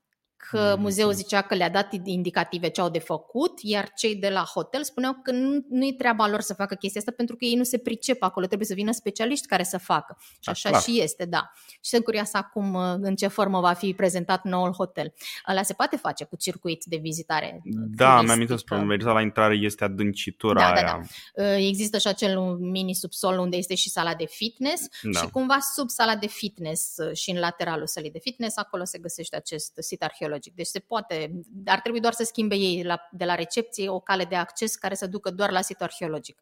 că 0.49 0.75
muzeul 0.79 1.13
zicea 1.13 1.41
că 1.41 1.55
le-a 1.55 1.69
dat 1.69 1.93
indicative 2.03 2.67
ce 2.67 2.81
au 2.81 2.89
de 2.89 2.99
făcut, 2.99 3.59
iar 3.61 3.91
cei 3.95 4.15
de 4.15 4.29
la 4.29 4.41
hotel 4.41 4.83
spuneau 4.83 5.19
că 5.23 5.31
nu, 5.31 5.65
nu 5.69 5.85
e 5.85 5.93
treaba 5.97 6.27
lor 6.27 6.41
să 6.41 6.53
facă 6.53 6.75
chestia 6.75 6.99
asta 6.99 7.13
pentru 7.17 7.35
că 7.35 7.45
ei 7.45 7.55
nu 7.55 7.63
se 7.63 7.77
pricep 7.77 8.23
acolo, 8.23 8.45
trebuie 8.45 8.67
să 8.67 8.73
vină 8.73 8.91
specialiști 8.91 9.47
care 9.47 9.63
să 9.63 9.77
facă. 9.77 10.17
Și 10.19 10.39
da, 10.43 10.51
așa 10.51 10.69
Clar. 10.69 10.81
și 10.81 11.01
este, 11.01 11.25
da. 11.25 11.51
Și 11.69 11.89
sunt 11.89 12.03
curioasă 12.03 12.37
acum 12.37 12.73
uh, 12.73 12.95
în 13.01 13.15
ce 13.15 13.27
formă 13.27 13.59
va 13.59 13.73
fi 13.73 13.93
prezentat 13.93 14.43
noul 14.43 14.71
hotel. 14.71 15.13
Ăla 15.49 15.63
se 15.63 15.73
poate 15.73 15.95
face 15.95 16.23
cu 16.23 16.35
circuit 16.35 16.83
de 16.83 16.95
vizitare. 16.95 17.61
Uh, 17.65 17.71
da, 17.95 18.13
mi-am 18.13 18.29
amintit 18.29 18.57
spre 18.57 18.97
la 18.97 19.21
intrare 19.21 19.55
este 19.55 19.83
adâncitura 19.83 20.59
da, 20.59 20.71
aia. 20.71 20.85
Da, 20.85 20.99
da. 21.35 21.43
Uh, 21.43 21.67
există 21.67 21.97
și 21.97 22.07
acel 22.07 22.39
mini 22.59 22.93
subsol 22.93 23.37
unde 23.37 23.57
este 23.57 23.75
și 23.75 23.89
sala 23.89 24.15
de 24.15 24.25
fitness 24.25 24.87
da. 25.01 25.19
și 25.19 25.29
cumva 25.29 25.57
sub 25.75 25.89
sala 25.89 26.15
de 26.15 26.27
fitness 26.27 26.95
și 27.13 27.31
în 27.31 27.39
lateralul 27.39 27.87
sălii 27.87 28.11
de 28.11 28.19
fitness, 28.19 28.57
acolo 28.57 28.83
se 28.83 28.97
găsește 28.97 29.35
acest 29.35 29.73
sit 29.79 30.03
arheologic 30.03 30.32
arheologic. 30.33 30.55
Deci 30.55 30.65
se 30.65 30.79
poate, 30.79 31.31
ar 31.65 31.79
trebui 31.79 31.99
doar 31.99 32.13
să 32.13 32.23
schimbe 32.23 32.55
ei 32.55 32.83
la, 32.83 32.99
de 33.11 33.25
la 33.25 33.35
recepție 33.35 33.89
o 33.89 33.99
cale 33.99 34.25
de 34.25 34.35
acces 34.35 34.75
care 34.75 34.95
să 34.95 35.07
ducă 35.07 35.31
doar 35.31 35.51
la 35.51 35.61
situl 35.61 35.85
arheologic. 35.85 36.41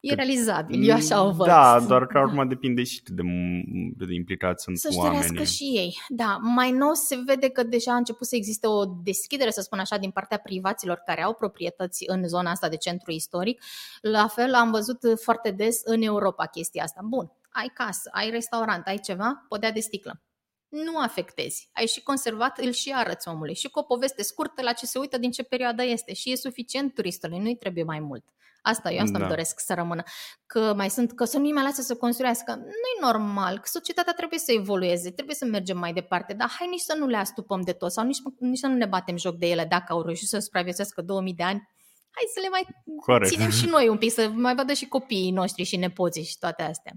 E 0.00 0.14
realizabil, 0.14 0.88
eu 0.88 0.94
așa 0.94 1.24
o 1.24 1.32
văd. 1.32 1.46
Da, 1.46 1.80
doar 1.88 2.06
că 2.06 2.18
acum 2.18 2.36
da. 2.36 2.44
depinde 2.44 2.84
și 2.84 3.02
de, 3.06 3.22
de 3.96 4.14
implicați 4.14 4.62
sunt 4.62 4.78
Să-și 4.78 4.96
oamenii. 4.96 5.44
și 5.44 5.64
ei. 5.64 5.98
Da, 6.08 6.38
mai 6.40 6.70
nou 6.70 6.92
se 6.92 7.22
vede 7.26 7.48
că 7.48 7.62
deja 7.62 7.92
a 7.92 7.96
început 7.96 8.26
să 8.26 8.36
existe 8.36 8.66
o 8.66 8.84
deschidere, 8.84 9.50
să 9.50 9.60
spun 9.60 9.78
așa, 9.78 9.96
din 9.96 10.10
partea 10.10 10.38
privaților 10.38 11.02
care 11.06 11.22
au 11.22 11.34
proprietăți 11.34 12.04
în 12.06 12.28
zona 12.28 12.50
asta 12.50 12.68
de 12.68 12.76
centru 12.76 13.10
istoric. 13.10 13.62
La 14.00 14.26
fel 14.26 14.54
am 14.54 14.70
văzut 14.70 14.98
foarte 15.22 15.50
des 15.50 15.80
în 15.84 16.02
Europa 16.02 16.46
chestia 16.46 16.82
asta. 16.82 17.00
Bun, 17.04 17.32
ai 17.50 17.70
casă, 17.74 18.10
ai 18.12 18.30
restaurant, 18.30 18.86
ai 18.86 18.98
ceva, 18.98 19.44
podea 19.48 19.72
de 19.72 19.80
sticlă 19.80 20.22
nu 20.68 20.98
afectezi. 20.98 21.70
Ai 21.72 21.86
și 21.86 22.02
conservat, 22.02 22.58
îl 22.58 22.72
și 22.72 22.92
arăți 22.94 23.28
omului. 23.28 23.54
Și 23.54 23.68
cu 23.68 23.78
o 23.78 23.82
poveste 23.82 24.22
scurtă 24.22 24.62
la 24.62 24.72
ce 24.72 24.86
se 24.86 24.98
uită 24.98 25.18
din 25.18 25.30
ce 25.30 25.42
perioadă 25.42 25.84
este. 25.84 26.14
Și 26.14 26.32
e 26.32 26.36
suficient 26.36 26.94
turistului, 26.94 27.38
nu-i 27.38 27.56
trebuie 27.56 27.84
mai 27.84 28.00
mult. 28.00 28.24
Asta 28.62 28.92
eu 28.92 29.02
asta 29.02 29.12
da. 29.12 29.18
îmi 29.18 29.28
doresc 29.28 29.60
să 29.60 29.74
rămână. 29.74 30.02
Că 30.46 30.74
mai 30.76 30.90
sunt, 30.90 31.12
că 31.12 31.24
să 31.24 31.38
nu-i 31.38 31.52
mai 31.52 31.62
lasă 31.62 31.82
să 31.82 31.96
construiască. 31.96 32.54
Nu-i 32.54 33.00
normal, 33.00 33.56
că 33.58 33.64
societatea 33.64 34.12
trebuie 34.12 34.38
să 34.38 34.52
evolueze, 34.52 35.10
trebuie 35.10 35.34
să 35.34 35.44
mergem 35.44 35.78
mai 35.78 35.92
departe, 35.92 36.32
dar 36.32 36.50
hai 36.58 36.68
nici 36.70 36.80
să 36.80 36.94
nu 36.98 37.06
le 37.06 37.16
astupăm 37.16 37.60
de 37.60 37.72
tot 37.72 37.92
sau 37.92 38.04
nici, 38.04 38.18
nici 38.38 38.58
să 38.58 38.66
nu 38.66 38.74
ne 38.74 38.86
batem 38.86 39.16
joc 39.16 39.36
de 39.36 39.46
ele 39.46 39.64
dacă 39.64 39.92
au 39.92 40.02
reușit 40.02 40.28
să 40.28 40.38
supraviețuiască 40.38 41.02
2000 41.02 41.34
de 41.34 41.42
ani. 41.42 41.68
Hai 42.10 42.24
să 42.34 42.40
le 42.40 42.48
mai 42.48 42.66
Corect. 43.00 43.32
ținem 43.32 43.50
și 43.50 43.66
noi 43.74 43.88
un 43.88 43.98
pic, 43.98 44.12
să 44.12 44.30
mai 44.34 44.54
vadă 44.54 44.72
și 44.72 44.88
copiii 44.88 45.30
noștri 45.30 45.62
și 45.62 45.76
nepoții 45.76 46.24
și 46.24 46.38
toate 46.38 46.62
astea. 46.62 46.92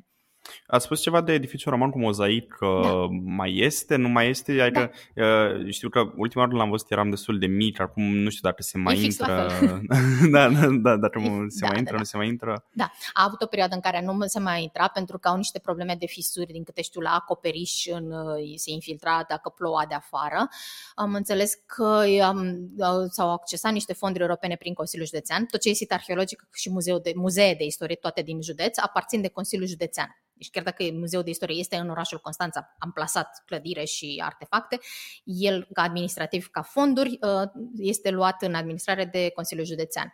Ați 0.68 0.86
spus 0.86 1.02
ceva 1.02 1.22
de 1.22 1.34
edificiu 1.34 1.70
roman 1.70 1.90
cu 1.90 2.00
mozaic, 2.00 2.58
da. 2.60 3.08
mai 3.24 3.58
este, 3.58 3.96
nu 3.96 4.08
mai 4.08 4.30
este? 4.30 4.62
Adică 4.62 4.92
da. 5.14 5.70
știu 5.70 5.90
că 5.90 6.12
ultima 6.16 6.44
oară 6.44 6.56
l-am 6.56 6.70
văzut 6.70 6.92
eram 6.92 7.10
destul 7.10 7.40
de 7.40 7.46
mic, 7.46 7.80
acum 7.80 8.04
nu 8.04 8.30
știu 8.30 8.50
dacă 8.50 8.62
se 8.62 8.78
mai 8.78 8.98
e 8.98 9.04
intră. 9.04 9.48
da, 10.32 10.50
da, 10.50 10.68
da, 10.82 10.98
dacă 10.98 11.20
e, 11.20 11.46
se 11.48 11.60
da, 11.60 11.66
mai 11.66 11.74
da, 11.74 11.78
intră, 11.78 11.94
da. 11.94 11.98
nu 11.98 12.04
se 12.04 12.18
mai 12.18 12.28
intră. 12.28 12.66
Da, 12.74 12.92
a 13.14 13.24
avut 13.24 13.42
o 13.42 13.46
perioadă 13.46 13.76
în 13.76 13.82
care 13.82 14.02
nu 14.02 14.18
se 14.26 14.40
mai 14.40 14.64
intra 14.64 14.88
pentru 14.88 15.18
că 15.20 15.28
au 15.28 15.36
niște 15.36 15.60
probleme 15.60 15.96
de 16.00 16.06
fisuri, 16.06 16.52
din 16.52 16.64
câte 16.64 16.82
știu, 16.82 17.02
la 17.02 17.10
acoperiș 17.10 17.86
în, 17.86 18.14
se 18.56 18.72
infiltra 18.72 19.26
dacă 19.28 19.50
ploua 19.50 19.86
de 19.88 19.96
afară. 19.96 20.48
Am 20.96 21.14
înțeles 21.14 21.54
că 21.66 22.04
am, 22.24 22.70
s-au 23.10 23.32
accesat 23.32 23.72
niște 23.72 23.94
fonduri 23.94 24.24
europene 24.24 24.56
prin 24.56 24.74
Consiliul 24.74 25.08
Județean. 25.08 25.46
Tot 25.46 25.62
ce 25.62 25.70
e 25.70 25.74
sit 25.74 25.92
arheologic 25.92 26.48
și 26.54 26.70
muzeu 26.70 27.00
de, 27.00 27.12
muzee 27.16 27.54
de 27.54 27.64
istorie, 27.64 27.96
toate 27.96 28.22
din 28.22 28.42
județ, 28.42 28.78
aparțin 28.78 29.22
de 29.22 29.28
Consiliul 29.28 29.68
Județean. 29.68 30.16
Deci 30.42 30.50
chiar 30.50 30.64
dacă 30.64 30.84
Muzeul 30.94 31.24
de 31.24 31.30
Istorie 31.30 31.60
este 31.60 31.76
în 31.76 31.90
orașul 31.90 32.20
Constanța, 32.20 32.76
am 32.78 32.92
plasat 32.92 33.44
clădire 33.46 33.84
și 33.84 34.22
artefacte, 34.24 34.80
el 35.24 35.68
ca 35.74 35.82
administrativ, 35.82 36.48
ca 36.52 36.62
fonduri, 36.62 37.20
uh, 37.22 37.50
este 37.78 38.10
luat 38.10 38.42
în 38.42 38.54
administrare 38.54 39.06
de 39.06 39.30
Consiliul 39.30 39.66
Județean. 39.66 40.14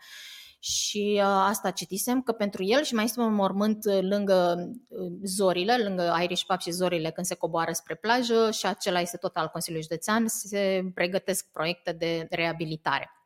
Și 0.60 1.14
uh, 1.16 1.22
asta 1.24 1.72
citisem, 1.72 2.22
că 2.22 2.32
pentru 2.32 2.64
el 2.64 2.84
și 2.84 2.94
mai 2.94 3.04
este 3.04 3.20
un 3.20 3.34
mormânt 3.34 3.86
lângă 4.02 4.70
uh, 4.90 5.12
zorile, 5.24 5.78
lângă 5.78 6.18
Irish 6.22 6.44
Pub 6.48 6.60
și 6.60 6.72
zorile 6.72 7.12
când 7.12 7.26
se 7.26 7.36
coboară 7.36 7.72
spre 7.72 7.96
plajă 7.96 8.52
și 8.52 8.66
acela 8.66 9.00
este 9.00 9.18
tot 9.18 9.36
al 9.36 9.48
Consiliului 9.48 9.88
Județean, 9.90 10.28
se 10.28 10.82
pregătesc 10.94 11.52
proiecte 11.52 11.92
de 11.92 12.28
reabilitare. 12.30 13.17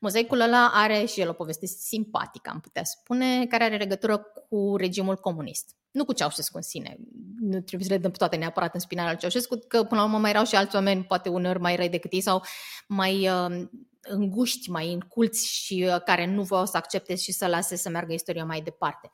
Mozaicul 0.00 0.40
ăla 0.40 0.70
are 0.74 1.04
și 1.04 1.20
el 1.20 1.28
o 1.28 1.32
poveste 1.32 1.66
simpatică, 1.66 2.50
am 2.50 2.60
putea 2.60 2.84
spune, 2.84 3.46
care 3.46 3.64
are 3.64 3.76
legătură 3.76 4.18
cu 4.18 4.76
regimul 4.76 5.16
comunist 5.16 5.76
nu 5.94 6.04
cu 6.04 6.12
Ceaușescu 6.12 6.56
în 6.56 6.62
sine. 6.62 6.96
Nu 7.40 7.60
trebuie 7.60 7.88
să 7.88 7.94
le 7.94 8.00
dăm 8.00 8.10
toate 8.10 8.36
neapărat 8.36 8.74
în 8.74 8.80
spinarea 8.80 9.10
lui 9.10 9.20
Ceaușescu, 9.20 9.58
că 9.68 9.84
până 9.84 10.00
la 10.00 10.06
urmă 10.06 10.18
mai 10.18 10.30
erau 10.30 10.44
și 10.44 10.54
alți 10.54 10.74
oameni, 10.74 11.04
poate 11.04 11.28
uneori 11.28 11.60
mai 11.60 11.76
răi 11.76 11.88
decât 11.88 12.12
ei 12.12 12.20
sau 12.20 12.42
mai 12.88 13.28
uh, 13.28 13.66
înguști, 14.00 14.70
mai 14.70 14.92
înculți 14.92 15.48
și 15.48 15.86
uh, 15.88 16.02
care 16.02 16.26
nu 16.26 16.42
vreau 16.42 16.66
să 16.66 16.76
accepte 16.76 17.14
și 17.14 17.32
să 17.32 17.46
lase 17.46 17.76
să 17.76 17.88
meargă 17.88 18.12
istoria 18.12 18.44
mai 18.44 18.60
departe. 18.60 19.10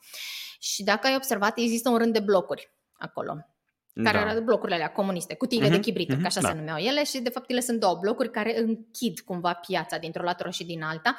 Și 0.59 0.83
dacă 0.83 1.07
ai 1.07 1.15
observat, 1.15 1.59
există 1.59 1.89
un 1.89 1.97
rând 1.97 2.13
de 2.13 2.21
blocuri 2.21 2.73
acolo 2.93 3.37
care 3.95 4.19
da. 4.19 4.31
erau 4.31 4.43
blocurile 4.43 4.75
alea 4.75 4.93
comuniste, 4.93 5.35
cutiile 5.35 5.69
uh-huh, 5.69 5.71
de 5.71 5.81
chibrită, 5.81 6.17
uh-huh, 6.17 6.21
ca 6.21 6.27
așa 6.27 6.41
da. 6.41 6.49
se 6.49 6.55
numeau 6.55 6.79
ele 6.79 7.05
și 7.05 7.21
de 7.21 7.31
fapt 7.31 7.51
ele 7.51 7.61
sunt 7.61 7.81
două 7.81 7.99
blocuri 8.01 8.31
care 8.31 8.59
închid 8.59 9.21
cumva 9.21 9.53
piața 9.53 9.99
dintr-o 9.99 10.23
latură 10.23 10.51
și 10.51 10.65
din 10.65 10.83
alta. 10.83 11.17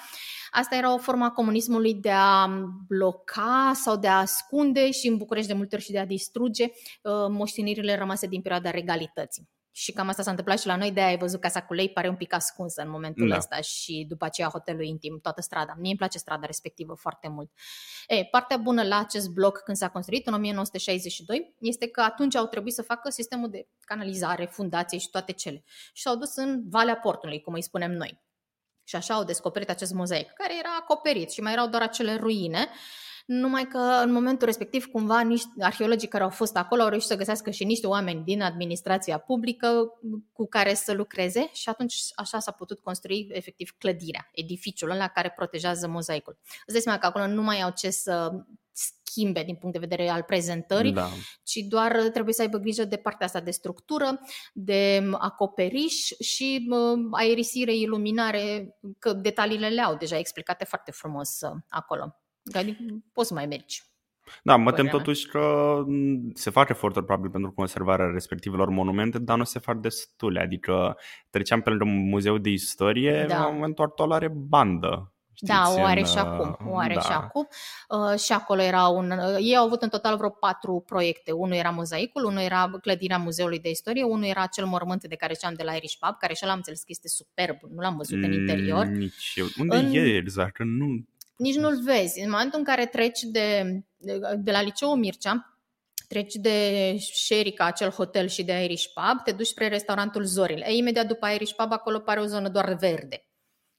Asta 0.51 0.75
era 0.75 0.93
o 0.93 0.97
formă 0.97 1.25
a 1.25 1.31
comunismului 1.31 1.93
de 1.93 2.11
a 2.11 2.47
bloca 2.87 3.71
sau 3.75 3.97
de 3.97 4.07
a 4.07 4.17
ascunde 4.17 4.91
și 4.91 5.07
în 5.07 5.17
București 5.17 5.49
de 5.49 5.57
multe 5.57 5.75
ori 5.75 5.83
și 5.83 5.91
de 5.91 5.99
a 5.99 6.05
distruge 6.05 6.63
uh, 6.63 6.71
moștenirile 7.29 7.97
rămase 7.97 8.27
din 8.27 8.41
perioada 8.41 8.69
regalității. 8.69 9.49
Și 9.71 9.91
cam 9.91 10.07
asta 10.07 10.23
s-a 10.23 10.29
întâmplat 10.29 10.59
și 10.59 10.67
la 10.67 10.75
noi, 10.75 10.91
de-aia 10.91 11.09
ai 11.09 11.17
văzut 11.17 11.41
Casa 11.41 11.63
cu 11.63 11.73
Lei, 11.73 11.89
pare 11.89 12.09
un 12.09 12.15
pic 12.15 12.33
ascunsă 12.33 12.81
în 12.81 12.89
momentul 12.89 13.27
da. 13.27 13.35
ăsta 13.35 13.61
și 13.61 14.05
după 14.09 14.25
aceea 14.25 14.47
hotelul 14.47 14.83
intim, 14.83 15.19
toată 15.21 15.41
strada. 15.41 15.75
Mie 15.77 15.89
îmi 15.89 15.97
place 15.97 16.17
strada 16.17 16.45
respectivă 16.45 16.93
foarte 16.93 17.27
mult. 17.27 17.51
E, 18.07 18.25
partea 18.25 18.57
bună 18.57 18.83
la 18.83 18.99
acest 18.99 19.29
bloc 19.29 19.57
când 19.57 19.77
s-a 19.77 19.89
construit 19.89 20.27
în 20.27 20.33
1962 20.33 21.55
este 21.59 21.87
că 21.87 22.01
atunci 22.01 22.35
au 22.35 22.45
trebuit 22.45 22.73
să 22.73 22.81
facă 22.81 23.09
sistemul 23.09 23.49
de 23.49 23.67
canalizare, 23.79 24.45
fundație 24.45 24.97
și 24.97 25.09
toate 25.09 25.31
cele. 25.31 25.63
Și 25.93 26.01
s-au 26.01 26.15
dus 26.15 26.35
în 26.35 26.61
Valea 26.69 26.97
Portului, 26.97 27.41
cum 27.41 27.53
îi 27.53 27.63
spunem 27.63 27.91
noi. 27.91 28.21
Și 28.83 28.95
așa 28.95 29.13
au 29.13 29.23
descoperit 29.23 29.69
acest 29.69 29.93
mozaic, 29.93 30.31
care 30.33 30.57
era 30.57 30.77
acoperit 30.79 31.31
și 31.31 31.41
mai 31.41 31.51
erau 31.51 31.67
doar 31.67 31.81
acele 31.81 32.15
ruine 32.15 32.69
numai 33.31 33.67
că 33.67 33.77
în 33.77 34.11
momentul 34.11 34.45
respectiv 34.45 34.85
cumva 34.85 35.21
niște 35.21 35.49
arheologii 35.59 36.07
care 36.07 36.23
au 36.23 36.29
fost 36.29 36.55
acolo 36.55 36.81
au 36.81 36.89
reușit 36.89 37.07
să 37.07 37.15
găsească 37.15 37.49
și 37.49 37.63
niște 37.63 37.87
oameni 37.87 38.23
din 38.23 38.41
administrația 38.41 39.17
publică 39.17 39.67
cu 40.33 40.47
care 40.47 40.73
să 40.73 40.93
lucreze 40.93 41.49
și 41.53 41.69
atunci 41.69 41.95
așa 42.15 42.39
s-a 42.39 42.51
putut 42.51 42.79
construi 42.79 43.27
efectiv 43.31 43.75
clădirea, 43.77 44.29
edificiul 44.31 44.89
ăla 44.89 45.07
care 45.07 45.33
protejează 45.35 45.87
mozaicul. 45.87 46.37
Îți 46.65 46.73
dai 46.73 46.81
seama 46.81 46.97
că 46.99 47.05
acolo 47.05 47.27
nu 47.27 47.41
mai 47.41 47.61
au 47.61 47.71
ce 47.75 47.89
să 47.89 48.31
schimbe 48.71 49.43
din 49.43 49.55
punct 49.55 49.73
de 49.73 49.87
vedere 49.87 50.09
al 50.09 50.23
prezentării, 50.23 50.91
da. 50.91 51.09
ci 51.43 51.55
doar 51.55 52.09
trebuie 52.13 52.33
să 52.33 52.41
aibă 52.41 52.57
grijă 52.57 52.83
de 52.83 52.97
partea 52.97 53.25
asta 53.25 53.39
de 53.39 53.51
structură, 53.51 54.19
de 54.53 55.09
acoperiș 55.11 56.11
și 56.19 56.69
aerisire, 57.11 57.75
iluminare, 57.75 58.77
că 58.99 59.13
detaliile 59.13 59.69
le 59.69 59.81
au 59.81 59.95
deja 59.95 60.17
explicate 60.17 60.65
foarte 60.65 60.91
frumos 60.91 61.39
uh, 61.41 61.51
acolo. 61.69 62.20
Adică 62.53 62.77
poți 63.13 63.27
să 63.27 63.33
mai 63.33 63.45
mergi. 63.45 63.81
Da, 64.43 64.55
mă 64.55 64.71
tem 64.71 64.87
totuși 64.87 65.27
că 65.27 65.75
se 66.33 66.49
fac 66.49 66.69
eforturi 66.69 67.05
probabil 67.05 67.29
pentru 67.29 67.51
conservarea 67.51 68.05
respectivelor 68.05 68.69
monumente, 68.69 69.19
dar 69.19 69.37
nu 69.37 69.43
se 69.43 69.59
fac 69.59 69.77
destule. 69.77 70.39
Adică 70.39 70.97
treceam 71.29 71.61
pe 71.61 71.69
lângă 71.69 71.85
muzeul 71.85 72.41
de 72.41 72.49
istorie, 72.49 73.25
da. 73.27 73.45
în 73.45 73.53
momentul 73.53 73.85
actual 73.85 74.11
are 74.11 74.27
bandă. 74.27 75.13
știți, 75.33 75.51
Da, 75.51 75.73
o 75.77 75.83
are 75.83 75.99
în, 75.99 76.05
și 76.05 76.17
acum. 76.17 76.57
O 76.71 76.77
are 76.77 76.93
da. 76.93 76.99
și 77.01 77.11
acum. 77.11 77.47
Uh, 77.89 78.19
și 78.19 78.31
acolo 78.33 78.61
era 78.61 78.87
un... 78.87 79.11
Uh, 79.11 79.37
ei 79.39 79.55
au 79.55 79.65
avut 79.65 79.81
în 79.81 79.89
total 79.89 80.17
vreo 80.17 80.29
patru 80.29 80.83
proiecte. 80.85 81.31
Unul 81.31 81.55
era 81.55 81.69
mozaicul, 81.69 82.23
unul 82.23 82.41
era 82.41 82.71
clădirea 82.81 83.17
Muzeului 83.17 83.59
de 83.59 83.69
Istorie, 83.69 84.03
unul 84.03 84.25
era 84.25 84.41
acel 84.41 84.65
mormânt 84.65 85.03
de 85.07 85.15
care 85.15 85.33
știam 85.33 85.53
de 85.53 85.63
la 85.63 85.73
Irish 85.73 85.95
Pub, 85.99 86.17
care 86.17 86.33
și 86.33 86.45
l-am 86.45 86.55
înțeles 86.55 86.79
că 86.79 86.87
este 86.89 87.07
superb, 87.07 87.57
nu 87.75 87.81
l-am 87.81 87.97
văzut 87.97 88.23
în 88.23 88.31
interior. 88.31 88.85
Mm, 88.85 88.93
Nici 88.93 89.33
eu. 89.35 89.45
Unde 89.59 89.75
În- 89.75 89.93
e 89.93 90.15
exact? 90.15 90.53
Că 90.53 90.63
nu... 90.63 91.05
Nici 91.41 91.55
nu-l 91.55 91.81
vezi. 91.83 92.21
În 92.21 92.29
momentul 92.29 92.59
în 92.59 92.65
care 92.65 92.85
treci 92.85 93.21
de, 93.21 93.63
de, 93.97 94.19
de 94.37 94.51
la 94.51 94.61
liceul 94.61 94.97
Mircea, 94.97 95.59
treci 96.07 96.33
de 96.33 96.95
Sherica, 97.13 97.65
acel 97.65 97.89
hotel 97.89 98.27
și 98.27 98.43
de 98.43 98.63
Irish 98.63 98.85
Pub, 98.93 99.23
te 99.23 99.31
duci 99.31 99.47
spre 99.47 99.67
restaurantul 99.67 100.23
Zorile. 100.23 100.65
E, 100.67 100.75
imediat 100.75 101.07
după 101.07 101.27
Irish 101.27 101.53
Pub, 101.53 101.71
acolo 101.71 101.99
pare 101.99 102.19
o 102.19 102.25
zonă 102.25 102.49
doar 102.49 102.73
verde. 102.73 103.25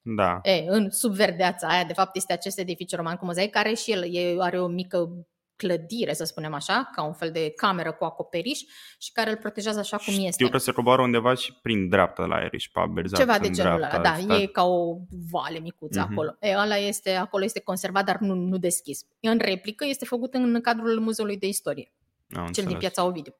Da. 0.00 0.40
E, 0.42 0.64
în 0.66 0.90
sub 0.90 1.12
verdeața 1.12 1.68
aia, 1.68 1.84
de 1.84 1.92
fapt, 1.92 2.16
este 2.16 2.32
acest 2.32 2.58
edificiu 2.58 2.96
roman 2.96 3.16
cu 3.16 3.24
mozaic, 3.24 3.50
care 3.50 3.74
și 3.74 3.92
el 3.92 4.14
e, 4.14 4.36
are 4.38 4.60
o 4.60 4.66
mică 4.66 5.26
clădire, 5.66 6.12
să 6.12 6.24
spunem 6.24 6.54
așa, 6.54 6.90
ca 6.94 7.02
un 7.02 7.12
fel 7.12 7.30
de 7.30 7.50
cameră 7.56 7.92
cu 7.92 8.04
acoperiș 8.04 8.58
și 8.98 9.12
care 9.12 9.30
îl 9.30 9.36
protejează 9.36 9.78
așa 9.78 9.96
cum 9.96 10.14
este. 10.14 10.30
Știu 10.30 10.48
că 10.48 10.58
se 10.58 10.72
coboară 10.72 11.02
undeva 11.02 11.34
și 11.34 11.52
prin 11.62 11.88
dreapta 11.88 12.24
la 12.24 12.40
Irish 12.44 12.66
Pub, 12.72 12.98
exact 12.98 13.22
Ceva 13.22 13.38
de 13.38 13.46
în 13.46 13.52
genul 13.52 13.72
ăla, 13.72 13.86
dreapta. 13.88 14.02
da, 14.10 14.16
Sta- 14.34 14.42
e 14.42 14.46
ca 14.46 14.64
o 14.64 14.96
vale 15.30 15.58
micuță 15.58 16.00
Mhm. 16.00 16.12
acolo. 16.12 16.36
E, 16.40 16.56
ăla 16.56 16.76
este, 16.76 17.10
acolo 17.14 17.44
este 17.44 17.60
conservat, 17.60 18.04
dar 18.04 18.16
nu, 18.18 18.34
nu 18.34 18.56
deschis. 18.58 19.06
În 19.20 19.38
replică 19.38 19.84
este 19.84 20.04
făcut 20.04 20.34
în 20.34 20.60
cadrul 20.60 21.00
Muzeului 21.00 21.36
de 21.38 21.46
Istorie, 21.46 21.92
Am 22.28 22.34
cel 22.34 22.44
înțeles. 22.46 22.68
din 22.68 22.78
Piața 22.78 23.04
Ovidiu, 23.04 23.34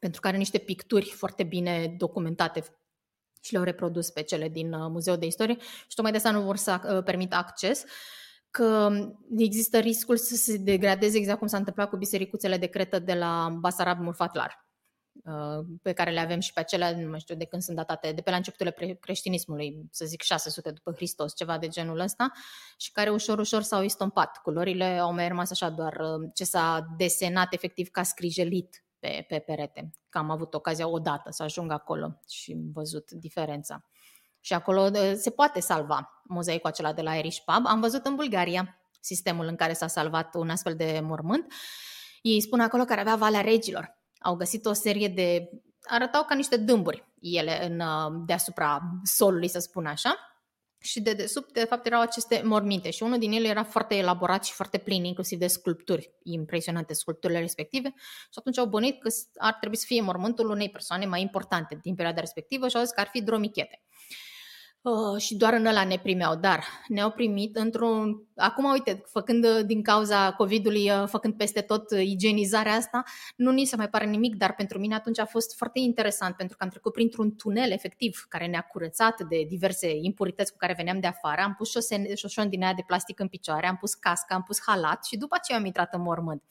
pentru 0.00 0.20
că 0.20 0.28
are 0.28 0.36
niște 0.36 0.58
picturi 0.58 1.10
foarte 1.10 1.42
bine 1.42 1.94
documentate 1.98 2.64
și 3.42 3.52
le-au 3.52 3.64
reprodus 3.64 4.10
pe 4.10 4.22
cele 4.22 4.48
din 4.48 4.72
uh, 4.72 4.86
Muzeul 4.90 5.18
de 5.18 5.26
Istorie 5.26 5.56
și 5.60 5.94
tocmai 5.94 6.10
de 6.10 6.16
asta 6.16 6.30
nu 6.30 6.40
vor 6.40 6.56
să 6.56 6.80
uh, 6.96 7.02
permită 7.04 7.36
acces, 7.36 7.84
că 8.50 8.90
există 9.36 9.78
riscul 9.78 10.16
să 10.16 10.34
se 10.34 10.56
degradeze 10.56 11.16
exact 11.16 11.38
cum 11.38 11.46
s-a 11.46 11.56
întâmplat 11.56 11.88
cu 11.88 11.96
bisericuțele 11.96 12.56
de 12.56 12.66
cretă 12.66 12.98
de 12.98 13.14
la 13.14 13.48
Basarab 13.60 13.98
Murfatlar 13.98 14.66
uh, 15.24 15.64
pe 15.82 15.92
care 15.92 16.10
le 16.10 16.20
avem 16.20 16.40
și 16.40 16.52
pe 16.52 16.60
acelea, 16.60 16.96
nu 16.96 17.08
mai 17.08 17.20
știu 17.20 17.34
de 17.34 17.44
când 17.44 17.62
sunt 17.62 17.76
datate, 17.76 18.12
de 18.12 18.20
pe 18.20 18.30
la 18.30 18.36
începutul 18.36 18.72
pre- 18.72 18.96
creștinismului, 19.00 19.88
să 19.90 20.04
zic 20.04 20.22
600 20.22 20.70
după 20.70 20.92
Hristos, 20.92 21.36
ceva 21.36 21.58
de 21.58 21.68
genul 21.68 21.98
ăsta, 21.98 22.32
și 22.76 22.92
care 22.92 23.10
ușor, 23.10 23.38
ușor 23.38 23.62
s-au 23.62 23.82
estompat. 23.82 24.36
Culorile 24.36 24.98
au 24.98 25.12
mai 25.12 25.28
rămas 25.28 25.50
așa 25.50 25.68
doar 25.68 25.96
uh, 26.00 26.30
ce 26.34 26.44
s-a 26.44 26.94
desenat 26.96 27.52
efectiv 27.52 27.88
ca 27.90 28.02
scrijelit 28.02 28.84
pe, 28.98 29.24
pe 29.28 29.38
perete. 29.38 29.90
Că 30.08 30.18
am 30.18 30.30
avut 30.30 30.54
ocazia 30.54 30.88
odată 30.88 31.30
să 31.30 31.42
ajung 31.42 31.70
acolo 31.72 32.20
și 32.28 32.52
am 32.52 32.70
văzut 32.72 33.10
diferența. 33.10 33.84
Și 34.40 34.52
acolo 34.52 34.80
uh, 34.80 35.12
se 35.14 35.30
poate 35.30 35.60
salva 35.60 36.22
mozaicul 36.24 36.70
acela 36.70 36.92
de 36.92 37.02
la 37.02 37.14
Irish 37.14 37.38
Pub. 37.44 37.66
Am 37.66 37.80
văzut 37.80 38.06
în 38.06 38.14
Bulgaria 38.14 38.80
sistemul 39.00 39.46
în 39.46 39.56
care 39.56 39.72
s-a 39.72 39.86
salvat 39.86 40.34
un 40.34 40.50
astfel 40.50 40.74
de 40.74 41.00
mormânt. 41.02 41.52
Ei 42.22 42.40
spun 42.40 42.60
acolo 42.60 42.84
că 42.84 42.92
avea 42.92 43.16
Valea 43.16 43.40
Regilor. 43.40 43.98
Au 44.20 44.34
găsit 44.34 44.66
o 44.66 44.72
serie 44.72 45.08
de... 45.08 45.50
arătau 45.82 46.24
ca 46.24 46.34
niște 46.34 46.56
dâmburi 46.56 47.08
ele 47.20 47.66
în, 47.66 47.80
uh, 47.80 48.22
deasupra 48.26 48.80
solului, 49.02 49.48
să 49.48 49.58
spun 49.58 49.86
așa. 49.86 50.14
Și 50.82 51.00
de 51.00 51.12
desubt, 51.12 51.52
de 51.52 51.64
fapt, 51.64 51.86
erau 51.86 52.00
aceste 52.00 52.42
morminte 52.44 52.90
și 52.90 53.02
unul 53.02 53.18
din 53.18 53.32
ele 53.32 53.48
era 53.48 53.64
foarte 53.64 53.94
elaborat 53.94 54.44
și 54.44 54.52
foarte 54.52 54.78
plin, 54.78 55.04
inclusiv 55.04 55.38
de 55.38 55.46
sculpturi 55.46 56.10
impresionante, 56.22 56.94
sculpturile 56.94 57.38
respective. 57.38 57.94
Și 57.96 58.38
atunci 58.38 58.58
au 58.58 58.66
bănuit 58.66 59.02
că 59.02 59.08
ar 59.36 59.54
trebui 59.54 59.76
să 59.76 59.84
fie 59.86 60.00
mormântul 60.00 60.50
unei 60.50 60.70
persoane 60.70 61.06
mai 61.06 61.20
importante 61.20 61.78
din 61.82 61.94
perioada 61.94 62.20
respectivă 62.20 62.68
și 62.68 62.76
au 62.76 62.82
zis 62.82 62.92
că 62.92 63.00
ar 63.00 63.08
fi 63.12 63.22
dromichete. 63.22 63.82
Uh, 64.82 65.20
și 65.20 65.36
doar 65.36 65.52
în 65.52 65.66
ăla 65.66 65.84
ne 65.84 65.98
primeau, 65.98 66.36
dar 66.36 66.64
ne-au 66.88 67.10
primit 67.10 67.56
într-un... 67.56 68.22
Acum, 68.36 68.64
uite, 68.64 69.02
făcând 69.06 69.44
uh, 69.44 69.60
din 69.66 69.82
cauza 69.82 70.32
COVID-ului, 70.32 70.90
uh, 70.90 71.04
făcând 71.06 71.34
peste 71.34 71.60
tot 71.60 71.90
uh, 71.90 72.02
igienizarea 72.02 72.72
asta, 72.72 73.02
nu 73.36 73.50
ni 73.50 73.64
se 73.64 73.76
mai 73.76 73.88
pare 73.88 74.06
nimic, 74.06 74.34
dar 74.34 74.54
pentru 74.54 74.78
mine 74.78 74.94
atunci 74.94 75.18
a 75.18 75.24
fost 75.24 75.56
foarte 75.56 75.78
interesant, 75.78 76.36
pentru 76.36 76.56
că 76.56 76.64
am 76.64 76.70
trecut 76.70 76.92
printr-un 76.92 77.36
tunel 77.36 77.70
efectiv 77.70 78.26
care 78.28 78.46
ne-a 78.46 78.60
curățat 78.60 79.20
de 79.22 79.44
diverse 79.48 79.96
impurități 80.00 80.52
cu 80.52 80.58
care 80.58 80.74
veneam 80.76 81.00
de 81.00 81.06
afară, 81.06 81.40
am 81.40 81.54
pus 81.54 81.70
șosen, 81.70 82.14
șoșon 82.14 82.48
din 82.48 82.62
aia 82.62 82.74
de 82.74 82.84
plastic 82.86 83.20
în 83.20 83.28
picioare, 83.28 83.66
am 83.66 83.76
pus 83.76 83.94
casca, 83.94 84.34
am 84.34 84.42
pus 84.42 84.60
halat 84.66 85.04
și 85.04 85.16
după 85.16 85.34
aceea 85.38 85.58
am 85.58 85.64
intrat 85.64 85.94
în 85.94 86.02
mormânt. 86.02 86.42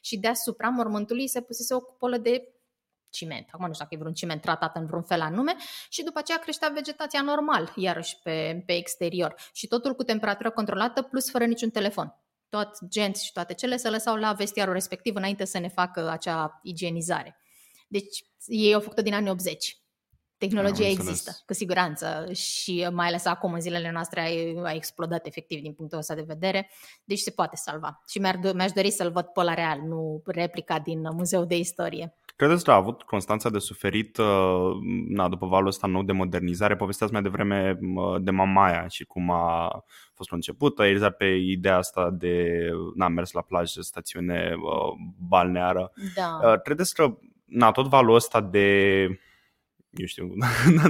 Și 0.00 0.18
deasupra 0.18 0.68
mormântului 0.68 1.28
se 1.28 1.40
pusese 1.40 1.74
o 1.74 1.80
cupolă 1.80 2.16
de 2.18 2.55
ciment. 3.16 3.48
Acum 3.50 3.66
nu 3.66 3.72
știu 3.72 3.84
dacă 3.84 3.94
e 3.94 3.98
vreun 3.98 4.14
ciment 4.14 4.40
tratat 4.40 4.76
în 4.76 4.86
vreun 4.86 5.02
fel 5.02 5.20
anume 5.20 5.56
și 5.88 6.02
după 6.02 6.18
aceea 6.18 6.38
creștea 6.38 6.68
vegetația 6.74 7.22
normal, 7.22 7.72
iarăși 7.76 8.16
pe, 8.22 8.62
pe 8.66 8.72
exterior. 8.72 9.34
Și 9.52 9.66
totul 9.66 9.94
cu 9.94 10.02
temperatură 10.02 10.50
controlată 10.50 11.02
plus 11.02 11.30
fără 11.30 11.44
niciun 11.44 11.70
telefon. 11.70 12.14
Tot 12.48 12.78
genți 12.88 13.24
și 13.24 13.32
toate 13.32 13.54
cele 13.54 13.76
se 13.76 13.90
lăsau 13.90 14.16
la 14.16 14.32
vestiarul 14.32 14.72
respectiv 14.72 15.14
înainte 15.14 15.44
să 15.44 15.58
ne 15.58 15.68
facă 15.68 16.10
acea 16.10 16.60
igienizare. 16.62 17.40
Deci 17.88 18.24
ei 18.46 18.74
au 18.74 18.80
făcut-o 18.80 19.02
din 19.02 19.14
anii 19.14 19.30
80. 19.30 19.80
Tehnologia 20.38 20.84
Am 20.84 20.90
înțeles. 20.90 21.08
există, 21.08 21.42
cu 21.46 21.52
siguranță, 21.52 22.32
și 22.32 22.88
mai 22.92 23.06
ales 23.06 23.24
acum, 23.24 23.52
în 23.52 23.60
zilele 23.60 23.90
noastre, 23.90 24.20
a, 24.20 24.62
a 24.68 24.72
explodat 24.72 25.26
efectiv 25.26 25.60
din 25.60 25.72
punctul 25.72 25.98
ăsta 25.98 26.14
de 26.14 26.22
vedere, 26.26 26.70
deci 27.04 27.18
se 27.18 27.30
poate 27.30 27.56
salva. 27.56 28.02
Și 28.08 28.18
mi-ar, 28.18 28.36
do- 28.36 28.52
mi-aș 28.54 28.72
dori 28.72 28.90
să-l 28.90 29.10
văd 29.10 29.24
pe 29.24 29.42
la 29.42 29.54
real, 29.54 29.80
nu 29.80 30.22
replica 30.24 30.78
din 30.78 31.00
Muzeul 31.00 31.46
de 31.46 31.56
Istorie. 31.56 32.14
Credeți 32.36 32.64
că 32.64 32.70
a 32.70 32.74
avut 32.74 33.02
Constanța 33.02 33.50
de 33.50 33.58
suferit 33.58 34.16
uh, 34.16 34.70
na, 35.08 35.28
după 35.28 35.46
valul 35.46 35.68
ăsta 35.68 35.86
nou 35.86 36.02
de 36.02 36.12
modernizare? 36.12 36.76
Povesteați 36.76 37.12
mai 37.12 37.22
devreme 37.22 37.78
uh, 37.94 38.16
de 38.20 38.30
Mamaia 38.30 38.86
și 38.88 39.04
cum 39.04 39.30
a 39.30 39.84
fost 40.14 40.30
la 40.30 40.36
început, 40.36 40.78
a 40.78 40.88
exact 40.88 41.16
pe 41.16 41.24
ideea 41.26 41.76
asta 41.76 42.10
de 42.10 42.68
n-am 42.94 43.12
mers 43.12 43.32
la 43.32 43.40
plajă, 43.40 43.80
stațiune 43.80 44.54
uh, 44.54 44.92
balneară. 45.28 45.92
Da. 46.14 46.40
Uh, 46.42 46.60
credeți 46.60 46.94
că 46.94 47.18
na, 47.44 47.70
tot 47.70 47.86
valul 47.86 48.14
ăsta 48.14 48.40
de 48.40 49.08
eu 49.90 50.06
știu, 50.06 50.32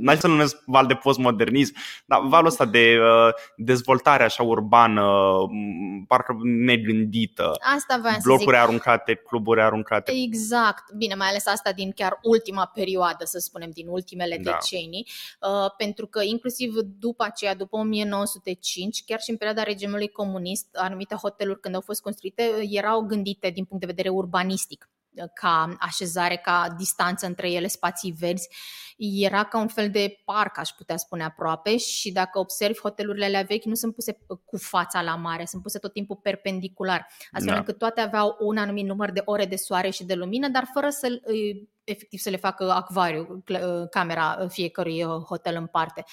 n-aș 0.00 0.18
să 0.18 0.26
numesc 0.26 0.62
val 0.66 0.86
de 0.86 0.94
postmodernism, 0.94 1.74
dar 2.06 2.20
valul 2.26 2.46
ăsta 2.46 2.64
de 2.64 2.96
uh, 3.00 3.32
dezvoltare 3.56 4.22
așa 4.24 4.42
urbană, 4.42 5.02
m, 5.50 6.04
parcă 6.08 6.36
negândită, 6.42 7.52
Asta 7.74 7.98
voiam 8.00 8.14
să 8.14 8.20
zic. 8.20 8.22
blocuri 8.24 8.56
aruncate, 8.56 9.14
cluburi 9.14 9.62
aruncate. 9.62 10.12
Exact, 10.12 10.92
bine, 10.92 11.14
mai 11.14 11.28
ales 11.28 11.46
asta 11.46 11.72
din 11.72 11.92
chiar 11.92 12.18
ultima 12.22 12.66
perioadă, 12.74 13.24
să 13.24 13.38
spunem, 13.38 13.70
din 13.70 13.88
ultimele 13.88 14.38
Da. 14.42 14.50
decenii, 14.50 15.08
uh, 15.40 15.70
pentru 15.76 16.06
că 16.06 16.22
inclusiv 16.22 16.74
după 16.98 17.24
aceea, 17.24 17.54
după 17.54 17.76
1905, 17.76 19.04
chiar 19.06 19.20
și 19.20 19.30
în 19.30 19.36
perioada 19.36 19.62
regimului 19.62 20.08
comunist, 20.08 20.66
anumite 20.72 21.14
hoteluri 21.14 21.60
când 21.60 21.74
au 21.74 21.80
fost 21.80 22.02
construite 22.02 22.42
erau 22.70 23.00
gândite 23.00 23.50
din 23.50 23.64
punct 23.64 23.86
de 23.86 23.92
vedere 23.92 24.08
urbanistic 24.08 24.88
uh, 24.88 24.93
ca 25.34 25.76
așezare, 25.78 26.36
ca 26.36 26.74
distanță 26.78 27.26
între 27.26 27.50
ele, 27.50 27.66
spații 27.66 28.14
verzi. 28.18 28.48
Era 28.96 29.44
ca 29.44 29.58
un 29.58 29.68
fel 29.68 29.90
de 29.90 30.22
parc, 30.24 30.58
aș 30.58 30.68
putea 30.70 30.96
spune 30.96 31.24
aproape 31.24 31.76
și 31.76 32.12
dacă 32.12 32.38
observi 32.38 32.78
hotelurile 32.80 33.24
alea 33.24 33.42
vechi, 33.42 33.64
nu 33.64 33.74
sunt 33.74 33.94
puse 33.94 34.18
cu 34.44 34.56
fața 34.58 35.02
la 35.02 35.14
mare, 35.14 35.44
sunt 35.44 35.62
puse 35.62 35.78
tot 35.78 35.92
timpul 35.92 36.16
perpendicular 36.16 37.06
astfel 37.30 37.52
Da. 37.52 37.58
încât 37.58 37.78
toate 37.78 38.00
aveau 38.00 38.36
un 38.40 38.56
anumit 38.56 38.84
număr 38.86 39.10
de 39.10 39.22
ore 39.24 39.44
de 39.46 39.56
soare 39.56 39.90
și 39.90 40.04
de 40.04 40.14
lumină, 40.14 40.48
dar 40.48 40.68
fără 40.72 40.88
să 40.90 41.20
îi- 41.24 41.68
efectiv 41.84 42.20
să 42.20 42.30
le 42.30 42.36
facă 42.36 42.70
acvariu, 42.70 43.42
cl- 43.44 43.84
camera 43.90 44.46
fiecărui 44.48 45.04
uh, 45.04 45.22
hotel 45.22 45.56
în 45.56 45.66
parte. 45.66 46.04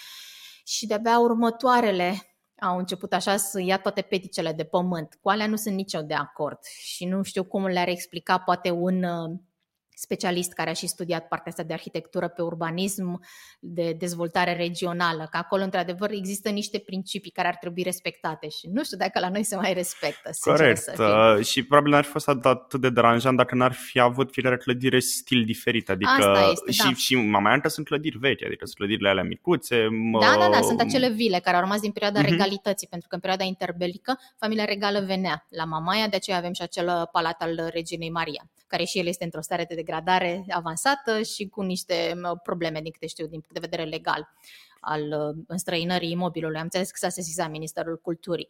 Și 0.66 0.86
de-abia 0.88 1.20
următoarele 1.20 2.31
au 2.62 2.78
început 2.78 3.14
așa 3.14 3.38
să 3.38 3.62
ia 3.62 3.80
toate 3.80 4.02
peticele 4.02 4.54
de 4.54 4.64
pământ. 4.64 5.18
Cu 5.22 5.30
alea 5.30 5.48
nu 5.48 5.56
sunt 5.56 5.76
nici 5.76 5.94
eu 5.94 6.02
de 6.02 6.14
acord 6.14 6.64
și 6.64 7.06
nu 7.06 7.24
știu 7.24 7.44
cum 7.44 7.66
le-ar 7.66 7.88
explica 7.88 8.38
poate 8.38 8.70
un 8.70 9.04
uh, 9.04 9.40
specialist 10.02 10.54
care 10.54 10.70
a 10.70 10.74
și 10.74 10.88
studiat 10.88 11.28
partea 11.28 11.52
asta 11.52 11.64
de 11.64 11.74
arhitectură 11.74 12.28
pe 12.28 12.42
urbanism, 12.42 13.22
de 13.60 13.96
dezvoltare 14.00 14.56
regională, 14.56 15.28
că 15.32 15.38
acolo 15.38 15.64
într-adevăr 15.64 16.12
există 16.12 16.50
niște 16.50 16.78
principii 16.80 17.32
care 17.32 17.48
ar 17.48 17.56
trebui 17.56 17.84
respectate 17.84 18.50
și 18.50 18.68
nu 18.68 18.84
știu 18.84 18.98
dacă 18.98 19.20
la 19.20 19.30
noi 19.30 19.44
se 19.44 19.56
mai 19.56 19.74
respectă. 19.74 20.30
sincer 20.32 20.56
Corect. 20.62 20.82
să 20.82 20.92
fiu. 20.96 21.38
uh, 21.40 21.46
Și 21.46 21.64
probabil 21.64 21.92
n-ar 21.92 22.04
fi 22.04 22.10
fost 22.10 22.28
atât 22.28 22.82
de 22.82 22.90
deranjant 22.90 23.38
dacă 23.38 23.56
n-ar 23.56 23.74
fi 23.74 24.00
avut 24.00 24.32
fiecare 24.32 24.58
clădire 24.58 25.00
stil 25.00 25.44
diferit. 25.46 25.90
Adică 25.90 26.10
Asta 26.10 26.50
este, 26.52 26.72
și, 26.72 26.84
da. 26.84 26.94
și 26.94 27.16
Mamaia 27.16 27.62
sunt 27.68 27.86
clădiri 27.86 28.18
vechi, 28.18 28.44
adică 28.46 28.66
sunt 28.66 28.78
clădirile 28.78 29.10
alea 29.10 29.24
micuțe. 29.24 29.88
Da, 30.20 30.36
da, 30.40 30.50
da, 30.50 30.58
uh, 30.58 30.64
sunt 30.64 30.80
acele 30.82 31.10
vile 31.10 31.40
care 31.40 31.56
au 31.56 31.62
rămas 31.62 31.80
din 31.80 31.92
perioada 31.92 32.20
Mhm. 32.20 32.30
regalității, 32.30 32.88
pentru 32.88 33.08
că 33.08 33.16
în 33.16 33.22
perioada 33.22 33.46
interbelică 33.46 34.20
familia 34.40 34.66
regală 34.66 35.00
venea 35.00 35.46
la 35.50 35.64
Mamaia, 35.64 36.08
de 36.08 36.16
aceea 36.16 36.38
avem 36.38 36.54
și 36.54 36.62
acel 36.62 37.10
palat 37.12 37.42
al 37.42 37.70
reginei 37.74 38.10
Maria, 38.10 38.50
care 38.72 38.84
și 38.84 39.00
el 39.00 39.06
este 39.06 39.24
într-o 39.24 39.42
stare 39.42 39.66
de 39.66 39.76
degradare 39.76 40.46
avansată 40.50 41.22
și 41.22 41.48
cu 41.48 41.62
niște 41.62 42.18
mă, 42.22 42.38
probleme, 42.44 42.82
din 42.82 42.92
câte 42.92 43.08
știu, 43.08 43.26
din 43.26 43.40
punct 43.40 43.54
de 43.54 43.68
vedere 43.70 43.90
legal 43.90 44.30
al 44.80 45.02
uh, 45.02 45.44
înstrăinării 45.48 46.12
imobilului. 46.12 46.58
Am 46.58 46.64
înțeles 46.64 46.92
că 46.92 46.98
s-a 47.00 47.10
sesizat 47.10 47.50
Ministerul 47.50 48.00
Culturii. 48.02 48.48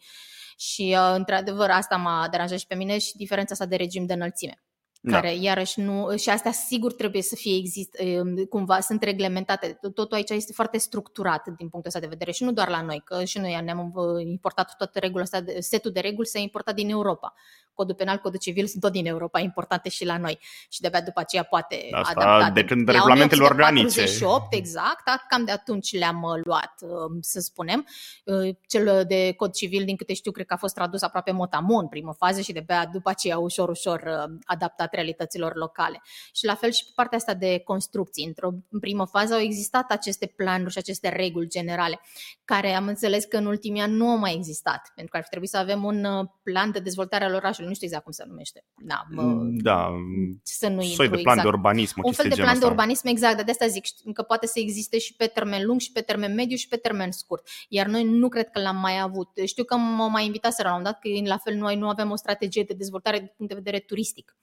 Și, 0.57 0.95
uh, 0.97 1.13
într-adevăr, 1.15 1.69
asta 1.69 1.95
m-a 1.95 2.27
deranjat 2.31 2.59
și 2.59 2.67
pe 2.67 2.75
mine 2.75 2.97
și 2.97 3.15
diferența 3.15 3.53
asta 3.53 3.65
de 3.65 3.75
regim 3.75 4.05
de 4.05 4.13
înălțime 4.13 4.61
da. 5.01 5.13
care 5.13 5.35
iarăși 5.35 5.79
nu, 5.79 6.17
și 6.17 6.29
astea 6.29 6.51
sigur 6.51 6.93
trebuie 6.93 7.21
să 7.21 7.35
fie 7.35 7.55
exist, 7.55 7.95
cumva 8.49 8.79
sunt 8.79 9.03
reglementate. 9.03 9.79
Totul 9.81 10.15
aici 10.17 10.29
este 10.29 10.53
foarte 10.53 10.77
structurat 10.77 11.43
din 11.43 11.69
punctul 11.69 11.85
ăsta 11.85 11.99
de 11.99 12.07
vedere 12.07 12.31
și 12.31 12.43
nu 12.43 12.51
doar 12.51 12.69
la 12.69 12.81
noi, 12.81 13.01
că 13.05 13.23
și 13.23 13.39
noi 13.39 13.61
ne-am 13.63 13.93
importat 14.19 14.75
toată 14.77 14.99
regula 14.99 15.23
asta, 15.23 15.43
setul 15.59 15.91
de 15.91 15.99
reguli 15.99 16.27
s-a 16.27 16.39
importat 16.39 16.75
din 16.75 16.89
Europa. 16.89 17.33
Codul 17.73 17.95
penal, 17.95 18.17
codul 18.17 18.39
civil 18.39 18.65
sunt 18.65 18.81
tot 18.81 18.91
din 18.91 19.05
Europa, 19.05 19.39
importante 19.39 19.89
și 19.89 20.05
la 20.05 20.17
noi. 20.17 20.39
Și 20.69 20.81
de-abia 20.81 21.01
după 21.01 21.19
aceea 21.19 21.43
poate 21.43 21.87
Asta 21.91 22.19
adaptate. 22.19 22.61
de 22.61 22.65
când 22.67 22.89
regulamentele 22.89 23.43
organice. 23.43 24.01
48, 24.01 24.53
exact, 24.53 25.03
cam 25.29 25.45
de 25.45 25.51
atunci 25.51 25.97
le-am 25.97 26.21
uh, 26.21 26.41
luat, 26.43 26.73
uh, 26.81 27.17
să 27.21 27.39
spunem. 27.39 27.87
Uh, 28.25 28.55
cel 28.67 29.05
de 29.07 29.33
cod 29.33 29.51
civil, 29.53 29.85
din 29.85 29.95
câte 29.95 30.13
știu, 30.13 30.31
cred 30.31 30.45
că 30.45 30.53
a 30.53 30.57
fost 30.57 30.73
tradus 30.73 31.01
aproape 31.01 31.31
motamon 31.31 31.79
în 31.81 31.87
primă 31.87 32.13
fază 32.17 32.41
și 32.41 32.51
de-abia 32.51 32.89
după 32.93 33.09
aceea 33.09 33.37
ușor, 33.37 33.69
ușor 33.69 34.29
adaptat 34.45 34.93
realităților 34.93 35.55
locale. 35.55 36.01
Și 36.33 36.45
la 36.45 36.55
fel 36.55 36.71
și 36.71 36.85
pe 36.85 36.91
partea 36.95 37.17
asta 37.17 37.33
de 37.33 37.59
construcții. 37.59 38.25
Într-o 38.25 38.49
primă 38.79 39.05
fază 39.05 39.33
au 39.33 39.39
existat 39.39 39.91
aceste 39.91 40.25
planuri 40.25 40.71
și 40.71 40.77
aceste 40.77 41.09
reguli 41.09 41.47
generale, 41.47 41.99
care 42.45 42.73
am 42.73 42.87
înțeles 42.87 43.25
că 43.25 43.37
în 43.37 43.45
ultimii 43.45 43.81
ani 43.81 43.93
nu 43.93 44.09
au 44.09 44.17
mai 44.17 44.33
existat, 44.33 44.91
pentru 44.95 45.11
că 45.11 45.17
ar 45.17 45.23
fi 45.23 45.29
trebuit 45.29 45.49
să 45.49 45.57
avem 45.57 45.83
un 45.83 46.29
plan 46.43 46.71
de 46.71 46.79
dezvoltare 46.79 47.25
al 47.25 47.33
orașului 47.33 47.69
nu 47.71 47.77
știu 47.77 47.87
exact 47.87 48.03
cum 48.03 48.11
se 48.11 48.23
numește. 48.27 48.65
Da, 48.77 49.05
mă, 49.09 49.21
mm, 49.21 49.57
da 49.57 49.89
să 50.43 50.67
nu 50.67 50.81
soi 50.81 51.09
de 51.09 51.17
plan 51.17 51.19
exact. 51.19 51.41
de 51.41 51.47
urbanism. 51.47 52.01
Un 52.03 52.11
fel 52.11 52.29
de 52.29 52.35
plan 52.35 52.59
de 52.59 52.65
urbanism, 52.65 53.07
exact, 53.07 53.35
dar 53.35 53.45
de 53.45 53.51
asta 53.51 53.67
zic 53.67 53.85
că 54.13 54.21
poate 54.21 54.47
să 54.47 54.59
existe 54.59 54.97
și 54.99 55.15
pe 55.15 55.25
termen 55.25 55.65
lung, 55.65 55.79
și 55.79 55.91
pe 55.91 56.01
termen 56.01 56.33
mediu, 56.33 56.55
și 56.55 56.67
pe 56.67 56.75
termen 56.75 57.11
scurt. 57.11 57.47
Iar 57.69 57.87
noi 57.87 58.03
nu 58.03 58.29
cred 58.29 58.49
că 58.49 58.61
l-am 58.61 58.77
mai 58.77 58.99
avut. 58.99 59.29
Știu 59.45 59.63
că 59.63 59.75
m-au 59.75 60.09
mai 60.09 60.25
invitat 60.25 60.53
să 60.53 60.63
la 60.63 60.75
un 60.75 60.83
dat 60.83 60.99
că 60.99 61.09
la 61.25 61.37
fel 61.37 61.55
noi 61.55 61.75
nu 61.75 61.89
avem 61.89 62.11
o 62.11 62.15
strategie 62.15 62.63
de 62.63 62.73
dezvoltare 62.73 63.17
din 63.17 63.33
punct 63.37 63.51
de 63.51 63.57
vedere 63.57 63.79
turistic 63.79 64.35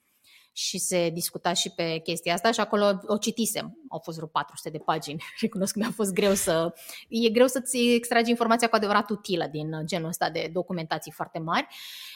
și 0.53 0.79
se 0.79 1.11
discuta 1.11 1.53
și 1.53 1.71
pe 1.71 1.99
chestia 1.99 2.35
asta 2.35 2.53
și 2.53 2.61
acolo 2.61 3.01
o 3.07 3.17
citisem. 3.17 3.79
Au 3.89 3.99
fost 3.99 4.17
vreo 4.17 4.29
400 4.29 4.71
de 4.71 4.79
pagini. 4.79 5.23
Recunosc 5.41 5.73
că 5.73 5.79
mi-a 5.79 5.91
fost 5.91 6.13
greu 6.13 6.35
să... 6.35 6.75
E 7.09 7.29
greu 7.29 7.47
să-ți 7.47 7.79
extragi 7.79 8.31
informația 8.31 8.69
cu 8.69 8.77
adevărat 8.77 9.11
utilă 9.11 9.49
din 9.51 9.71
genul 9.85 10.09
ăsta 10.09 10.31
de 10.31 10.51
documentații 10.53 11.13
foarte 11.13 11.39
mari 11.39 11.67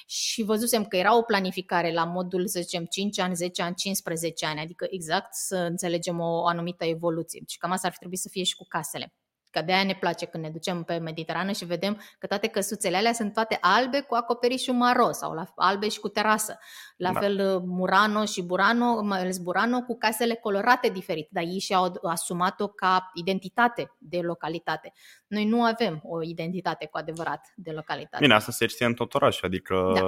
și 0.06 0.42
văzusem 0.42 0.84
că 0.84 0.96
era 0.96 1.16
o 1.16 1.22
planificare 1.22 1.92
la 1.92 2.04
modul, 2.04 2.46
să 2.46 2.60
zicem, 2.60 2.84
5 2.84 3.18
ani, 3.18 3.34
10 3.34 3.62
ani, 3.62 3.74
15 3.74 4.46
ani, 4.46 4.60
adică 4.60 4.86
exact 4.90 5.34
să 5.34 5.56
înțelegem 5.56 6.20
o 6.20 6.46
anumită 6.46 6.84
evoluție. 6.84 7.42
Și 7.46 7.58
cam 7.58 7.70
asta 7.70 7.86
ar 7.86 7.92
fi 7.92 7.98
trebuit 7.98 8.20
să 8.20 8.28
fie 8.28 8.42
și 8.42 8.56
cu 8.56 8.64
casele. 8.68 9.14
Că 9.52 9.62
de 9.62 9.72
aia 9.72 9.84
ne 9.84 9.96
place 10.00 10.26
când 10.26 10.44
ne 10.44 10.50
ducem 10.50 10.82
pe 10.82 10.98
Mediterană 10.98 11.52
și 11.52 11.64
vedem 11.64 12.00
că 12.18 12.26
toate 12.26 12.46
căsuțele 12.46 12.96
alea 12.96 13.12
sunt 13.12 13.32
toate 13.32 13.58
albe 13.60 14.00
cu 14.00 14.14
acoperișul 14.14 14.74
maro 14.74 15.12
sau 15.12 15.32
la, 15.32 15.44
albe 15.56 15.88
și 15.88 16.00
cu 16.00 16.08
terasă. 16.08 16.58
La 16.96 17.12
da. 17.12 17.20
fel 17.20 17.54
uh, 17.54 17.62
Murano 17.66 18.24
și 18.24 18.42
Burano, 18.42 19.02
mai 19.02 19.20
ales 19.20 19.38
Burano, 19.38 19.82
cu 19.82 19.96
casele 19.96 20.34
colorate 20.34 20.88
diferit, 20.88 21.28
dar 21.30 21.42
ei 21.42 21.58
și-au 21.58 22.00
asumat-o 22.02 22.68
ca 22.68 23.10
identitate 23.14 23.92
de 23.98 24.20
localitate. 24.20 24.92
Noi 25.32 25.44
nu 25.44 25.62
avem 25.62 26.00
o 26.02 26.22
identitate 26.22 26.86
cu 26.86 26.98
adevărat 26.98 27.52
de 27.56 27.70
localitate. 27.70 28.22
Bine, 28.22 28.34
asta 28.34 28.52
se 28.52 28.66
știe 28.66 28.86
în 28.86 28.94
tot 28.94 29.14
orașul, 29.14 29.48
adică, 29.48 29.92
da. 29.94 30.02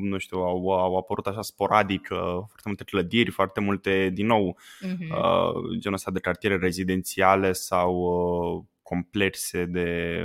nu 0.00 0.18
știu, 0.18 0.38
au, 0.38 0.70
au 0.70 0.96
apărut 0.96 1.26
așa 1.26 1.42
sporadic 1.42 2.08
uh, 2.10 2.18
foarte 2.18 2.62
multe 2.64 2.84
clădiri, 2.84 3.30
foarte 3.30 3.60
multe, 3.60 4.10
din 4.12 4.26
nou, 4.26 4.58
uh-huh. 4.58 5.78
genul 5.78 5.96
ăsta 5.96 6.10
de 6.10 6.20
cartiere 6.20 6.56
rezidențiale 6.56 7.52
sau 7.52 8.68
complexe 8.82 9.64
de, 9.64 10.18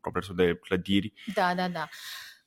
complexe 0.00 0.32
de 0.32 0.54
clădiri. 0.54 1.12
Da, 1.34 1.54
da, 1.54 1.68
da 1.68 1.88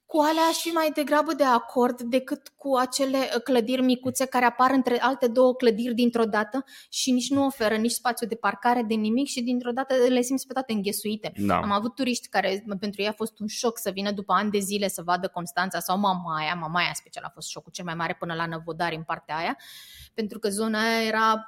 cu 0.07 0.17
alea 0.19 0.43
aș 0.49 0.57
fi 0.57 0.67
mai 0.67 0.91
degrabă 0.93 1.33
de 1.33 1.43
acord 1.43 2.01
decât 2.01 2.47
cu 2.55 2.75
acele 2.75 3.17
uh, 3.17 3.41
clădiri 3.43 3.81
micuțe 3.81 4.25
care 4.25 4.45
apar 4.45 4.71
între 4.71 4.99
alte 5.01 5.27
două 5.27 5.55
clădiri 5.55 5.93
dintr-o 5.93 6.23
dată 6.23 6.63
și 6.89 7.11
nici 7.11 7.29
nu 7.29 7.45
oferă 7.45 7.75
nici 7.75 7.91
spațiu 7.91 8.27
de 8.27 8.35
parcare 8.35 8.83
de 8.83 8.93
nimic 8.93 9.27
și 9.27 9.41
dintr-o 9.41 9.71
dată 9.71 9.93
le 10.09 10.21
simți 10.21 10.47
pe 10.47 10.53
toate 10.53 10.73
înghesuite. 10.73 11.31
Da. 11.35 11.57
Am 11.57 11.71
avut 11.71 11.95
turiști 11.95 12.27
care 12.27 12.63
pentru 12.79 13.01
ei 13.01 13.07
a 13.07 13.11
fost 13.11 13.39
un 13.39 13.47
șoc 13.47 13.77
să 13.77 13.89
vină 13.89 14.11
după 14.11 14.33
ani 14.33 14.51
de 14.51 14.59
zile 14.59 14.87
să 14.87 15.01
vadă 15.01 15.27
Constanța 15.27 15.79
sau 15.79 15.97
Mamaia, 15.99 16.53
Mamaia 16.53 16.91
special 16.93 17.23
a 17.23 17.31
fost 17.33 17.47
șocul 17.47 17.71
cel 17.71 17.85
mai 17.85 17.95
mare 17.95 18.15
până 18.19 18.33
la 18.33 18.45
Năvodari 18.45 18.95
în 18.95 19.03
partea 19.03 19.37
aia, 19.37 19.57
pentru 20.13 20.39
că 20.39 20.49
zona 20.49 20.79
aia 20.79 21.07
era 21.07 21.45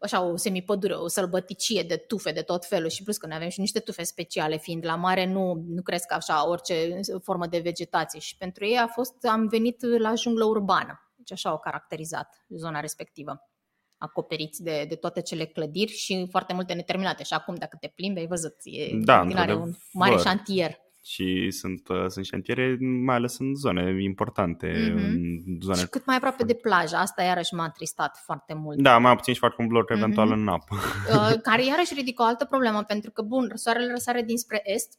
așa 0.00 0.22
o 0.22 0.36
semipădure, 0.36 0.94
o 0.94 1.08
sălbăticie 1.08 1.82
de 1.82 1.96
tufe 1.96 2.32
de 2.32 2.42
tot 2.42 2.66
felul 2.66 2.88
și 2.88 3.02
plus 3.02 3.16
că 3.16 3.26
noi 3.26 3.36
avem 3.36 3.48
și 3.48 3.60
niște 3.60 3.78
tufe 3.78 4.02
speciale, 4.02 4.56
fiind 4.56 4.84
la 4.84 4.96
mare 4.96 5.26
nu, 5.26 5.64
nu 5.68 5.82
cresc 5.82 6.12
așa 6.12 6.48
orice 6.48 7.00
formă 7.22 7.46
de 7.46 7.58
vegetație 7.58 8.20
și 8.20 8.36
pentru 8.36 8.64
ei 8.64 8.76
a 8.76 8.86
fost, 8.86 9.24
am 9.24 9.46
venit 9.48 9.82
la 9.98 10.14
junglă 10.14 10.44
urbană, 10.44 11.12
deci 11.16 11.32
așa 11.32 11.50
au 11.50 11.58
caracterizat 11.58 12.44
zona 12.48 12.80
respectivă 12.80 13.44
acoperiți 14.02 14.62
de, 14.62 14.84
de 14.88 14.94
toate 14.94 15.22
cele 15.22 15.44
clădiri 15.44 15.92
și 15.92 16.26
foarte 16.30 16.52
multe 16.52 16.72
neterminate. 16.72 17.22
Și 17.22 17.32
acum, 17.32 17.54
dacă 17.54 17.76
te 17.80 17.88
plimbi, 17.88 18.20
ai 18.20 18.26
văzut, 18.26 18.54
e 18.62 18.88
da, 18.92 19.20
un 19.54 19.74
mare 19.92 20.16
șantier 20.16 20.78
și 21.10 21.50
sunt, 21.50 21.88
uh, 21.88 22.06
sunt 22.06 22.24
șantiere 22.24 22.76
mai 22.80 23.16
ales 23.16 23.38
în 23.38 23.54
zone 23.54 24.02
importante. 24.02 24.66
Mm-hmm. 24.66 25.04
În 25.46 25.60
zone... 25.60 25.78
Și 25.78 25.86
cât 25.86 26.06
mai 26.06 26.16
aproape 26.16 26.44
de 26.44 26.54
plajă, 26.54 26.96
asta 26.96 27.22
iarăși 27.22 27.54
m-a 27.54 27.70
tristat 27.70 28.20
foarte 28.24 28.54
mult. 28.54 28.78
Da, 28.78 28.98
mai 28.98 29.16
puțin 29.16 29.34
și 29.34 29.40
fac 29.40 29.58
un 29.58 29.66
blor 29.66 29.84
mm-hmm. 29.84 29.96
eventual 29.96 30.32
în 30.32 30.48
apă. 30.48 30.74
Uh, 30.74 31.40
care 31.42 31.64
iarăși 31.64 31.94
ridică 31.94 32.22
o 32.22 32.24
altă 32.24 32.44
problemă, 32.44 32.82
pentru 32.82 33.10
că, 33.10 33.22
bun, 33.22 33.50
soarele 33.54 33.90
răsare 33.90 34.22
dinspre 34.22 34.60
est, 34.64 34.98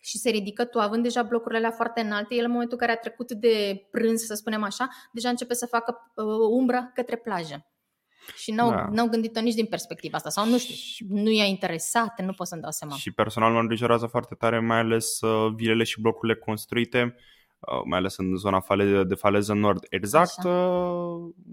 și 0.00 0.18
se 0.18 0.30
ridică, 0.30 0.64
tu 0.64 0.78
având 0.78 1.02
deja 1.02 1.22
blocurile 1.22 1.58
alea 1.58 1.70
foarte 1.70 2.00
înalte, 2.00 2.34
el 2.34 2.44
în 2.44 2.50
momentul 2.50 2.78
în 2.80 2.86
care 2.86 2.98
a 2.98 3.00
trecut 3.00 3.32
de 3.32 3.86
prânz, 3.90 4.20
să 4.22 4.34
spunem 4.34 4.62
așa, 4.62 4.88
deja 5.12 5.28
începe 5.28 5.54
să 5.54 5.66
facă 5.66 6.12
uh, 6.14 6.24
umbră 6.50 6.90
către 6.94 7.16
plajă. 7.16 7.66
Și 8.34 8.50
n-au, 8.50 8.70
da. 8.70 8.88
n-au 8.92 9.08
gândit-o 9.08 9.40
nici 9.40 9.54
din 9.54 9.66
perspectiva 9.66 10.16
asta, 10.16 10.30
sau 10.30 10.46
nu 10.48 10.58
știu, 10.58 11.06
nu 11.08 11.30
i-a 11.30 11.44
interesat, 11.44 12.20
nu 12.20 12.32
pot 12.32 12.46
să-mi 12.46 12.60
dau 12.60 12.70
seama. 12.70 12.94
Și 12.94 13.10
personal 13.10 13.52
mă 13.52 13.60
îngrijorează 13.60 14.06
foarte 14.06 14.34
tare, 14.34 14.60
mai 14.60 14.78
ales 14.78 15.20
uh, 15.20 15.52
vilele 15.54 15.84
și 15.84 16.00
blocurile 16.00 16.38
construite, 16.38 17.14
uh, 17.58 17.80
mai 17.84 17.98
ales 17.98 18.16
în 18.16 18.36
zona 18.36 18.60
fale, 18.60 19.04
de 19.04 19.14
faleză 19.14 19.52
nord, 19.52 19.86
exact 19.90 20.44
uh, 20.44 20.52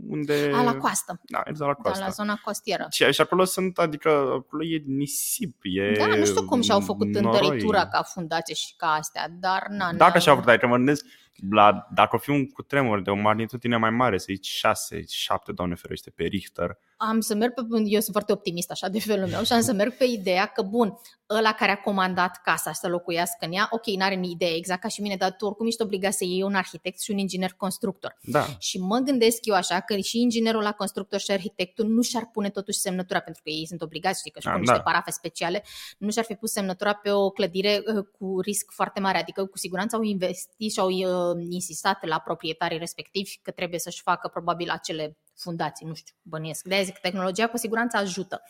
unde... 0.07 0.51
A, 0.53 0.63
la 0.63 0.75
coastă. 0.75 1.21
Da, 1.23 1.41
exact 1.45 1.69
la 1.69 1.83
coastă. 1.83 1.99
Da, 1.99 2.05
la 2.05 2.11
zona 2.11 2.39
costieră. 2.43 2.87
Și, 2.89 3.11
și 3.11 3.21
acolo 3.21 3.43
sunt, 3.43 3.77
adică 3.77 4.09
acolo 4.09 4.63
e 4.63 4.83
nisip, 4.85 5.55
e 5.61 5.95
Da, 5.97 6.05
nu 6.05 6.25
știu 6.25 6.45
cum 6.45 6.61
și-au 6.61 6.79
făcut 6.79 7.07
noroi. 7.07 7.39
întăritura 7.39 7.87
ca 7.87 8.01
fundație 8.01 8.53
și 8.55 8.73
ca 8.77 8.87
astea, 8.87 9.27
dar 9.39 9.65
na, 9.69 9.93
Dacă 9.93 10.19
și-au 10.19 10.35
făcut, 10.35 10.49
adică 10.49 10.67
mă 10.67 10.75
gândesc, 10.75 11.05
la, 11.49 11.87
dacă 11.93 12.15
o 12.15 12.19
fi 12.19 12.29
un 12.29 12.49
cutremur 12.49 13.01
de 13.01 13.09
o 13.09 13.15
magnitudine 13.15 13.77
mai 13.77 13.89
mare, 13.89 14.17
să 14.17 14.25
zici 14.29 14.47
6, 14.47 15.03
7, 15.07 15.51
doamne 15.51 15.75
ferește, 15.75 16.09
pe 16.09 16.23
Richter, 16.23 16.77
am 17.09 17.19
să 17.19 17.35
merg 17.35 17.53
pe, 17.53 17.61
eu 17.85 17.99
sunt 17.99 18.11
foarte 18.11 18.31
optimist 18.31 18.71
așa 18.71 18.87
de 18.87 18.99
felul 18.99 19.27
meu 19.27 19.43
și 19.43 19.53
am 19.53 19.61
să 19.61 19.73
merg 19.81 19.93
pe 19.97 20.03
ideea 20.03 20.45
că, 20.45 20.61
bun, 20.61 20.99
ăla 21.29 21.53
care 21.53 21.71
a 21.71 21.77
comandat 21.77 22.41
casa 22.43 22.71
să 22.71 22.87
locuiască 22.87 23.45
în 23.45 23.51
ea, 23.51 23.67
ok, 23.71 23.85
n-are 23.85 24.15
ni 24.15 24.31
idee 24.31 24.55
exact 24.55 24.81
ca 24.81 24.87
și 24.87 25.01
mine, 25.01 25.15
dar 25.15 25.31
tu 25.31 25.45
oricum 25.45 25.67
ești 25.67 25.81
obligat 25.81 26.13
să 26.13 26.23
iei 26.23 26.43
un 26.43 26.55
arhitect 26.55 27.01
și 27.01 27.11
un 27.11 27.17
inginer 27.17 27.53
constructor. 27.57 28.17
Da. 28.21 28.45
Și 28.59 28.79
mă 28.79 28.97
gândesc 28.97 29.45
eu 29.45 29.55
așa 29.55 29.79
că 29.79 29.97
și 29.97 30.21
inginerul 30.21 30.61
la 30.61 30.71
constructor 30.71 31.19
și 31.19 31.31
arhitectul 31.31 31.85
nu 31.85 32.01
și-ar 32.01 32.29
pune 32.33 32.49
totuși 32.49 32.79
semnătura, 32.79 33.19
pentru 33.19 33.41
că 33.43 33.49
ei 33.49 33.67
sunt 33.67 33.81
obligați, 33.81 34.19
știi 34.19 34.31
că 34.31 34.39
și 34.39 34.45
da, 34.45 34.51
pun 34.51 34.63
da. 34.63 34.71
niște 34.71 34.85
parafe 34.85 35.11
speciale, 35.11 35.63
nu 35.97 36.11
și-ar 36.11 36.25
fi 36.25 36.33
pus 36.33 36.51
semnătura 36.51 36.93
pe 36.93 37.11
o 37.11 37.29
clădire 37.29 37.83
uh, 37.95 38.05
cu 38.19 38.39
risc 38.39 38.71
foarte 38.71 38.99
mare, 38.99 39.17
adică 39.17 39.45
cu 39.45 39.57
siguranță 39.57 39.95
au 39.95 40.01
investit 40.01 40.71
și 40.71 40.79
au 40.79 40.87
uh, 40.89 41.22
insistat 41.49 42.05
la 42.05 42.19
proprietarii 42.19 42.77
respectivi 42.77 43.39
că 43.41 43.51
trebuie 43.51 43.79
să-și 43.79 44.01
facă 44.01 44.27
probabil 44.27 44.69
acele 44.69 45.17
fundații, 45.35 45.85
nu 45.85 45.93
știu, 45.93 46.15
bănuiesc. 46.21 46.67
De 46.67 46.81
zic, 46.83 46.97
tehnologia 46.97 47.47
cu 47.47 47.57
siguranță 47.57 47.97
ajută. 47.97 48.41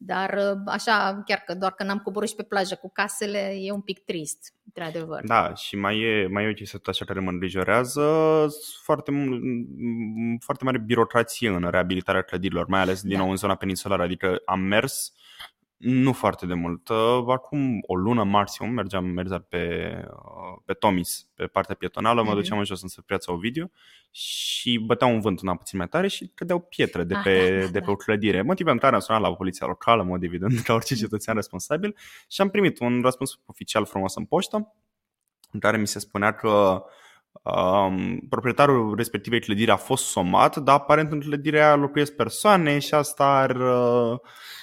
Dar 0.00 0.34
uh, 0.34 0.60
așa, 0.66 1.22
chiar 1.24 1.38
că 1.38 1.54
doar 1.54 1.72
că 1.72 1.84
n-am 1.84 1.98
coborât 1.98 2.28
și 2.28 2.34
pe 2.34 2.42
plajă 2.42 2.74
cu 2.74 2.90
casele, 2.92 3.54
e 3.60 3.72
un 3.72 3.80
pic 3.80 4.04
trist, 4.04 4.54
într-adevăr. 4.64 5.22
Da, 5.24 5.54
și 5.54 5.76
mai 5.76 6.00
e, 6.00 6.26
mai 6.26 6.44
e 6.44 6.48
o 6.48 6.52
chestie 6.52 6.80
așa 6.86 7.04
care 7.04 7.20
mă 7.20 7.30
îngrijorează, 7.30 8.46
foarte, 8.82 9.12
foarte 10.40 10.64
mare 10.64 10.78
birocrație 10.78 11.48
în 11.48 11.70
reabilitarea 11.70 12.22
clădirilor, 12.22 12.66
mai 12.66 12.80
ales 12.80 13.02
din 13.02 13.16
da. 13.16 13.18
nou 13.18 13.30
în 13.30 13.36
zona 13.36 13.54
peninsulară, 13.54 14.02
adică 14.02 14.42
am 14.44 14.60
mers 14.60 15.12
nu 15.78 16.12
foarte 16.12 16.46
de 16.46 16.54
mult. 16.54 16.88
Uh, 16.88 17.24
acum 17.26 17.78
o 17.86 17.94
lună 17.94 18.24
maxim 18.24 18.68
mergeam, 18.68 19.04
mergeam 19.04 19.46
pe, 19.48 19.92
uh, 20.10 20.62
pe 20.64 20.72
Tomis, 20.72 21.28
pe 21.34 21.46
partea 21.46 21.74
pietonală, 21.74 22.20
mm-hmm. 22.20 22.24
mă 22.24 22.30
mhm. 22.30 22.40
duceam 22.40 22.58
în 22.58 22.64
jos 22.64 22.82
în 22.82 23.02
piața 23.06 23.32
Ovidiu 23.32 23.70
și 24.10 24.78
bătea 24.78 25.06
un 25.06 25.20
vânt 25.20 25.40
una 25.40 25.56
puțin 25.56 25.78
mai 25.78 25.88
tare 25.88 26.08
și 26.08 26.30
cădeau 26.34 26.60
pietre 26.60 27.04
de 27.04 27.14
ah, 27.14 27.20
pe, 27.22 27.60
ah, 27.64 27.70
de 27.70 27.78
pe 27.78 27.84
da. 27.84 27.90
o 27.90 27.96
clădire. 27.96 28.42
Motiv 28.42 28.64
pentru 28.64 28.82
care 28.82 28.94
am 28.94 29.00
sunat 29.00 29.20
la 29.20 29.34
poliția 29.34 29.66
locală, 29.66 30.02
în 30.02 30.08
mod 30.08 30.22
evident, 30.22 30.60
ca 30.66 30.72
orice 30.72 30.94
cetățean 30.94 31.36
responsabil 31.36 31.96
și 32.28 32.40
am 32.40 32.50
primit 32.50 32.80
un 32.80 33.00
răspuns 33.02 33.40
oficial 33.46 33.86
frumos 33.86 34.14
în 34.14 34.24
poștă 34.24 34.74
în 35.52 35.60
care 35.60 35.76
mi 35.76 35.86
se 35.86 35.98
spunea 35.98 36.32
că 36.34 36.82
um, 37.42 38.18
proprietarul 38.28 38.94
respectivei 38.96 39.40
clădiri 39.40 39.70
a 39.70 39.76
fost 39.76 40.04
somat, 40.04 40.56
dar 40.56 40.74
aparent 40.74 41.12
în 41.12 41.20
clădirea 41.20 41.74
locuiesc 41.74 42.12
persoane 42.12 42.78
și 42.78 42.94
asta 42.94 43.24
ar... 43.24 43.50
Uh, 43.50 44.18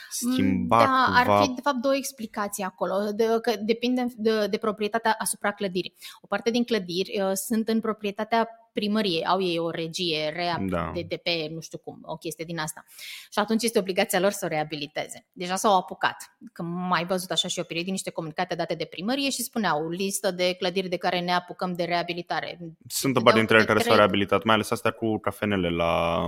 schimba 0.09 0.77
Da, 0.77 0.85
cumva... 1.05 1.33
ar 1.35 1.41
fi 1.41 1.53
de 1.53 1.61
fapt 1.61 1.77
două 1.77 1.95
explicații 1.95 2.63
acolo, 2.63 2.93
de, 3.15 3.25
că 3.41 3.51
depinde 3.65 4.05
de, 4.17 4.47
de 4.47 4.57
proprietatea 4.57 5.15
asupra 5.17 5.51
clădirii. 5.51 5.95
O 6.21 6.27
parte 6.27 6.51
din 6.51 6.63
clădiri 6.63 7.21
uh, 7.21 7.31
sunt 7.33 7.67
în 7.67 7.79
proprietatea 7.79 8.49
primărie, 8.79 9.25
au 9.25 9.41
ei 9.41 9.59
o 9.59 9.69
regie 9.69 10.31
rea 10.35 10.57
Da. 10.69 10.91
de, 10.93 11.01
de 11.01 11.17
pe, 11.23 11.47
nu 11.51 11.59
știu 11.59 11.77
cum, 11.77 11.99
o 12.01 12.15
chestie 12.15 12.45
din 12.45 12.59
asta. 12.59 12.85
Și 13.31 13.39
atunci 13.39 13.63
este 13.63 13.79
obligația 13.79 14.19
lor 14.19 14.31
să 14.31 14.45
o 14.45 14.47
reabiliteze. 14.47 15.25
Deja 15.31 15.55
s-au 15.55 15.77
apucat. 15.77 16.17
Că 16.53 16.63
mai 16.63 17.05
văzut 17.05 17.31
așa 17.31 17.47
și 17.47 17.59
o 17.59 17.63
perioadă 17.63 17.91
niște 17.91 18.09
comunicate 18.11 18.55
date 18.55 18.73
de 18.75 18.85
primărie 18.85 19.29
și 19.29 19.41
spuneau 19.43 19.89
listă 19.89 20.31
de 20.31 20.53
clădiri 20.53 20.89
de 20.89 20.97
care 20.97 21.19
ne 21.19 21.33
apucăm 21.33 21.73
de 21.73 21.83
reabilitare. 21.83 22.57
Sunt 22.87 23.15
o 23.15 23.19
Dădeau 23.19 23.23
parte 23.23 23.37
dintre 23.39 23.55
ele 23.55 23.65
câte 23.65 23.73
care 23.73 23.79
s-au 23.79 23.93
trei. 23.93 24.05
reabilitat, 24.05 24.43
mai 24.43 24.55
ales 24.55 24.71
astea 24.71 24.91
cu 24.91 25.17
cafenele 25.17 25.69
la, 25.69 26.21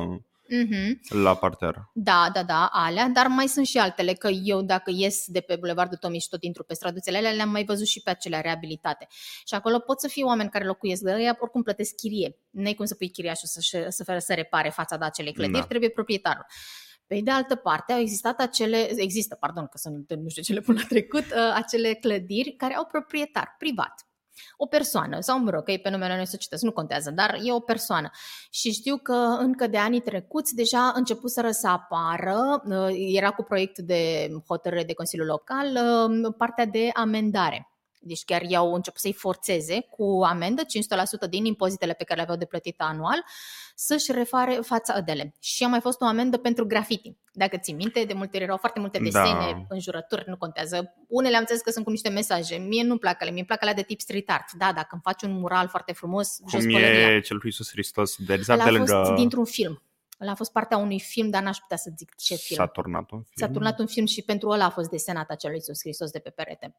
Mhm. 0.49 0.99
la 1.09 1.35
parter. 1.35 1.75
Da, 1.93 2.29
da, 2.33 2.43
da, 2.43 2.69
alea, 2.71 3.07
dar 3.07 3.27
mai 3.27 3.47
sunt 3.47 3.65
și 3.65 3.77
altele, 3.77 4.13
că 4.13 4.27
eu 4.27 4.61
dacă 4.61 4.91
ies 4.93 5.23
de 5.27 5.39
pe 5.39 5.55
Bulevardul 5.55 5.97
Tomiș 5.97 6.23
și 6.23 6.29
tot 6.29 6.43
intru 6.43 6.63
pe 6.63 6.73
străduțele 6.73 7.17
alea, 7.17 7.31
le-am 7.31 7.49
mai 7.49 7.63
văzut 7.63 7.87
și 7.87 8.01
pe 8.01 8.09
acelea 8.09 8.41
reabilitate. 8.41 9.07
Și 9.45 9.53
acolo 9.53 9.79
pot 9.79 9.99
să 9.99 10.07
fie 10.07 10.23
oameni 10.23 10.49
care 10.49 10.65
locuiesc 10.65 11.01
de 11.01 11.11
ea, 11.19 11.37
oricum 11.39 11.63
plătesc 11.63 11.95
chirie. 11.95 12.37
Nu 12.49 12.73
cum 12.73 12.85
să 12.85 12.95
pui 12.95 13.09
chiriașul 13.09 13.47
să, 13.47 13.59
să, 13.61 14.03
să, 14.03 14.17
să 14.17 14.33
repare 14.33 14.69
fața 14.69 14.97
de 14.97 15.05
acelei 15.05 15.33
clădiri, 15.33 15.59
Da. 15.59 15.65
trebuie 15.65 15.89
proprietarul. 15.89 16.45
Pe 17.07 17.19
de 17.23 17.31
altă 17.31 17.55
parte, 17.55 17.93
au 17.93 17.99
existat 17.99 18.39
acele, 18.39 19.01
există, 19.01 19.35
pardon, 19.35 19.67
că 19.67 19.77
sunt 19.77 20.13
nu 20.13 20.29
știu 20.29 20.41
ce 20.41 20.53
le 20.53 20.59
pun 20.61 20.75
la 20.75 20.83
trecut, 20.87 21.23
uh, 21.23 21.53
acele 21.53 21.93
clădiri 21.93 22.51
care 22.51 22.75
au 22.75 22.85
proprietar 22.85 23.55
privat. 23.57 24.06
O 24.57 24.65
persoană, 24.65 25.19
sau 25.19 25.39
mă 25.39 25.49
rog, 25.49 25.63
că 25.63 25.71
e 25.71 25.77
pe 25.77 25.89
numele 25.89 26.13
unei 26.13 26.27
societăți, 26.27 26.65
nu 26.65 26.71
contează, 26.71 27.11
dar 27.11 27.37
e 27.43 27.53
o 27.53 27.59
persoană. 27.59 28.09
Și 28.51 28.71
știu 28.71 28.97
că 28.97 29.37
încă 29.39 29.67
de 29.67 29.77
anii 29.77 30.01
trecuți 30.01 30.55
deja 30.55 30.91
începuseră 30.95 31.51
să 31.51 31.67
apară, 31.67 32.63
uh, 32.65 32.87
era 33.15 33.29
cu 33.31 33.43
proiect 33.43 33.79
de 33.79 34.29
hotărâre 34.47 34.83
de 34.83 34.93
Consiliul 34.93 35.27
Local, 35.27 35.67
uh, 36.23 36.33
partea 36.37 36.65
de 36.65 36.89
amendare. 36.93 37.71
Deci 38.07 38.23
chiar 38.25 38.41
i-au 38.41 38.73
început 38.73 38.99
să-i 38.99 39.13
forțeze 39.13 39.79
cu 39.89 40.21
amendă 40.23 40.61
500% 41.25 41.29
din 41.29 41.45
impozitele 41.45 41.93
pe 41.93 42.03
care 42.03 42.15
le 42.15 42.21
aveau 42.21 42.37
de 42.37 42.45
plătit 42.45 42.81
anual 42.81 43.23
să-și 43.75 44.11
refare 44.11 44.59
fața 44.63 44.93
adele. 44.93 45.35
Și 45.39 45.63
a 45.63 45.67
mai 45.67 45.79
fost 45.79 46.01
o 46.01 46.05
amendă 46.05 46.37
pentru 46.37 46.65
graffiti. 46.65 47.15
Dacă 47.31 47.57
ții 47.57 47.73
minte, 47.73 48.03
de 48.03 48.13
multe 48.13 48.35
ori 48.35 48.43
erau 48.45 48.57
foarte 48.57 48.79
multe 48.79 48.97
Da. 48.97 49.03
desene, 49.03 49.65
înjurături, 49.69 50.23
nu 50.27 50.37
contează. 50.37 50.93
Unele 51.07 51.33
am 51.33 51.39
înțeles 51.39 51.61
că 51.61 51.71
sunt 51.71 51.85
cu 51.85 51.91
niște 51.91 52.09
mesaje. 52.09 52.55
Mie 52.55 52.83
nu-mi 52.83 52.99
plac 52.99 53.21
ale, 53.21 53.29
mie 53.29 53.39
îmi 53.39 53.47
plac 53.47 53.61
alea 53.61 53.73
de 53.73 53.81
tip 53.81 53.99
street 53.99 54.29
art. 54.29 54.51
Da, 54.51 54.71
dacă 54.75 54.87
îmi 54.91 55.01
faci 55.03 55.21
un 55.21 55.39
mural 55.39 55.67
foarte 55.67 55.93
frumos, 55.93 56.37
jos 56.49 56.63
Cum 56.63 56.71
pălăria. 56.71 57.15
e 57.15 57.19
cel 57.19 57.39
cu 57.39 57.45
Iisus 57.45 57.69
Hristos 57.69 58.15
de 58.17 58.33
exact 58.33 58.61
Ăla 58.61 58.69
de 58.71 58.75
a 58.75 58.79
fost 58.79 58.91
lângă... 58.93 59.13
dintr-un 59.15 59.45
film. 59.45 59.81
Ăla 60.21 60.31
a 60.31 60.35
fost 60.35 60.51
partea 60.51 60.77
unui 60.77 60.99
film, 60.99 61.29
dar 61.29 61.43
n-aș 61.43 61.57
putea 61.57 61.77
să 61.77 61.91
zic 61.97 62.15
ce 62.15 62.35
film. 62.35 62.59
S-a 62.59 62.67
turnat 62.67 63.11
un 63.11 63.21
film? 63.21 63.47
S-a 63.47 63.49
turnat 63.49 63.79
un 63.79 63.87
film 63.87 64.05
și 64.05 64.21
pentru 64.21 64.49
ăla 64.49 64.65
a 64.65 64.69
fost 64.69 64.89
desenat 64.89 65.29
acel 65.29 65.53
Iisus 65.53 65.79
Hristos 65.79 66.11
de 66.11 66.19
pe 66.19 66.29
perete. 66.29 66.75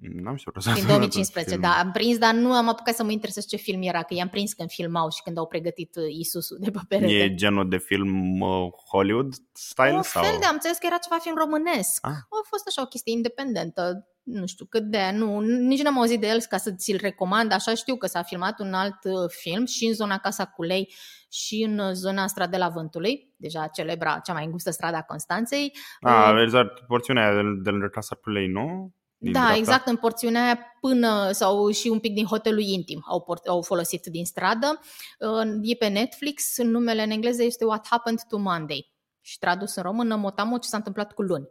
N-am 0.00 0.36
știut 0.36 0.54
că 0.54 0.60
s-a 0.60 0.72
Din 0.72 0.80
turnat 0.82 1.02
un 1.02 1.08
2015, 1.08 1.54
film. 1.54 1.62
da, 1.62 1.78
am 1.78 1.90
prins, 1.90 2.18
dar 2.18 2.34
nu 2.34 2.52
am 2.52 2.68
apucat 2.68 2.94
să 2.94 3.04
mă 3.04 3.10
interesez 3.10 3.46
ce 3.46 3.56
film 3.56 3.82
era, 3.82 4.02
că 4.02 4.14
i-am 4.14 4.28
prins 4.28 4.52
când 4.52 4.70
filmau 4.70 5.10
și 5.10 5.22
când 5.22 5.38
au 5.38 5.46
pregătit 5.46 5.96
uh, 5.96 6.04
Iisusul 6.08 6.56
de 6.60 6.70
pe 6.70 6.78
perete. 6.88 7.12
E 7.12 7.34
genul 7.34 7.68
de 7.68 7.78
film 7.78 8.40
uh, 8.40 8.68
Hollywood 8.90 9.34
style? 9.52 9.92
Un 9.92 10.02
sau? 10.02 10.22
fel 10.22 10.36
de, 10.40 10.44
am 10.44 10.54
înțeles 10.54 10.78
că 10.78 10.86
era 10.86 10.96
ceva 10.96 11.18
film 11.20 11.36
românesc. 11.36 12.06
Ah. 12.06 12.12
A 12.12 12.40
fost 12.44 12.66
așa 12.66 12.82
o 12.82 12.86
chestie 12.86 13.12
independentă, 13.12 14.08
nu 14.22 14.46
știu 14.46 14.64
cât 14.64 14.82
de 14.82 14.96
aia, 14.96 15.12
nu, 15.12 15.40
nici 15.40 15.82
n-am 15.82 15.98
auzit 15.98 16.20
de 16.20 16.26
el 16.26 16.40
ca 16.48 16.56
să 16.56 16.72
ți-l 16.72 16.98
recomand, 17.00 17.52
așa 17.52 17.74
știu 17.74 17.96
că 17.96 18.06
s-a 18.06 18.22
filmat 18.22 18.60
un 18.60 18.72
alt 18.72 19.04
uh, 19.04 19.12
film 19.28 19.66
și 19.66 19.84
în 19.86 19.94
zona 19.94 20.18
Casa 20.18 20.44
Culei 20.44 20.94
și 21.30 21.66
în 21.68 21.78
uh, 21.78 21.92
zona 21.92 22.26
Stradela 22.26 22.68
Vântului, 22.68 23.34
deja 23.36 23.66
celebra, 23.66 24.20
cea 24.24 24.32
mai 24.32 24.44
îngustă 24.44 24.70
strada 24.70 25.02
Constanței. 25.02 25.76
Ah, 26.00 26.32
Uh, 26.32 26.42
exact, 26.42 26.86
porțiunea 26.86 27.24
aia 27.24 27.34
de, 27.34 27.42
de 27.62 27.70
lângă 27.70 27.86
Casa 27.86 28.14
Culei, 28.14 28.46
nu? 28.46 28.92
Din 29.20 29.32
da, 29.32 29.38
dreapta? 29.38 29.58
exact, 29.58 29.86
în 29.86 29.96
porțiunea 29.96 30.42
aia 30.44 30.58
până 30.80 31.30
sau 31.32 31.70
și 31.70 31.88
un 31.88 31.98
pic 31.98 32.14
din 32.14 32.24
hotelul 32.24 32.60
intim 32.60 33.04
au, 33.08 33.20
port, 33.20 33.46
au 33.46 33.62
folosit 33.62 34.06
din 34.06 34.24
stradă. 34.24 34.80
Uh, 35.18 35.58
E 35.62 35.74
pe 35.74 35.88
Netflix, 35.88 36.56
numele 36.58 37.02
în 37.02 37.10
engleză 37.10 37.42
este 37.42 37.64
What 37.64 37.86
Happened 37.90 38.20
to 38.28 38.38
Monday 38.38 38.92
și 39.20 39.38
tradus 39.38 39.74
în 39.74 39.82
română 39.82 40.16
Motamo 40.16 40.58
ce 40.58 40.68
s-a 40.68 40.76
întâmplat 40.76 41.12
cu 41.12 41.22
luni. 41.22 41.48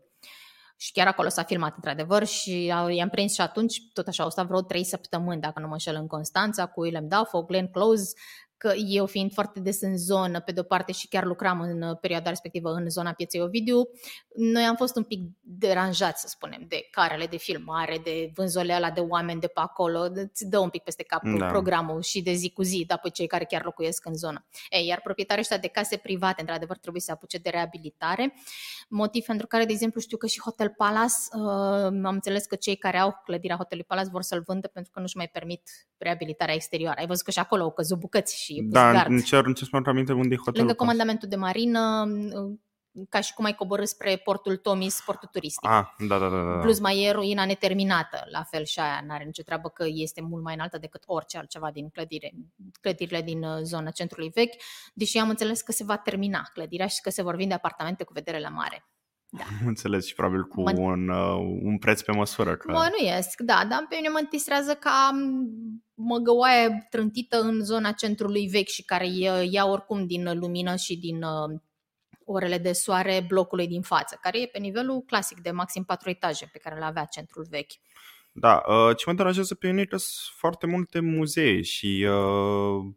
Și 0.80 0.92
chiar 0.92 1.08
acolo 1.08 1.30
s-a 1.30 1.44
filmat 1.44 1.76
într-adevăr 1.76 2.26
și 2.26 2.72
au- 2.76 2.88
i-am 2.88 3.10
prins 3.10 3.34
și 3.34 3.42
atunci, 3.42 3.82
tot 3.94 4.08
așa, 4.08 4.24
au 4.24 4.30
stat 4.30 4.46
vreo 4.48 4.62
trei 4.62 4.84
săptămâni, 4.84 5.42
dacă 5.42 5.60
nu 5.60 5.68
mă 5.68 5.74
înșel, 5.74 5.96
în 5.96 6.08
Constanța, 6.08 6.66
cu 6.66 6.82
Willem 6.82 7.08
Dafoe, 7.08 7.44
Glenn 7.48 7.68
Close, 7.72 8.14
că 8.58 8.74
eu 8.88 9.06
fiind 9.06 9.34
foarte 9.34 9.60
des 9.60 9.82
în 9.82 9.98
zonă, 9.98 10.40
pe 10.40 10.52
de-o 10.52 10.64
parte 10.64 10.92
și 10.92 11.08
chiar 11.08 11.24
lucram 11.24 11.62
în 11.62 11.82
uh, 11.82 11.98
perioada 12.02 12.30
respectivă 12.30 12.72
în 12.72 12.90
zona 12.90 13.12
pieței 13.12 13.42
Ovidiu, 13.42 13.90
noi 14.36 14.64
am 14.64 14.76
fost 14.76 14.96
un 14.96 15.04
pic 15.04 15.20
deranjați, 15.42 16.22
să 16.22 16.28
spunem, 16.28 16.66
de 16.68 16.88
carele 16.92 17.26
de 17.26 17.38
filmare, 17.38 18.00
de 18.04 18.32
vânzoleala 18.34 18.92
de 18.92 19.00
oameni 19.00 19.40
de 19.40 19.48
pe 19.48 19.60
acolo, 19.60 20.00
îți 20.00 20.46
dă 20.46 20.60
un 20.60 20.70
pic 20.70 20.84
peste 20.84 21.04
cap 21.04 21.22
Da. 21.38 21.46
programul 21.46 22.02
și 22.02 22.22
de 22.22 22.34
zi 22.34 22.52
cu 22.52 22.62
zi, 22.62 22.84
dar 22.88 23.00
pe 23.00 23.10
cei 23.10 23.28
care 23.28 23.44
chiar 23.44 23.64
locuiesc 23.64 24.06
în 24.06 24.16
zonă. 24.16 24.46
Ei, 24.70 24.86
iar 24.86 25.02
proprietarii 25.02 25.42
ăștia 25.42 25.58
de 25.58 25.68
case 25.68 25.98
private, 25.98 26.42
într-adevăr, 26.42 26.78
trebuie 26.78 27.02
să 27.02 27.08
se 27.08 27.14
apuce 27.14 27.38
de 27.38 27.50
reabilitare, 27.50 28.34
motiv 28.90 29.26
pentru 29.26 29.48
care, 29.48 29.66
de 29.66 29.72
exemplu, 29.72 30.00
știu 30.02 30.18
că 30.18 30.28
și 30.28 30.40
Hotel 30.40 30.74
Palace, 30.78 31.14
uh, 31.34 31.42
am 31.84 32.14
înțeles 32.14 32.46
că 32.46 32.56
cei 32.56 32.76
care 32.76 32.98
au 32.98 33.22
clădirea 33.24 33.56
Hotelului 33.56 33.90
Palace 33.90 34.10
vor 34.10 34.22
să-l 34.22 34.44
vândă 34.46 34.68
pentru 34.68 34.92
că 34.92 35.00
nu-și 35.00 35.18
mai 35.18 35.28
permit 35.28 35.70
reabilitarea 35.98 36.54
exterioară. 36.54 37.00
Ai 37.00 37.08
văzut 37.08 37.24
că 37.24 37.32
și 37.32 37.40
acolo 37.40 37.64
au 37.64 37.72
căzut 37.72 38.00
bucăți 38.00 38.36
și 38.54 38.62
pus 38.64 38.72
Da, 38.72 38.92
gard. 38.92 39.10
în 39.12 39.20
ce, 39.20 39.36
în 39.36 39.54
ce 39.54 39.64
să 39.64 39.70
mă 39.72 39.82
aminte 39.86 40.14
unde 40.14 40.34
e 40.34 40.38
hotelul? 40.38 40.58
Lângă 40.58 40.72
ăsta? 40.72 40.84
comandamentul 40.84 41.30
de 41.30 41.36
marină, 41.36 42.06
ca 43.10 43.20
și 43.20 43.34
cum 43.34 43.46
ai 43.46 43.56
coborâ 43.56 43.86
spre 43.86 44.18
portul 44.18 44.56
Tomis, 44.56 45.02
portul 45.06 45.30
turistic. 45.32 45.70
Ah, 45.70 45.86
da, 46.08 46.18
da, 46.20 46.30
da. 46.30 46.44
da. 46.44 46.60
Plus 46.60 46.80
mai 46.80 47.04
e 47.04 47.12
ruina 47.12 47.46
neterminată, 47.46 48.28
la 48.32 48.44
fel 48.44 48.64
și 48.64 48.80
aia 48.80 49.04
n-are 49.08 49.24
nicio 49.24 49.44
treabă 49.44 49.70
că 49.70 49.86
este 49.88 50.22
mult 50.22 50.44
mai 50.44 50.54
înaltă 50.54 50.78
decât 50.78 51.04
orice 51.06 51.38
altceva 51.38 51.72
din 51.72 51.90
clădire, 51.90 52.32
clădirile 52.82 53.22
din 53.22 53.44
uh, 53.44 53.60
zona 53.62 53.90
centrului 53.90 54.32
vechi, 54.34 54.56
deși 54.94 55.18
am 55.18 55.30
înțeles 55.30 55.62
că 55.62 55.72
se 55.72 55.84
va 55.84 55.98
termina 55.98 56.50
clădirea 56.54 56.88
și 56.88 57.02
că 57.02 57.10
se 57.10 57.22
vor 57.22 57.36
vinde 57.36 57.54
apartamente 57.54 58.04
cu 58.04 58.14
vedere 58.14 58.40
la 58.40 58.50
mare. 58.50 58.86
Am 59.32 59.68
înțeles 59.68 60.06
și 60.06 60.14
probabil 60.14 60.44
cu 60.44 60.62
Mă- 60.62 60.74
un, 60.78 61.10
uh, 61.10 61.60
un 61.62 61.78
preț 61.78 62.02
pe 62.02 62.12
măsură. 62.12 62.56
Că... 62.56 62.72
Mă 62.72 62.90
nuiesc, 63.00 63.40
da, 63.42 63.66
dar 63.70 63.86
pe 63.90 63.96
mine 63.96 64.10
mă 64.10 64.20
întistrează 64.20 64.74
ca 64.74 65.10
m, 65.14 65.48
măgăoaie 65.94 66.88
trântită 66.90 67.42
în 67.42 67.64
zona 67.64 67.92
centrului 67.92 68.48
vechi 68.48 68.68
și 68.68 68.84
care 68.84 69.08
ia- 69.08 69.44
ia 69.52 69.66
oricum 69.66 70.06
din 70.06 70.40
lumină 70.40 70.76
și 70.76 70.98
din 70.98 71.24
uh, 71.24 71.60
orele 72.26 72.58
de 72.58 72.72
soare 72.72 73.26
blocului 73.28 73.68
din 73.68 73.82
față, 73.82 74.18
care 74.22 74.42
e 74.42 74.46
pe 74.46 74.60
nivelul 74.60 75.02
clasic 75.02 75.40
de 75.42 75.52
maxim 75.52 75.84
4 75.84 76.10
etaje 76.10 76.50
pe 76.52 76.58
care 76.58 76.76
îl 76.76 76.84
avea 76.84 77.06
centrul 77.06 77.46
vechi. 77.50 77.72
Da, 78.32 78.64
uh, 78.68 78.96
ce 78.96 79.04
mă 79.08 79.14
deranjează 79.14 79.56
pe 79.56 79.68
mine 79.68 79.82
e 79.82 79.86
că 79.86 79.98
sunt 79.98 80.36
foarte 80.38 80.68
multe 80.68 81.00
muzee 81.00 81.62
și 81.62 82.06
uh, 82.10 82.94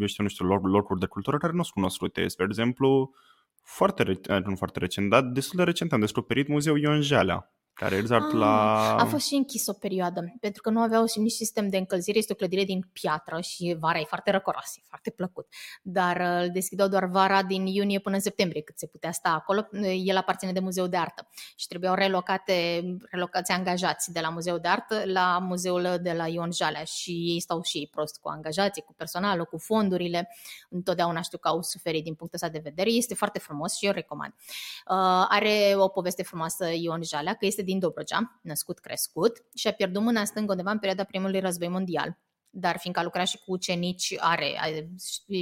eu 0.00 0.06
știu, 0.06 0.22
nu 0.22 0.28
știu, 0.28 0.46
loc- 0.46 0.62
locuri 0.72 1.00
de 1.00 1.06
cultură 1.06 1.38
care 1.38 1.52
nu 1.52 1.62
sunt 1.62 1.74
cunoscute. 1.74 2.28
Spre 2.28 2.44
exemplu, 2.44 3.14
foarte, 3.62 4.02
re- 4.02 4.36
uh, 4.36 4.44
nu 4.44 4.56
foarte 4.56 4.78
recent, 4.78 5.10
dar 5.10 5.22
destul 5.22 5.58
de 5.58 5.64
recent 5.64 5.92
am 5.92 6.00
descoperit 6.00 6.48
muzeul 6.48 6.80
Ion 6.80 7.00
Jalea, 7.00 7.52
care 7.74 7.94
e 7.94 7.98
exact 7.98 8.32
Ah, 8.32 8.38
la... 8.38 8.96
A 8.96 9.04
fost 9.04 9.26
și 9.26 9.34
închis 9.34 9.66
o 9.66 9.72
perioadă, 9.72 10.34
pentru 10.40 10.62
că 10.62 10.70
nu 10.70 10.80
aveau 10.80 11.06
și 11.06 11.18
nici 11.18 11.32
sistem 11.32 11.68
de 11.68 11.76
încălzire. 11.76 12.18
Este 12.18 12.32
o 12.32 12.36
clădire 12.36 12.64
din 12.64 12.88
piatră 12.92 13.40
și 13.40 13.76
vara 13.78 13.98
e 13.98 14.04
foarte 14.04 14.30
răcoros, 14.30 14.76
e 14.76 14.80
foarte 14.88 15.10
plăcut. 15.10 15.46
Dar 15.82 16.16
uh, 16.16 16.42
îl 16.42 16.50
deschideau 16.50 16.88
doar 16.88 17.04
vara 17.04 17.42
din 17.42 17.66
iunie 17.66 17.98
până 17.98 18.14
în 18.14 18.20
septembrie, 18.20 18.62
cât 18.62 18.78
se 18.78 18.86
putea 18.86 19.12
sta 19.12 19.28
acolo. 19.28 19.68
El 20.04 20.16
aparține 20.16 20.52
de 20.52 20.60
Muzeu 20.60 20.86
de 20.86 20.96
Artă 20.96 21.28
și 21.56 21.66
trebuiau 21.66 21.94
relocate, 21.94 22.84
relocați 23.10 23.52
angajați 23.52 24.12
de 24.12 24.20
la 24.20 24.28
Muzeu 24.28 24.58
de 24.58 24.68
Artă 24.68 25.02
la 25.04 25.38
Muzeul 25.38 25.98
de 26.02 26.12
la 26.12 26.28
Ion 26.28 26.52
Jalea 26.52 26.84
și 26.84 27.10
ei 27.10 27.40
stau 27.40 27.62
și 27.62 27.78
ei 27.78 27.88
prost 27.92 28.18
cu 28.20 28.28
angajații, 28.28 28.82
cu 28.82 28.94
personalul, 28.94 29.44
cu 29.44 29.58
fondurile. 29.58 30.28
Întotdeauna 30.68 31.20
știu 31.20 31.38
că 31.38 31.48
au 31.48 31.62
suferit 31.62 32.04
din 32.04 32.14
punctul 32.14 32.38
ăsta 32.42 32.58
de 32.58 32.60
vedere. 32.62 32.90
Este 32.90 33.14
foarte 33.14 33.38
frumos 33.38 33.76
și 33.76 33.86
eu 33.86 33.92
recomand. 33.92 34.32
Uh, 34.32 35.26
are 35.28 35.72
o 35.76 35.88
poveste 35.88 36.22
frumoasă 36.22 36.66
Ion 36.74 37.02
Jalea, 37.02 37.34
că 37.34 37.46
este 37.46 37.61
din 37.62 37.78
Dobrogea, 37.78 38.40
născut, 38.42 38.78
crescut 38.78 39.44
și 39.54 39.68
a 39.68 39.72
pierdut 39.72 40.02
mâna 40.02 40.24
stângă 40.24 40.50
undeva 40.50 40.70
în 40.70 40.78
perioada 40.78 41.04
primului 41.04 41.40
război 41.40 41.68
mondial. 41.68 42.18
Dar 42.54 42.78
fiindcă 42.78 43.00
a 43.00 43.04
lucrat 43.04 43.26
și 43.26 43.38
cu 43.38 43.52
ucenici, 43.52 44.14
are, 44.18 44.58
ai 44.60 44.88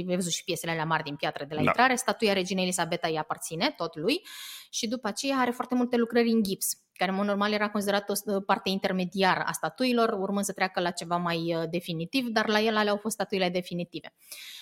văzut 0.05 0.31
și 0.31 0.43
piesele 0.43 0.71
alea 0.71 0.85
mari 0.85 1.03
din 1.03 1.15
piatră 1.15 1.45
de 1.45 1.53
la 1.53 1.61
Da. 1.61 1.65
intrare, 1.67 1.95
statuia 1.95 2.33
reginei 2.33 2.63
Elisabeta 2.63 3.07
îi 3.07 3.17
aparține, 3.17 3.73
tot 3.77 3.95
lui, 3.95 4.21
și 4.69 4.87
după 4.87 5.07
aceea 5.07 5.37
are 5.37 5.51
foarte 5.51 5.75
multe 5.75 5.95
lucrări 5.95 6.29
în 6.29 6.43
gips, 6.43 6.77
care 6.93 7.11
în 7.11 7.17
mod 7.17 7.25
normal 7.25 7.51
era 7.51 7.69
considerată 7.69 8.13
o 8.25 8.39
parte 8.39 8.69
intermediară 8.69 9.43
a 9.45 9.51
statuilor, 9.51 10.09
urmând 10.09 10.45
să 10.45 10.53
treacă 10.53 10.79
la 10.79 10.91
ceva 10.91 11.17
mai 11.17 11.55
uh, 11.55 11.63
definitiv, 11.69 12.27
dar 12.27 12.47
la 12.47 12.59
el 12.59 12.75
alea 12.75 12.91
au 12.91 12.97
fost 12.97 13.13
statuile 13.13 13.49
definitive. 13.49 14.13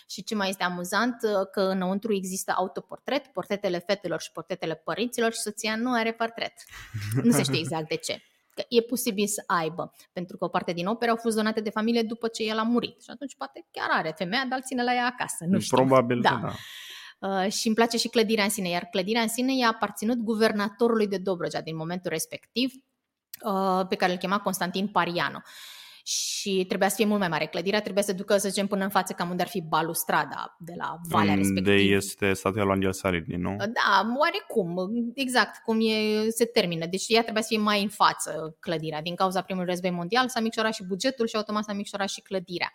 Și 0.09 0.23
ce 0.23 0.35
mai 0.35 0.49
este 0.49 0.63
amuzant, 0.63 1.15
uh, 1.23 1.47
că 1.51 1.61
înăuntru 1.61 2.13
există 2.13 2.53
autoportret, 2.57 3.27
portretele 3.27 3.79
fetelor 3.79 4.21
și 4.21 4.31
portretele 4.31 4.75
părinților 4.75 5.31
și 5.33 5.39
soția 5.39 5.75
nu 5.75 5.93
are 5.93 6.13
portret. 6.13 6.53
Nu 7.23 7.31
se 7.31 7.43
știe 7.43 7.59
exact 7.59 7.87
de 7.87 7.95
ce. 7.95 8.21
Că 8.59 8.65
e 8.69 8.81
posibil 8.81 9.27
să 9.27 9.43
aibă, 9.47 9.91
pentru 10.13 10.37
că 10.37 10.45
o 10.45 10.47
parte 10.47 10.73
din 10.73 10.87
opere 10.87 11.11
au 11.11 11.17
fost 11.17 11.35
donate 11.35 11.61
de 11.61 11.69
familie 11.69 12.01
după 12.01 12.27
ce 12.27 12.43
el 12.43 12.57
a 12.57 12.63
murit. 12.63 13.01
Și 13.01 13.09
atunci 13.09 13.35
poate 13.35 13.67
chiar 13.71 13.87
are 13.91 14.13
femeia, 14.17 14.45
dar 14.49 14.57
îl 14.57 14.63
ține 14.63 14.83
la 14.83 14.93
ea 14.93 15.05
acasă. 15.05 15.45
Nu 15.47 15.59
știu. 15.59 15.77
Probabil 15.77 16.21
Da. 16.21 16.29
că 16.29 16.39
da. 16.41 16.53
Uh, 17.19 17.51
și 17.51 17.67
îmi 17.67 17.75
place 17.75 17.97
și 17.97 18.07
clădirea 18.07 18.43
în 18.43 18.49
sine, 18.49 18.69
iar 18.69 18.83
clădirea 18.83 19.21
în 19.21 19.27
sine 19.27 19.55
i-a 19.55 19.67
aparținut 19.67 20.17
guvernatorului 20.17 21.07
de 21.07 21.17
Dobrogea 21.17 21.61
din 21.61 21.75
momentul 21.75 22.11
respectiv, 22.11 22.71
uh, 23.45 23.85
pe 23.89 23.95
care 23.95 24.11
îl 24.11 24.17
chema 24.17 24.39
Constantin 24.39 24.87
Pariano. 24.87 25.41
Și 26.03 26.65
trebuia 26.67 26.89
să 26.89 26.95
fie 26.95 27.05
mult 27.05 27.19
mai 27.19 27.27
mare. 27.27 27.45
Clădirea 27.45 27.81
trebuia 27.81 28.03
să 28.03 28.13
ducă, 28.13 28.37
să 28.37 28.49
zicem, 28.49 28.67
până 28.67 28.83
în 28.83 28.89
față, 28.89 29.13
cam 29.13 29.29
unde 29.29 29.41
ar 29.41 29.47
fi 29.47 29.61
balustrada 29.61 30.55
de 30.59 30.73
la 30.77 30.97
valea 31.09 31.33
respectivă. 31.33 31.75
De 31.75 31.81
este 31.81 32.33
statua 32.33 32.63
lui 32.63 32.73
Angel 32.73 32.93
Salini, 32.93 33.35
nu? 33.35 33.55
Da, 33.57 34.07
oarecum, 34.19 34.91
exact, 35.13 35.63
cum 35.63 35.79
e, 35.81 36.29
se 36.29 36.45
termină. 36.45 36.85
Deci 36.85 37.05
ea 37.07 37.21
trebuia 37.21 37.41
să 37.41 37.47
fie 37.51 37.57
mai 37.57 37.81
în 37.81 37.89
față 37.89 38.55
clădirea. 38.59 39.01
Din 39.01 39.15
cauza 39.15 39.41
primului 39.41 39.69
război 39.69 39.91
mondial 39.91 40.29
s-a 40.29 40.39
micșorat 40.39 40.73
și 40.73 40.83
bugetul 40.83 41.27
și 41.27 41.35
automat 41.35 41.63
s-a 41.63 41.73
micșorat 41.73 42.09
și 42.09 42.21
clădirea 42.21 42.71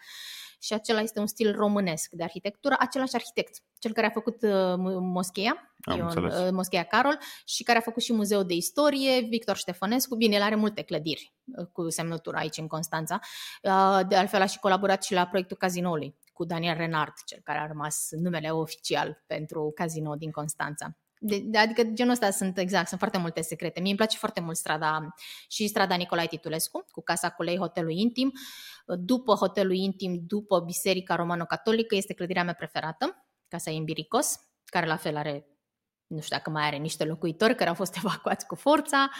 și 0.65 0.73
acela 0.73 1.01
este 1.01 1.21
un 1.21 1.27
stil 1.27 1.55
românesc 1.55 2.11
de 2.11 2.23
arhitectură, 2.23 2.77
același 2.79 3.15
arhitect, 3.15 3.63
cel 3.79 3.93
care 3.93 4.07
a 4.07 4.11
făcut 4.11 4.43
uh, 4.43 4.75
moscheea, 5.01 5.75
Ion, 5.97 6.25
uh, 6.25 6.51
moscheea 6.51 6.83
Carol 6.83 7.19
și 7.45 7.63
care 7.63 7.79
a 7.79 7.81
făcut 7.81 8.03
și 8.03 8.13
muzeul 8.13 8.45
de 8.45 8.55
istorie, 8.55 9.21
Victor 9.21 9.57
Ștefănescu, 9.57 10.17
bine, 10.17 10.35
el 10.35 10.43
are 10.43 10.55
multe 10.55 10.83
clădiri 10.83 11.35
uh, 11.45 11.67
cu 11.73 11.91
semnătura 11.91 12.39
aici 12.39 12.57
în 12.57 12.67
Constanța, 12.67 13.21
uh, 13.63 14.01
de 14.09 14.17
altfel 14.17 14.41
a 14.41 14.47
și 14.47 14.59
colaborat 14.59 15.03
și 15.05 15.15
la 15.15 15.27
proiectul 15.27 15.57
cazinoului 15.57 16.17
cu 16.33 16.45
Daniel 16.45 16.77
Renard, 16.77 17.13
cel 17.27 17.41
care 17.43 17.59
a 17.59 17.67
rămas 17.67 18.09
numele 18.11 18.51
oficial 18.51 19.23
pentru 19.27 19.73
casino 19.75 20.15
din 20.15 20.31
Constanța. 20.31 20.97
De, 21.19 21.39
de, 21.45 21.59
adică 21.59 21.83
genul 21.83 22.13
ăsta 22.13 22.31
sunt 22.31 22.59
exact, 22.59 22.89
sunt 22.89 23.01
foarte 23.01 23.19
multe 23.19 23.41
secrete. 23.41 23.81
Mie 23.81 23.89
îmi 23.89 23.99
place 23.99 24.17
foarte 24.17 24.41
mult 24.41 24.57
strada 24.57 25.15
și 25.49 25.69
strada 25.69 25.95
Nicolae 25.95 26.27
Titulescu, 26.27 26.85
cu 26.91 27.03
Casa 27.03 27.31
Culei, 27.31 27.59
Hotelul 27.59 27.91
Intim. 27.91 28.33
După 28.85 29.35
Hotelul 29.35 29.75
Intim, 29.75 30.23
după 30.27 30.61
Biserica 30.61 31.15
Romano-Catolică, 31.15 31.95
este 31.95 32.15
clădirea 32.15 32.45
mea 32.45 32.55
preferată, 32.55 33.27
Casa 33.49 33.71
Imbiricos, 33.71 34.41
care 34.65 34.87
la 34.87 34.97
fel 34.97 35.17
are, 35.17 35.47
nu 36.07 36.21
știu 36.21 36.37
dacă 36.37 36.51
mai 36.51 36.67
are 36.67 36.77
niște 36.77 37.05
locuitori 37.05 37.55
care 37.55 37.69
au 37.69 37.75
fost 37.75 37.97
evacuați 38.05 38.47
cu 38.47 38.55
forța 38.55 39.11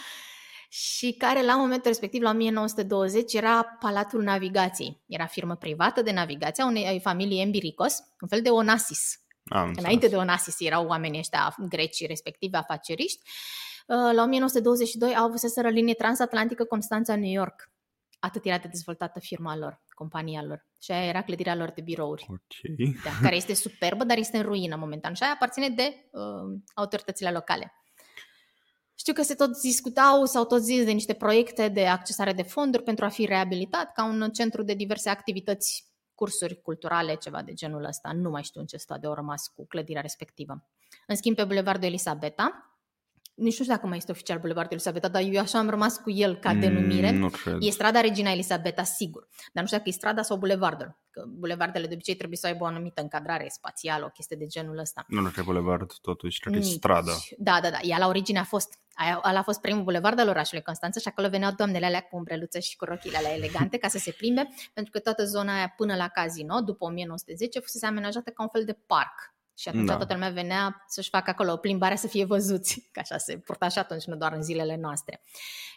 și 0.69 1.13
care 1.13 1.43
la 1.43 1.55
momentul 1.55 1.85
respectiv, 1.85 2.21
la 2.21 2.29
1920, 2.29 3.33
era 3.33 3.63
Palatul 3.63 4.23
Navigației. 4.23 5.03
Era 5.07 5.25
firmă 5.25 5.55
privată 5.55 6.01
de 6.01 6.11
navigație 6.11 6.63
a 6.63 6.67
unei 6.67 6.99
familii 6.99 7.41
Embiricos, 7.41 7.99
un 8.21 8.27
fel 8.27 8.41
de 8.41 8.49
Onassis, 8.49 9.19
am 9.45 9.73
Înainte 9.77 10.07
de 10.07 10.15
Onassis 10.15 10.59
erau 10.59 10.87
oamenii 10.87 11.19
ăștia 11.19 11.55
greci, 11.69 12.07
respectiv 12.07 12.53
afaceriști. 12.53 13.19
Uh, 13.87 14.13
la 14.13 14.23
1922 14.23 15.15
au 15.15 15.25
avut 15.25 15.39
să 15.39 15.61
linie 15.61 15.93
transatlantică 15.93 16.63
Constanța-New 16.63 17.31
York. 17.31 17.69
Atât 18.25 18.45
era 18.45 18.57
de 18.57 18.67
dezvoltată 18.67 19.19
firma 19.19 19.57
lor, 19.57 19.81
compania 19.89 20.43
lor. 20.43 20.65
Și 20.81 20.91
aia 20.91 21.05
era 21.05 21.21
clădirea 21.21 21.55
lor 21.55 21.71
de 21.71 21.81
birouri. 21.81 22.25
Okay. 22.27 22.95
Da, 23.03 23.09
care 23.21 23.35
este 23.35 23.53
superbă, 23.53 24.03
dar 24.03 24.17
este 24.17 24.37
în 24.37 24.43
ruină 24.43 24.75
momentan. 24.75 25.13
Și 25.13 25.23
aia 25.23 25.31
aparține 25.31 25.69
de 25.69 26.09
uh, 26.11 26.59
autoritățile 26.73 27.31
locale. 27.31 27.73
Știu 28.95 29.13
că 29.13 29.21
se 29.21 29.35
tot 29.35 29.61
discutau 29.61 30.25
sau 30.25 30.45
tot 30.45 30.61
zis 30.63 30.85
de 30.85 30.91
niște 30.91 31.13
proiecte 31.13 31.67
de 31.67 31.87
accesare 31.87 32.33
de 32.33 32.41
fonduri 32.41 32.83
pentru 32.83 33.05
a 33.05 33.09
fi 33.09 33.25
reabilitat 33.25 33.93
ca 33.93 34.05
un 34.05 34.29
centru 34.33 34.63
de 34.63 34.73
diverse 34.73 35.09
activități 35.09 35.85
cursuri 36.15 36.61
culturale, 36.61 37.15
ceva 37.15 37.41
de 37.41 37.53
genul 37.53 37.83
ăsta. 37.83 38.11
Nu 38.13 38.29
mai 38.29 38.43
știu 38.43 38.61
în 38.61 38.67
ce 38.67 38.77
stadiu 38.77 39.09
au 39.09 39.15
rămas 39.15 39.47
cu 39.55 39.67
clădirea 39.67 40.01
respectivă. 40.01 40.67
În 41.07 41.15
schimb, 41.15 41.35
pe 41.35 41.43
Bulevardul 41.43 41.87
Elisabeta, 41.87 42.74
nu 43.35 43.49
știu 43.49 43.65
dacă 43.65 43.87
mai 43.87 43.97
este 43.97 44.11
oficial 44.11 44.39
Bulevardul 44.39 44.73
Elisabeta, 44.73 45.07
dar 45.07 45.21
eu 45.21 45.41
așa 45.41 45.59
am 45.59 45.69
rămas 45.69 45.97
cu 45.97 46.11
el 46.11 46.35
ca 46.35 46.53
denumire. 46.53 47.11
Mm, 47.11 47.17
nu 47.17 47.29
cred. 47.29 47.57
E 47.59 47.69
strada 47.69 48.01
Regina 48.01 48.31
Elisabeta, 48.31 48.83
sigur. 48.83 49.27
Dar 49.53 49.63
nu 49.63 49.65
știu 49.65 49.77
dacă 49.77 49.89
e 49.89 49.91
strada 49.91 50.21
sau 50.21 50.37
bulevardul. 50.37 50.97
Că 51.11 51.23
bulevardele 51.27 51.87
de 51.87 51.93
obicei 51.93 52.15
trebuie 52.15 52.37
să 52.37 52.47
aibă 52.47 52.63
o 52.63 52.67
anumită 52.67 53.01
încadrare 53.01 53.47
spațială, 53.49 54.05
o 54.05 54.09
chestie 54.09 54.35
de 54.37 54.45
genul 54.45 54.77
ăsta. 54.77 55.05
Nu, 55.07 55.21
nu 55.21 55.29
cred 55.29 55.45
bulevard, 55.45 55.93
totuși, 56.01 56.39
cred 56.39 56.53
că 56.53 56.59
e 56.59 56.61
stradă. 56.61 57.11
Da, 57.37 57.59
da, 57.61 57.69
da. 57.69 57.79
Ea 57.81 57.97
la 57.97 58.07
origine 58.07 58.39
a 58.39 58.43
fost 58.43 58.79
Aia, 58.97 59.17
a 59.17 59.41
fost 59.41 59.61
primul 59.61 59.83
bulevard 59.83 60.19
al 60.19 60.27
orașului 60.27 60.63
Constanța 60.63 60.99
și 60.99 61.07
acolo 61.07 61.29
veneau 61.29 61.51
doamnele 61.51 61.85
alea 61.85 62.01
cu 62.01 62.15
umbreluțe 62.15 62.59
și 62.59 62.75
cu 62.75 62.85
rochile 62.85 63.17
alea 63.17 63.33
elegante 63.33 63.77
ca 63.77 63.87
să 63.87 63.97
se 63.97 64.11
plimbe, 64.11 64.49
pentru 64.73 64.91
că 64.91 64.99
toată 64.99 65.25
zona 65.25 65.55
aia 65.55 65.73
până 65.77 65.95
la 65.95 66.07
casino, 66.07 66.61
după 66.61 66.85
1910, 66.85 67.59
fusese 67.59 67.85
amenajată 67.85 68.29
ca 68.29 68.43
un 68.43 68.49
fel 68.49 68.65
de 68.65 68.77
parc. 68.85 69.34
Și 69.57 69.67
atunci 69.67 69.85
da. 69.85 69.95
toată 69.95 70.13
lumea 70.13 70.29
venea 70.29 70.83
să-și 70.87 71.09
facă 71.09 71.29
acolo 71.29 71.51
o 71.51 71.57
plimbare 71.57 71.95
să 71.95 72.07
fie 72.07 72.25
văzuți, 72.25 72.81
că 72.93 72.99
așa 72.99 73.17
se 73.17 73.37
purta 73.37 73.67
și 73.67 73.77
atunci, 73.77 74.03
nu 74.03 74.15
doar 74.15 74.33
în 74.33 74.43
zilele 74.43 74.75
noastre. 74.75 75.21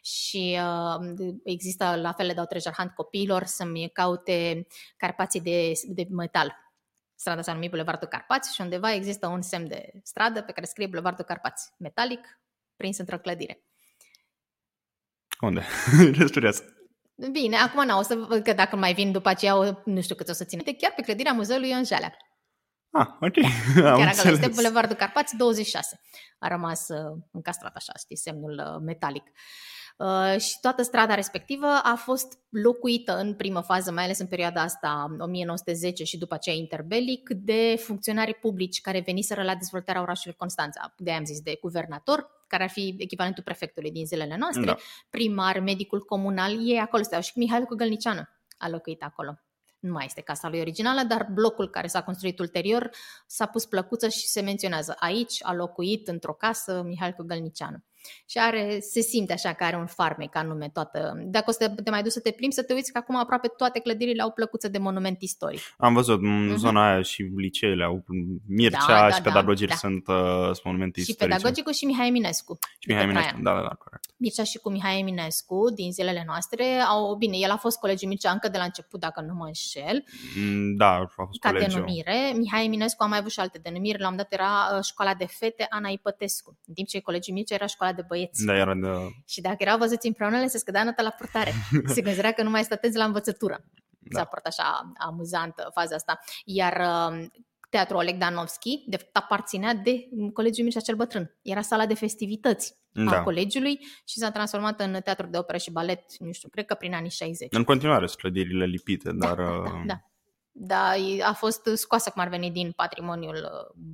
Și 0.03 0.59
uh, 0.61 1.29
există, 1.45 1.97
la 1.97 2.13
fel 2.13 2.27
le 2.27 2.35
dau 2.35 2.45
treasure 2.45 2.75
hunt 2.79 2.91
copiilor 2.91 3.45
să-mi 3.45 3.91
caute 3.93 4.67
carpații 4.97 5.41
de, 5.41 5.73
de 5.87 6.07
metal. 6.11 6.57
Strada 7.15 7.43
s-a 7.43 7.53
numit 7.53 7.71
Bulevardul 7.71 8.09
Carpați 8.09 8.55
și 8.55 8.61
undeva 8.61 8.93
există 8.93 9.27
un 9.27 9.43
semn 9.43 9.69
de 9.69 9.91
stradă 10.03 10.43
pe 10.43 10.53
care 10.53 10.67
scrie 10.67 10.87
Bulevardul 10.87 11.25
Carpați, 11.25 11.73
metalic, 11.79 12.41
prins 12.77 12.99
într-o 12.99 13.19
clădire. 13.19 13.63
Unde? 15.41 15.63
Răspuriați. 16.19 16.63
Bine, 17.33 17.57
acum 17.57 17.85
nu, 17.85 17.99
o 17.99 18.03
să 18.03 18.15
văd 18.15 18.43
că 18.43 18.53
dacă 18.53 18.77
mai 18.77 18.95
vin 18.95 19.13
după 19.13 19.29
aceea, 19.29 19.57
o, 19.57 19.65
nu 19.85 20.01
știu 20.01 20.15
cât 20.15 20.29
o 20.29 20.33
să 20.33 20.45
țin. 20.45 20.63
Chiar 20.79 20.93
pe 20.97 21.03
clădirea 21.03 21.33
muzeului 21.33 21.71
Ion 21.71 21.85
Jalea. 21.85 22.17
Ah, 22.91 23.07
ok. 23.21 23.37
Am 23.77 23.99
Chiar 23.99 24.15
acolo 24.19 24.35
este 24.35 24.51
Bulevardul 24.55 24.97
Carpați 24.97 25.37
26. 25.37 26.01
A 26.39 26.49
rămas 26.49 26.89
uh, 26.89 27.19
încastrat 27.33 27.77
așa, 27.77 27.93
știi, 27.99 28.17
semnul 28.17 28.63
uh, 28.65 28.81
metalic. 28.85 29.25
Uh, 29.99 30.41
și 30.41 30.61
toată 30.61 30.83
strada 30.83 31.15
respectivă 31.15 31.67
a 31.67 31.95
fost 31.95 32.39
locuită 32.49 33.19
în 33.19 33.35
primă 33.35 33.61
fază, 33.61 33.93
mai 33.93 34.05
ales 34.05 34.19
în 34.19 34.27
perioada 34.27 34.63
asta 34.63 35.17
1910 35.19 36.05
și 36.05 36.19
după 36.19 36.35
aceea 36.35 36.57
interbelic, 36.57 37.29
de 37.31 37.77
funcționari 37.79 38.35
publici 38.35 38.81
care 38.81 39.03
veniseră 39.07 39.43
la 39.43 39.55
dezvoltarea 39.55 40.01
orașului 40.01 40.37
Constanța. 40.37 40.95
De 40.97 41.13
am 41.13 41.25
zis 41.25 41.41
de 41.41 41.59
guvernator, 41.61 42.27
care 42.47 42.63
ar 42.63 42.71
fi 42.71 42.95
echivalentul 42.99 43.43
prefectului 43.43 43.91
din 43.91 44.07
zilele 44.07 44.37
noastre, 44.37 44.65
da. 44.65 44.77
primar, 45.11 45.59
medicul 45.59 46.05
comunal, 46.05 46.69
ei 46.69 46.79
acolo 46.79 47.03
stau 47.03 47.21
și 47.21 47.33
Mihail 47.35 47.65
Cugălnicianu 47.65 48.23
a 48.59 48.69
locuit 48.69 49.03
acolo. 49.03 49.39
Nu 49.79 49.93
mai 49.93 50.05
este 50.05 50.21
casa 50.21 50.49
lui 50.49 50.61
originală, 50.61 51.03
dar 51.03 51.29
blocul 51.33 51.71
care 51.71 51.87
s-a 51.87 52.03
construit 52.03 52.39
ulterior 52.39 52.91
s-a 53.27 53.47
pus 53.47 53.67
plăcuță 53.67 54.09
și 54.09 54.27
se 54.27 54.41
menționează 54.41 54.95
aici 54.99 55.45
a 55.45 55.55
locuit 55.55 56.09
într-o 56.09 56.33
casă 56.33 56.83
Mihail 56.83 57.13
Cugălnicianu 57.13 57.85
și 58.27 58.39
are, 58.39 58.79
se 58.81 59.01
simte 59.01 59.33
așa 59.33 59.53
că 59.53 59.65
are 59.65 59.77
un 59.77 59.87
farmec 59.87 60.37
anume 60.37 60.69
toată. 60.73 61.23
Dacă 61.25 61.45
o 61.49 61.53
să 61.53 61.69
te 61.85 61.91
mai 61.91 62.03
duci 62.03 62.13
să 62.13 62.21
te 62.21 62.31
plimbi, 62.31 62.55
să 62.55 62.63
te 62.63 62.73
uiți 62.73 62.93
că 62.93 62.99
acum 62.99 63.17
aproape 63.17 63.49
toate 63.49 63.79
clădirile 63.79 64.23
au 64.23 64.31
plăcuță 64.31 64.69
de 64.69 64.79
monument 64.79 65.23
istoric. 65.23 65.61
Am 65.79 65.95
văzut 65.95 66.23
în 66.23 66.53
uh-huh. 66.53 66.57
zona 66.57 66.91
aia 66.91 67.03
și 67.03 67.23
liceele 67.37 67.85
au 67.85 68.05
Mircea 68.47 68.87
da, 68.87 68.95
da, 68.95 69.11
și 69.11 69.23
da, 69.23 69.31
pedagogii 69.31 69.67
da. 69.67 69.75
sunt 69.75 70.07
uh, 70.09 70.51
monumente 70.65 71.01
și 71.01 71.11
istorice. 71.11 71.37
Și 71.37 71.41
pedagogicul 71.41 71.73
și 71.73 71.85
Mihai 71.85 72.07
Eminescu. 72.07 72.59
Și 72.79 72.89
Mihai 72.89 73.03
Eminescu, 73.03 73.41
da, 73.43 73.55
da, 73.55 73.61
da, 73.61 73.75
corect. 73.75 74.05
Mircea 74.17 74.45
și 74.45 74.59
cu 74.59 74.71
Mihai 74.71 74.99
Eminescu 74.99 75.71
din 75.75 75.93
zilele 75.93 76.23
noastre 76.27 76.65
au, 76.65 77.15
bine, 77.15 77.37
el 77.37 77.51
a 77.51 77.57
fost 77.57 77.79
colegiul 77.79 78.09
Mircea 78.09 78.31
încă 78.31 78.49
de 78.49 78.59
la 78.59 78.65
început, 78.65 79.01
dacă 79.01 79.21
nu 79.21 79.35
mă 79.35 79.47
înșel. 79.47 80.05
Mm, 80.37 80.77
da, 80.77 80.91
a 80.91 81.07
fost 81.07 81.41
Ca 81.41 81.51
colegiu. 81.51 81.71
denumire. 81.71 82.33
Mihai 82.37 82.65
Eminescu 82.65 83.03
a 83.03 83.07
mai 83.07 83.19
avut 83.19 83.31
și 83.31 83.41
alte 83.41 83.59
denumiri. 83.63 84.01
La 84.01 84.09
un 84.09 84.17
dat 84.17 84.33
era 84.33 84.51
uh, 84.77 84.85
școala 84.85 85.15
de 85.15 85.27
fete 85.27 85.67
Ana 85.69 85.89
Ipătescu, 85.89 86.59
în 86.67 86.75
timp 86.75 86.89
ce 86.89 87.01
colegiul 87.01 87.35
Mircea 87.35 87.55
era 87.55 87.67
școala 87.67 87.88
de 87.93 88.05
băieți. 88.09 88.45
Da, 88.45 88.57
era 88.57 88.75
de... 88.75 88.89
Și 89.27 89.41
dacă 89.41 89.57
erau 89.59 89.79
văzuți 89.79 90.07
împreună, 90.07 90.39
le 90.39 90.47
se 90.47 90.59
scădea 90.59 90.85
nota 90.85 91.03
la 91.03 91.11
purtare. 91.11 91.53
se 91.95 92.03
considera 92.03 92.33
că 92.33 92.43
nu 92.43 92.51
mai 92.51 92.61
este 92.61 92.75
atenți 92.75 92.97
la 92.97 93.05
învățătură. 93.05 93.65
Da. 93.99 94.19
S-a 94.19 94.25
părut 94.25 94.45
așa 94.45 94.93
amuzantă 94.97 95.71
faza 95.75 95.95
asta. 95.95 96.21
Iar 96.45 96.81
uh, 96.81 97.27
Teatrul 97.71 97.99
Oleg 97.99 98.17
Danovski, 98.17 98.85
de 98.87 98.97
fapt, 98.97 99.17
aparținea 99.17 99.75
de 99.75 100.09
Colegiul 100.33 100.65
Mircea 100.65 100.81
cel 100.81 100.95
Bătrân. 100.95 101.37
Era 101.43 101.61
sala 101.61 101.87
de 101.87 101.95
festivități 101.95 102.79
da. 102.93 103.11
a 103.11 103.23
colegiului 103.23 103.79
și 104.05 104.19
s-a 104.19 104.31
transformat 104.31 104.81
în 104.81 105.01
teatru 105.05 105.27
de 105.27 105.39
operă 105.39 105.59
și 105.59 105.71
balet, 105.71 106.19
nu 106.19 106.33
știu, 106.33 106.49
cred 106.49 106.65
că 106.65 106.75
prin 106.75 106.95
anii 106.95 107.11
60. 107.11 107.49
În 107.51 107.65
continuare 107.65 108.07
sunt 108.07 108.21
clădirile 108.21 108.65
lipite, 108.65 109.13
da, 109.13 109.27
dar... 109.27 109.37
Da, 109.37 109.45
da, 109.45 109.75
uh, 109.75 109.83
da. 109.87 110.03
Da, 110.61 110.93
a 111.23 111.33
fost 111.33 111.71
scoasă 111.75 112.11
cum 112.11 112.23
ar 112.23 112.29
veni 112.29 112.51
din 112.51 112.73
patrimoniul 112.77 113.35
uh, 113.35 113.85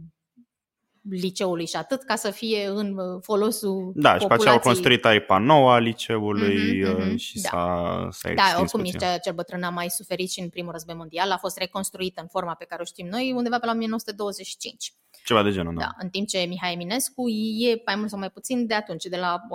liceului 1.11 1.66
și 1.66 1.76
atât, 1.76 2.02
ca 2.02 2.16
să 2.16 2.30
fie 2.30 2.66
în 2.66 2.98
uh, 2.98 3.20
folosul 3.22 3.92
Da, 3.94 4.11
populației. 4.11 4.20
și 4.20 4.26
pe 4.26 4.34
aceea 4.34 4.52
au 4.52 4.59
construit 4.59 5.05
aipa 5.05 5.38
nouă 5.38 5.72
a 5.72 5.78
liceului 5.78 6.82
uh, 6.82 6.90
mm-hmm, 6.90 7.12
mm-hmm, 7.12 7.16
și 7.16 7.40
da. 7.40 7.48
s-a, 7.48 8.09
s-a 8.11 8.32
Da, 8.34 8.61
oricum 8.61 8.80
nici 8.80 9.02
cel 9.22 9.34
bătrân 9.34 9.62
a 9.62 9.70
mai 9.70 9.88
suferit 9.88 10.30
și 10.30 10.40
în 10.40 10.48
primul 10.48 10.72
război 10.72 10.94
mondial, 10.94 11.30
a 11.30 11.36
fost 11.36 11.59
reconstruită 11.59 12.20
în 12.20 12.26
forma 12.26 12.55
pe 12.55 12.64
care 12.64 12.82
o 12.82 12.84
știm 12.84 13.07
noi 13.07 13.32
undeva 13.36 13.59
pe 13.59 13.66
la 13.66 13.72
1925. 13.72 14.94
Ceva 15.24 15.42
de 15.42 15.50
genul, 15.50 15.74
da. 15.74 15.80
da. 15.80 15.90
În 15.98 16.09
timp 16.09 16.28
ce 16.28 16.38
Mihai 16.48 16.72
Eminescu 16.72 17.28
e 17.28 17.82
mai 17.84 17.96
mult 17.96 18.11
sau 18.11 18.18
mai 18.18 18.30
puțin 18.30 18.66
de 18.66 18.74
atunci, 18.74 19.05
de 19.05 19.16
la 19.16 19.40
1890-95 19.40 19.46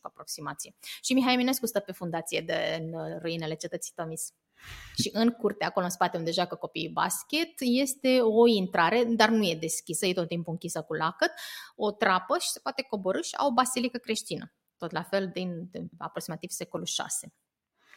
cu 0.00 0.02
aproximație. 0.02 0.74
Și 1.02 1.12
Mihai 1.12 1.32
Eminescu 1.32 1.66
stă 1.66 1.80
pe 1.80 1.92
fundație 1.92 2.40
de 2.40 2.78
în 2.80 3.18
ruinele 3.20 3.54
cetății 3.54 3.92
Tomis. 3.94 4.32
Și 5.00 5.10
în 5.12 5.30
curte, 5.30 5.64
acolo 5.64 5.84
în 5.84 5.90
spate 5.90 6.16
unde 6.16 6.30
joacă 6.30 6.54
copiii 6.54 6.88
basket, 6.88 7.52
este 7.58 8.20
o 8.20 8.46
intrare, 8.46 9.04
dar 9.04 9.28
nu 9.28 9.44
e 9.44 9.56
deschisă, 9.60 10.06
e 10.06 10.12
tot 10.12 10.28
timpul 10.28 10.52
închisă 10.52 10.82
cu 10.82 10.94
lacăt, 10.94 11.32
o 11.76 11.90
trapă 11.90 12.36
și 12.40 12.48
se 12.48 12.60
poate 12.62 12.82
coborâ 12.82 13.20
și 13.20 13.34
au 13.36 13.48
o 13.48 13.52
basilică 13.52 13.98
creștină. 13.98 14.52
Tot 14.76 14.92
la 14.92 15.02
fel 15.02 15.30
din, 15.32 15.68
din 15.70 15.88
aproximativ 15.98 16.50
secolul 16.50 16.86
6. 16.86 17.34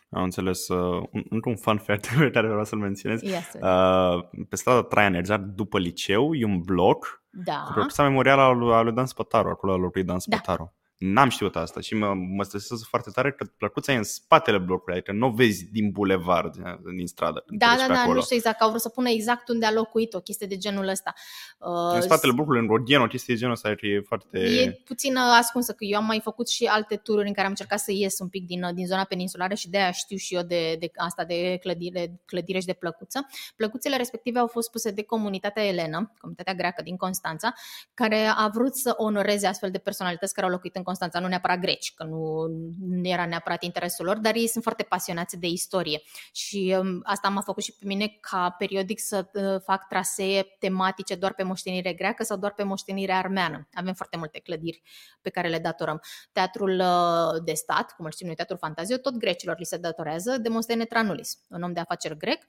Am 0.10 0.24
înțeles. 0.24 0.68
Uh, 0.68 1.08
un, 1.12 1.42
un 1.46 1.56
fun 1.56 1.78
fact 1.78 2.08
pe 2.20 2.30
care 2.30 2.48
vreau 2.48 2.66
să-l 2.66 2.80
menționez. 2.80 3.22
Yes, 3.22 3.54
uh, 3.62 4.30
pe 4.50 4.56
strada 4.56 4.84
Traian 4.84 5.14
Erzar, 5.14 5.40
după 5.40 5.80
liceu, 5.80 6.34
e 6.36 6.46
un 6.46 6.62
bloc 6.62 7.24
da. 7.30 7.64
cu 7.74 8.02
memorială 8.02 8.42
al 8.42 8.58
lui, 8.58 8.74
al 8.74 8.84
lui 8.84 8.94
Dan 8.94 9.06
Spătaru, 9.06 9.50
acolo 9.50 9.74
al 9.74 9.80
lui 9.80 10.04
Dan 10.04 10.06
da. 10.06 10.20
Spătaru. 10.20 10.64
Da 10.64 10.85
N-am 10.98 11.30
știut 11.30 11.56
asta 11.56 11.80
și 11.80 11.96
mă, 11.96 12.14
mă 12.14 12.44
stresează 12.44 12.86
foarte 12.90 13.10
tare 13.14 13.32
că 13.32 13.46
plăcuța 13.58 13.92
e 13.92 13.96
în 13.96 14.04
spatele 14.04 14.58
blocului, 14.58 14.96
adică 14.96 15.12
nu 15.12 15.28
o 15.28 15.30
vezi 15.30 15.72
din 15.72 15.92
bulevard, 15.92 16.56
din 16.96 17.08
stradă. 17.08 17.44
Da, 17.48 17.76
da, 17.78 17.94
da, 17.94 18.06
nu 18.14 18.22
știu 18.22 18.36
exact, 18.36 18.58
că 18.58 18.64
au 18.64 18.70
vrut 18.70 18.82
să 18.82 18.90
pună 18.90 19.10
exact 19.10 19.50
unde 19.50 19.66
a 19.66 19.72
locuit 19.72 20.14
o 20.14 20.20
chestie 20.20 20.48
de 20.48 20.58
genul 20.58 20.88
ăsta. 20.88 21.14
Uh, 21.58 21.94
în 21.94 22.02
spatele 22.02 22.34
blocului, 22.34 22.60
în 22.62 22.68
Rodien, 22.68 23.02
o 23.02 23.08
chestie 23.08 23.34
de 23.34 23.40
genul 23.40 23.54
ăsta 23.54 23.70
e 23.70 24.02
foarte... 24.08 24.40
E 24.40 24.82
puțin 24.86 25.16
ascunsă, 25.16 25.72
că 25.72 25.84
eu 25.84 25.98
am 25.98 26.06
mai 26.06 26.20
făcut 26.24 26.50
și 26.50 26.66
alte 26.66 26.96
tururi 26.96 27.28
în 27.28 27.34
care 27.34 27.46
am 27.46 27.52
încercat 27.58 27.80
să 27.80 27.92
ies 27.92 28.20
un 28.20 28.28
pic 28.28 28.46
din, 28.46 28.70
din 28.74 28.88
zona 28.88 29.04
peninsulară 29.04 29.54
și 29.54 29.70
de 29.70 29.78
aia 29.78 29.92
știu 29.92 30.18
și 30.18 30.36
eu 30.36 30.42
de, 30.42 30.76
de 30.80 30.92
asta 30.96 31.24
de 31.26 31.58
clădire, 31.62 32.22
clădire 32.26 32.60
și 32.60 32.66
de 32.66 32.74
plăcuță. 32.74 33.28
Plăcuțele 33.56 33.96
respective 33.96 34.40
au 34.40 34.48
fost 34.48 34.72
puse 34.72 34.92
de 34.92 35.04
comunitatea 35.04 35.64
Elena, 35.64 36.12
comunitatea 36.20 36.54
greacă 36.54 36.82
din 36.82 36.98
Constanța, 36.98 37.54
care 37.94 38.26
a 38.36 38.50
vrut 38.54 38.76
să 38.76 38.94
onoreze 38.98 39.48
astfel 39.48 39.72
de 39.72 39.78
personalități 39.78 40.34
care 40.34 40.46
au 40.46 40.52
locuit 40.52 40.76
în 40.76 40.84
Constanța, 40.86 41.20
nu 41.20 41.28
neapărat 41.28 41.60
greci, 41.60 41.94
că 41.96 42.04
nu, 42.04 42.46
nu 42.80 43.08
era 43.08 43.26
neapărat 43.26 43.64
interesul 43.64 44.06
lor, 44.06 44.18
dar 44.18 44.36
ei 44.36 44.48
sunt 44.48 44.64
foarte 44.64 44.84
pasionați 44.84 45.38
de 45.38 45.48
istorie 45.48 46.02
și 46.32 46.76
um, 46.80 47.00
asta 47.04 47.30
m-a 47.30 47.42
făcut 47.42 47.64
și 47.64 47.74
pe 47.74 47.86
mine 47.86 48.18
ca 48.20 48.56
periodic 48.58 49.00
să 49.00 49.28
uh, 49.34 49.62
fac 49.64 49.88
trasee 49.88 50.56
tematice 50.60 51.16
doar 51.16 51.34
pe 51.34 51.44
moștenire 51.44 51.94
greacă 51.94 52.24
sau 52.24 52.38
doar 52.38 52.54
pe 52.54 52.64
moștenire 52.64 53.12
armeană. 53.12 53.68
Avem 53.74 53.94
foarte 53.94 54.18
multe 54.18 54.40
clădiri 54.40 54.82
pe 55.22 55.30
care 55.30 55.48
le 55.48 55.60
datorăm. 55.60 56.02
Teatrul 56.32 56.80
uh, 56.80 57.44
de 57.44 57.54
stat, 57.54 57.92
cum 57.96 58.06
îl 58.06 58.12
știm 58.12 58.26
noi, 58.26 58.36
Teatrul 58.36 58.58
Fantazio, 58.58 58.98
tot 58.98 59.18
grecilor 59.18 59.58
li 59.58 59.66
se 59.66 59.78
datorează 59.78 60.38
Demostene 60.38 60.86
Tranulis, 60.86 61.40
un 61.50 61.62
om 61.62 61.74
de 61.74 61.80
afaceri 61.80 62.18
grec, 62.18 62.44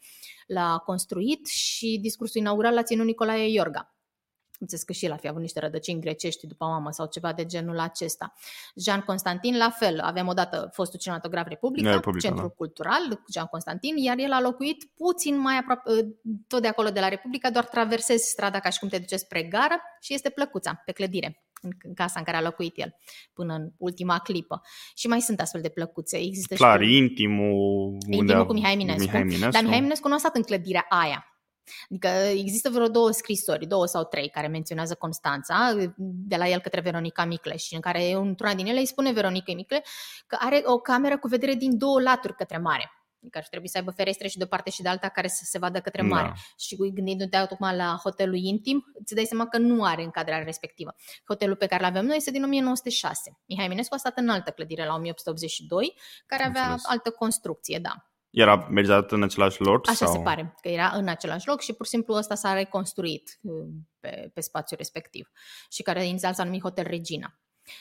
l-a 0.47 0.83
construit 0.85 1.47
și 1.47 1.99
discursul 2.03 2.41
inaugural 2.41 2.75
l-a 2.75 2.83
ținut 2.83 3.07
Nicolae 3.07 3.51
Iorga 3.51 3.96
Înțeles 4.59 4.85
că 4.85 4.93
și 4.93 5.05
el 5.05 5.13
ar 5.13 5.19
fi 5.19 5.29
avut 5.29 5.41
niște 5.41 5.61
rădăcini 5.61 6.01
grecești 6.01 6.47
după 6.47 6.65
mamă 6.65 6.91
sau 6.91 7.07
ceva 7.07 7.33
de 7.33 7.47
genul 7.47 7.79
acesta. 7.79 8.33
Jean 8.75 9.01
Constantin, 9.01 9.57
la 9.57 9.71
fel, 9.71 10.01
avem 10.01 10.27
odată 10.27 10.71
fostul 10.73 10.99
cinematograf 10.99 11.47
Republica, 11.49 11.91
Republica 11.91 12.27
Centrul 12.27 12.49
da. 12.49 12.55
Cultural, 12.55 13.23
Jean 13.33 13.47
Constantin, 13.47 13.97
iar 13.97 14.19
el 14.19 14.33
a 14.33 14.41
locuit 14.41 14.85
puțin 14.97 15.39
mai 15.39 15.59
aproape, 15.59 15.91
ă, 15.91 15.95
tot 16.47 16.63
de 16.63 16.69
acolo 16.69 16.89
de 16.89 17.01
la 17.01 17.09
Republica, 17.09 17.51
doar 17.51 17.65
traversezi 17.65 18.31
strada 18.31 18.61
ca 18.61 18.71
și 18.71 18.79
cum 18.79 18.89
te 18.89 18.99
duce 18.99 19.17
spre 19.17 19.43
gară 19.43 19.81
și 20.01 20.15
este 20.15 20.31
plăcuța 20.31 20.83
pe 20.85 20.93
clădire 20.93 21.41
în 21.63 21.95
casa 21.95 22.15
în 22.19 22.25
care 22.25 22.37
a 22.37 22.43
locuit 22.43 22.79
el 22.79 22.95
până 23.33 23.55
în 23.55 23.71
ultima 23.77 24.19
clipă. 24.19 24.63
Și 24.95 25.07
mai 25.07 25.21
sunt 25.21 25.41
astfel 25.41 25.61
de 25.61 25.69
plăcuțe. 25.69 26.17
Există 26.17 26.55
Clar, 26.55 26.83
și 26.83 26.89
cu... 26.89 26.93
intimul, 26.95 27.97
intimul 28.11 28.47
cu 28.47 28.53
Mihai 28.53 28.75
Minescu. 28.75 29.03
Mihai 29.03 29.23
Minescu. 29.23 29.51
Dar 29.51 29.63
Mihai 29.63 29.81
Minescu 29.81 30.09
nu 30.09 30.15
a 30.15 30.19
stat 30.19 30.37
în 30.37 30.43
clădirea 30.43 30.87
aia 30.89 31.36
Adică 31.91 32.09
există 32.09 32.71
vreo 32.71 32.89
două 32.89 33.11
scrisori, 33.11 33.67
două 33.67 33.87
sau 33.87 34.05
trei, 34.05 34.29
care 34.29 34.47
menționează 34.47 34.95
Constanța, 34.95 35.75
de 35.97 36.37
la 36.37 36.49
el 36.49 36.61
către 36.61 36.81
Veronica 36.81 37.25
Micle 37.25 37.57
și 37.57 37.75
în 37.75 37.81
care 37.81 38.13
într-una 38.13 38.55
din 38.55 38.67
ele 38.67 38.79
îi 38.79 38.87
spune 38.87 39.13
Veronica 39.13 39.55
Micle 39.55 39.85
că 40.27 40.37
are 40.41 40.63
o 40.65 40.79
cameră 40.79 41.19
cu 41.19 41.29
vedere 41.29 41.55
din 41.55 41.79
două 41.79 42.01
laturi 42.01 42.35
către 42.35 42.59
mare. 42.59 42.91
Adică 43.27 43.39
ar 43.39 43.47
trebui 43.51 43.69
să 43.69 43.79
aibă 43.79 43.91
ferestre 43.91 44.29
și 44.29 44.37
de 44.37 44.45
o 44.45 44.47
parte 44.47 44.71
și 44.71 44.83
de 44.83 44.89
alta 44.89 45.09
care 45.09 45.29
să 45.29 45.43
se 45.45 45.59
vadă 45.59 45.81
către 45.81 46.03
mare. 46.03 46.27
Da. 46.27 46.33
Și 46.59 46.77
gândindu-te 46.77 47.39
tocmai 47.49 47.77
la 47.77 47.99
hotelul 48.03 48.37
intim, 48.37 48.85
îți 48.95 49.15
dai 49.15 49.25
seama 49.25 49.47
că 49.47 49.59
nu 49.59 49.85
are 49.85 50.03
încadrarea 50.03 50.45
respectivă. 50.45 50.95
Hotelul 51.27 51.57
pe 51.57 51.67
care 51.67 51.83
îl 51.83 51.89
avem 51.89 52.07
noi 52.07 52.17
este 52.17 52.31
din 52.31 52.45
1906. 52.45 53.39
Mihai 53.47 53.69
Minescu 53.69 53.95
a 53.95 53.97
stat 53.97 54.19
în 54.19 54.29
altă 54.29 54.51
clădire 54.51 54.87
la 54.87 54.95
1882, 54.95 55.95
care 56.27 56.43
avea 56.43 56.63
Înțeles. 56.63 56.85
altă 56.87 57.11
construcție, 57.11 57.79
da. 57.79 58.11
Era 58.37 58.67
merizat 58.71 59.13
în 59.13 59.23
același 59.23 59.61
loc? 59.61 59.89
Așa 59.89 60.05
sau? 60.07 60.15
se 60.15 60.21
pare, 60.21 60.55
că 60.61 60.69
era 60.69 60.91
în 60.95 61.09
același 61.09 61.49
loc 61.49 61.61
și 61.61 61.73
pur 61.73 61.85
și 61.87 61.91
simplu 61.91 62.15
ăsta 62.15 62.35
s-a 62.35 62.53
reconstruit 62.53 63.39
uh, 63.43 63.67
pe, 64.01 64.31
pe 64.35 64.41
spațiul 64.41 64.79
respectiv 64.79 65.31
și 65.71 65.83
care 65.83 66.07
inițial 66.07 66.35
s-a 66.35 66.45
numit 66.45 66.63
Hotel 66.63 66.85
Regina. 66.89 67.39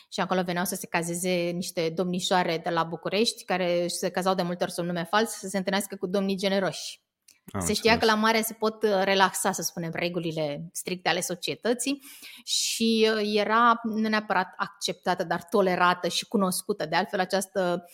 Și 0.10 0.20
acolo 0.20 0.43
veneau 0.43 0.66
să 0.66 0.76
se 0.76 0.88
cazeze 0.88 1.30
niște 1.30 1.89
domnișoare 1.89 2.58
de 2.64 2.70
la 2.70 2.84
București 2.84 3.45
care 3.45 3.88
se 3.88 4.10
cazau 4.10 4.34
de 4.34 4.41
multe 4.41 4.64
ori 4.64 4.72
sub 4.72 4.86
nume 4.86 5.03
fals 5.03 5.30
să 5.30 5.47
se 5.47 5.58
întâlnească 5.58 5.95
cu 5.95 6.08
domnii 6.08 6.36
generoși. 6.36 7.03
Am 7.51 7.66
se 7.66 7.74
știa 7.74 7.97
că 7.97 8.06
la 8.06 8.16
mare 8.16 8.41
se 8.41 8.53
pot 8.53 8.84
uh, 8.84 9.01
relaxa, 9.03 9.51
să 9.51 9.62
spunem, 9.62 9.91
regulile 9.93 10.70
stricte 10.72 11.10
ale 11.10 11.22
societății 11.22 11.99
și 12.43 13.10
uh, 13.16 13.22
era 13.34 13.80
nu 13.84 14.08
neapărat 14.08 14.53
acceptată, 14.58 15.24
dar 15.24 15.43
tolerată 15.43 16.08
și 16.08 16.28
cunoscută. 16.28 16.86
De 16.86 16.95
altfel, 16.95 17.20
această 17.20 17.86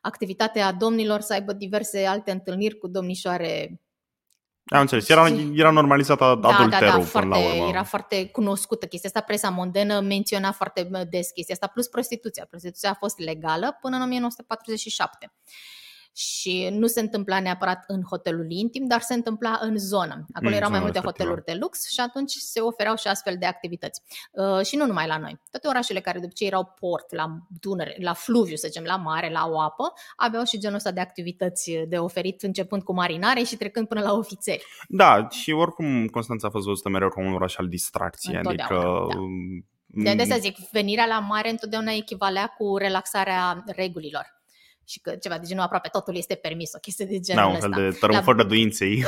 activitatea 0.00 0.72
domnilor 0.72 1.20
să 1.20 1.32
aibă 1.32 1.52
diverse 1.52 2.06
alte 2.06 2.30
întâlniri 2.30 2.78
cu 2.78 2.88
domnișoare 2.88 3.80
am 4.70 4.80
înțeles, 4.80 5.08
era, 5.08 5.28
era 5.54 5.70
normalizată 5.70 6.24
adulterul 6.24 6.68
da, 6.70 6.78
da, 6.78 6.86
da, 6.86 7.00
foarte, 7.00 7.28
până 7.28 7.34
la 7.34 7.54
urmă. 7.54 7.68
Era 7.68 7.82
foarte 7.82 8.26
cunoscută 8.26 8.86
chestia 8.86 9.10
asta, 9.14 9.26
presa 9.26 9.48
mondenă 9.48 10.00
menționa 10.00 10.52
foarte 10.52 10.88
des 11.10 11.30
chestia 11.30 11.54
asta, 11.54 11.66
plus 11.66 11.88
prostituția. 11.88 12.46
Prostituția 12.50 12.90
a 12.90 12.96
fost 12.98 13.18
legală 13.18 13.78
până 13.80 13.96
în 13.96 14.02
1947 14.02 15.32
și 16.18 16.68
nu 16.72 16.86
se 16.86 17.00
întâmpla 17.00 17.40
neapărat 17.40 17.84
în 17.86 18.02
hotelul 18.02 18.46
intim, 18.48 18.86
dar 18.86 19.00
se 19.00 19.14
întâmpla 19.14 19.58
în 19.60 19.78
zonă. 19.78 20.26
Acolo 20.32 20.50
mm, 20.50 20.56
erau 20.56 20.70
mai 20.70 20.80
multe 20.80 20.98
hoteluri 20.98 21.44
de 21.44 21.56
lux 21.60 21.90
și 21.90 22.00
atunci 22.00 22.30
se 22.30 22.60
ofereau 22.60 22.96
și 22.96 23.08
astfel 23.08 23.36
de 23.38 23.46
activități. 23.46 24.02
Uh, 24.32 24.66
și 24.66 24.76
nu 24.76 24.86
numai 24.86 25.06
la 25.06 25.18
noi. 25.18 25.40
Toate 25.50 25.68
orașele 25.68 26.00
care 26.00 26.18
după 26.18 26.32
ce 26.34 26.44
erau 26.44 26.74
port, 26.80 27.14
la 27.14 27.36
Dunăre, 27.60 27.96
la 28.00 28.12
fluviu, 28.12 28.56
să 28.56 28.66
zicem, 28.66 28.84
la 28.84 28.96
mare, 28.96 29.30
la 29.30 29.48
o 29.48 29.60
apă, 29.60 29.92
aveau 30.16 30.44
și 30.44 30.58
genul 30.58 30.76
ăsta 30.76 30.90
de 30.90 31.00
activități 31.00 31.72
de 31.88 31.98
oferit, 31.98 32.42
începând 32.42 32.82
cu 32.82 32.92
marinare 32.92 33.42
și 33.42 33.56
trecând 33.56 33.88
până 33.88 34.00
la 34.00 34.12
ofițeri. 34.12 34.64
Da, 34.88 35.28
și 35.30 35.50
oricum 35.50 36.06
Constanța 36.06 36.46
a 36.46 36.50
fost 36.50 36.66
văzută 36.66 36.88
mereu 36.88 37.08
ca 37.08 37.20
un 37.20 37.32
oraș 37.32 37.56
al 37.56 37.68
distracției, 37.68 38.36
adică... 38.36 39.06
Da. 39.86 40.14
De 40.14 40.22
asta 40.22 40.36
zic, 40.36 40.56
venirea 40.72 41.06
la 41.06 41.18
mare 41.18 41.50
întotdeauna 41.50 41.92
echivalea 41.92 42.46
cu 42.46 42.76
relaxarea 42.76 43.62
regulilor 43.66 44.37
și 44.88 45.00
că 45.00 45.16
ceva 45.16 45.38
de 45.38 45.46
genul 45.46 45.62
aproape 45.62 45.88
totul 45.88 46.16
este 46.16 46.34
permis, 46.34 46.72
o 46.74 46.78
chestie 46.78 47.04
de 47.04 47.20
genul 47.20 47.42
da, 47.42 47.48
un 47.48 47.60
fel 47.60 47.70
de 47.70 47.96
tărâmfăr 47.98 48.44
de 48.44 48.58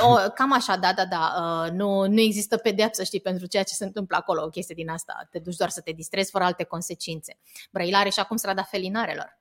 O, 0.01 0.14
cam 0.35 0.53
așa, 0.53 0.76
da, 0.76 0.93
da, 0.93 1.05
da. 1.05 1.35
Uh, 1.39 1.70
nu, 1.70 2.07
nu 2.07 2.20
există 2.20 2.57
pedeapsă, 2.57 3.03
știi, 3.03 3.20
pentru 3.20 3.47
ceea 3.47 3.62
ce 3.62 3.74
se 3.74 3.85
întâmplă 3.85 4.16
acolo, 4.16 4.43
o 4.43 4.49
chestie 4.49 4.74
din 4.74 4.89
asta. 4.89 5.28
Te 5.31 5.39
duci 5.39 5.57
doar 5.57 5.70
să 5.70 5.81
te 5.81 5.93
distrezi 5.93 6.31
fără 6.31 6.45
alte 6.45 6.64
consecințe. 6.64 7.39
Brăilare 7.70 8.09
și 8.09 8.20
acum 8.20 8.37
strada 8.37 8.62
felinarelor. 8.62 9.39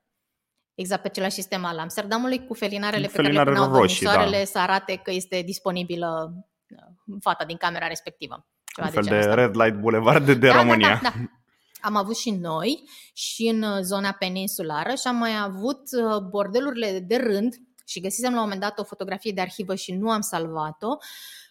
Exact 0.75 1.01
pe 1.01 1.07
același 1.07 1.33
sistem 1.33 1.65
al 1.65 1.79
Amsterdamului, 1.79 2.45
cu 2.45 2.53
felinarele 2.53 3.05
cu 3.05 3.11
pe 3.11 3.21
care 3.21 3.33
le 3.33 3.43
puneau 3.43 3.71
roșii, 3.71 4.05
da. 4.05 4.43
să 4.45 4.59
arate 4.59 4.95
că 4.95 5.11
este 5.11 5.41
disponibilă 5.41 6.33
uh, 6.69 7.17
fata 7.21 7.45
din 7.45 7.57
camera 7.57 7.87
respectivă. 7.87 8.47
Ceva 8.75 8.87
un 8.87 8.93
fel 8.93 9.03
de, 9.03 9.19
de 9.19 9.33
Red 9.33 9.55
Light 9.55 9.79
Boulevard 9.79 10.25
de, 10.25 10.33
de 10.33 10.47
da, 10.47 10.55
România. 10.55 10.87
Da, 10.87 11.09
da, 11.09 11.13
da 11.15 11.38
am 11.81 11.95
avut 11.95 12.17
și 12.17 12.31
noi 12.31 12.83
și 13.13 13.47
în 13.47 13.61
uh, 13.61 13.79
zona 13.81 14.11
peninsulară 14.11 14.89
și 14.89 15.07
am 15.07 15.15
mai 15.15 15.39
avut 15.43 15.81
uh, 15.91 16.17
bordelurile 16.17 16.99
de 16.99 17.15
rând 17.15 17.55
și 17.85 17.99
găsisem 17.99 18.31
la 18.31 18.37
un 18.37 18.43
moment 18.43 18.61
dat 18.61 18.79
o 18.79 18.83
fotografie 18.83 19.31
de 19.31 19.41
arhivă 19.41 19.75
și 19.75 19.91
nu 19.91 20.09
am 20.09 20.21
salvat-o, 20.21 20.97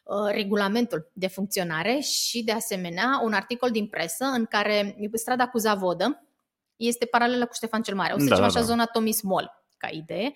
uh, 0.04 0.30
regulamentul 0.30 1.10
de 1.12 1.26
funcționare 1.26 1.98
și 1.98 2.42
de 2.44 2.52
asemenea 2.52 3.20
un 3.24 3.32
articol 3.32 3.70
din 3.70 3.86
presă 3.86 4.24
în 4.24 4.44
care 4.44 4.96
strada 5.12 5.48
cu 5.48 5.58
Zavodă 5.58 6.22
este 6.76 7.06
paralelă 7.06 7.46
cu 7.46 7.54
Ștefan 7.54 7.82
cel 7.82 7.94
Mare, 7.94 8.12
o 8.12 8.18
să 8.18 8.24
da, 8.24 8.30
zicem 8.30 8.44
așa 8.44 8.60
da. 8.60 8.64
zona 8.64 8.84
Tomis 8.84 9.22
Mall 9.22 9.64
ca 9.76 9.88
idee. 9.88 10.32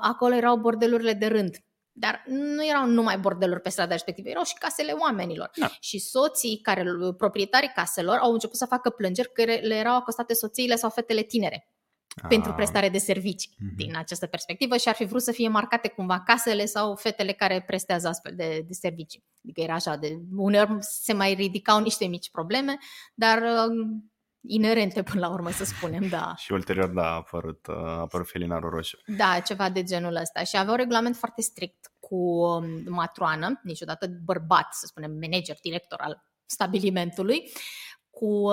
Acolo 0.00 0.34
erau 0.34 0.56
bordelurile 0.56 1.12
de 1.12 1.26
rând 1.26 1.56
dar 2.00 2.22
nu 2.26 2.66
erau 2.66 2.86
numai 2.86 3.18
bordeluri 3.18 3.60
pe 3.60 3.68
strada 3.68 3.92
respectivă, 3.92 4.28
erau 4.28 4.44
și 4.44 4.54
casele 4.58 4.92
oamenilor. 4.92 5.50
Da. 5.56 5.70
Și 5.80 5.98
soții, 5.98 6.60
care, 6.62 6.84
proprietarii 7.16 7.72
caselor, 7.74 8.16
au 8.16 8.32
început 8.32 8.56
să 8.56 8.66
facă 8.66 8.90
plângeri 8.90 9.32
că 9.32 9.42
le 9.44 9.74
erau 9.74 9.96
acostate 9.96 10.34
soțiile 10.34 10.76
sau 10.76 10.90
fetele 10.90 11.22
tinere 11.22 11.68
ah. 12.22 12.28
pentru 12.28 12.52
prestare 12.52 12.88
de 12.88 12.98
servicii 12.98 13.50
mm-hmm. 13.54 13.76
din 13.76 13.96
această 13.96 14.26
perspectivă 14.26 14.76
și 14.76 14.88
ar 14.88 14.94
fi 14.94 15.04
vrut 15.04 15.22
să 15.22 15.32
fie 15.32 15.48
marcate 15.48 15.88
cumva 15.88 16.20
casele 16.20 16.64
sau 16.64 16.94
fetele 16.94 17.32
care 17.32 17.62
prestează 17.66 18.08
astfel 18.08 18.32
de, 18.36 18.64
de 18.66 18.72
servicii. 18.72 19.24
Adică 19.44 19.60
era 19.60 19.74
așa, 19.74 19.96
de 19.96 20.18
uneori 20.36 20.76
se 20.80 21.12
mai 21.12 21.34
ridicau 21.34 21.80
niște 21.80 22.06
mici 22.06 22.30
probleme, 22.30 22.78
dar 23.14 23.42
inerente 24.40 25.02
până 25.02 25.20
la 25.20 25.32
urmă, 25.32 25.50
să 25.50 25.64
spunem, 25.64 26.08
da. 26.08 26.34
și 26.44 26.52
ulterior, 26.52 26.88
da, 26.88 27.02
a 27.02 27.14
apărut, 27.14 27.66
a 27.68 27.98
apărut 28.00 28.28
felinarul 28.28 28.70
roșu. 28.70 28.98
Da, 29.06 29.40
ceva 29.40 29.70
de 29.70 29.82
genul 29.82 30.16
ăsta. 30.16 30.42
Și 30.42 30.56
avea 30.56 30.70
un 30.70 30.76
regulament 30.76 31.16
foarte 31.16 31.40
strict 31.40 31.89
cu 32.10 32.16
um, 32.16 32.82
matroană, 32.86 33.60
niciodată 33.62 34.06
bărbat, 34.24 34.74
să 34.74 34.86
spunem, 34.86 35.10
manager, 35.10 35.56
director 35.62 36.00
al 36.00 36.24
stabilimentului, 36.46 37.52
cu 38.10 38.48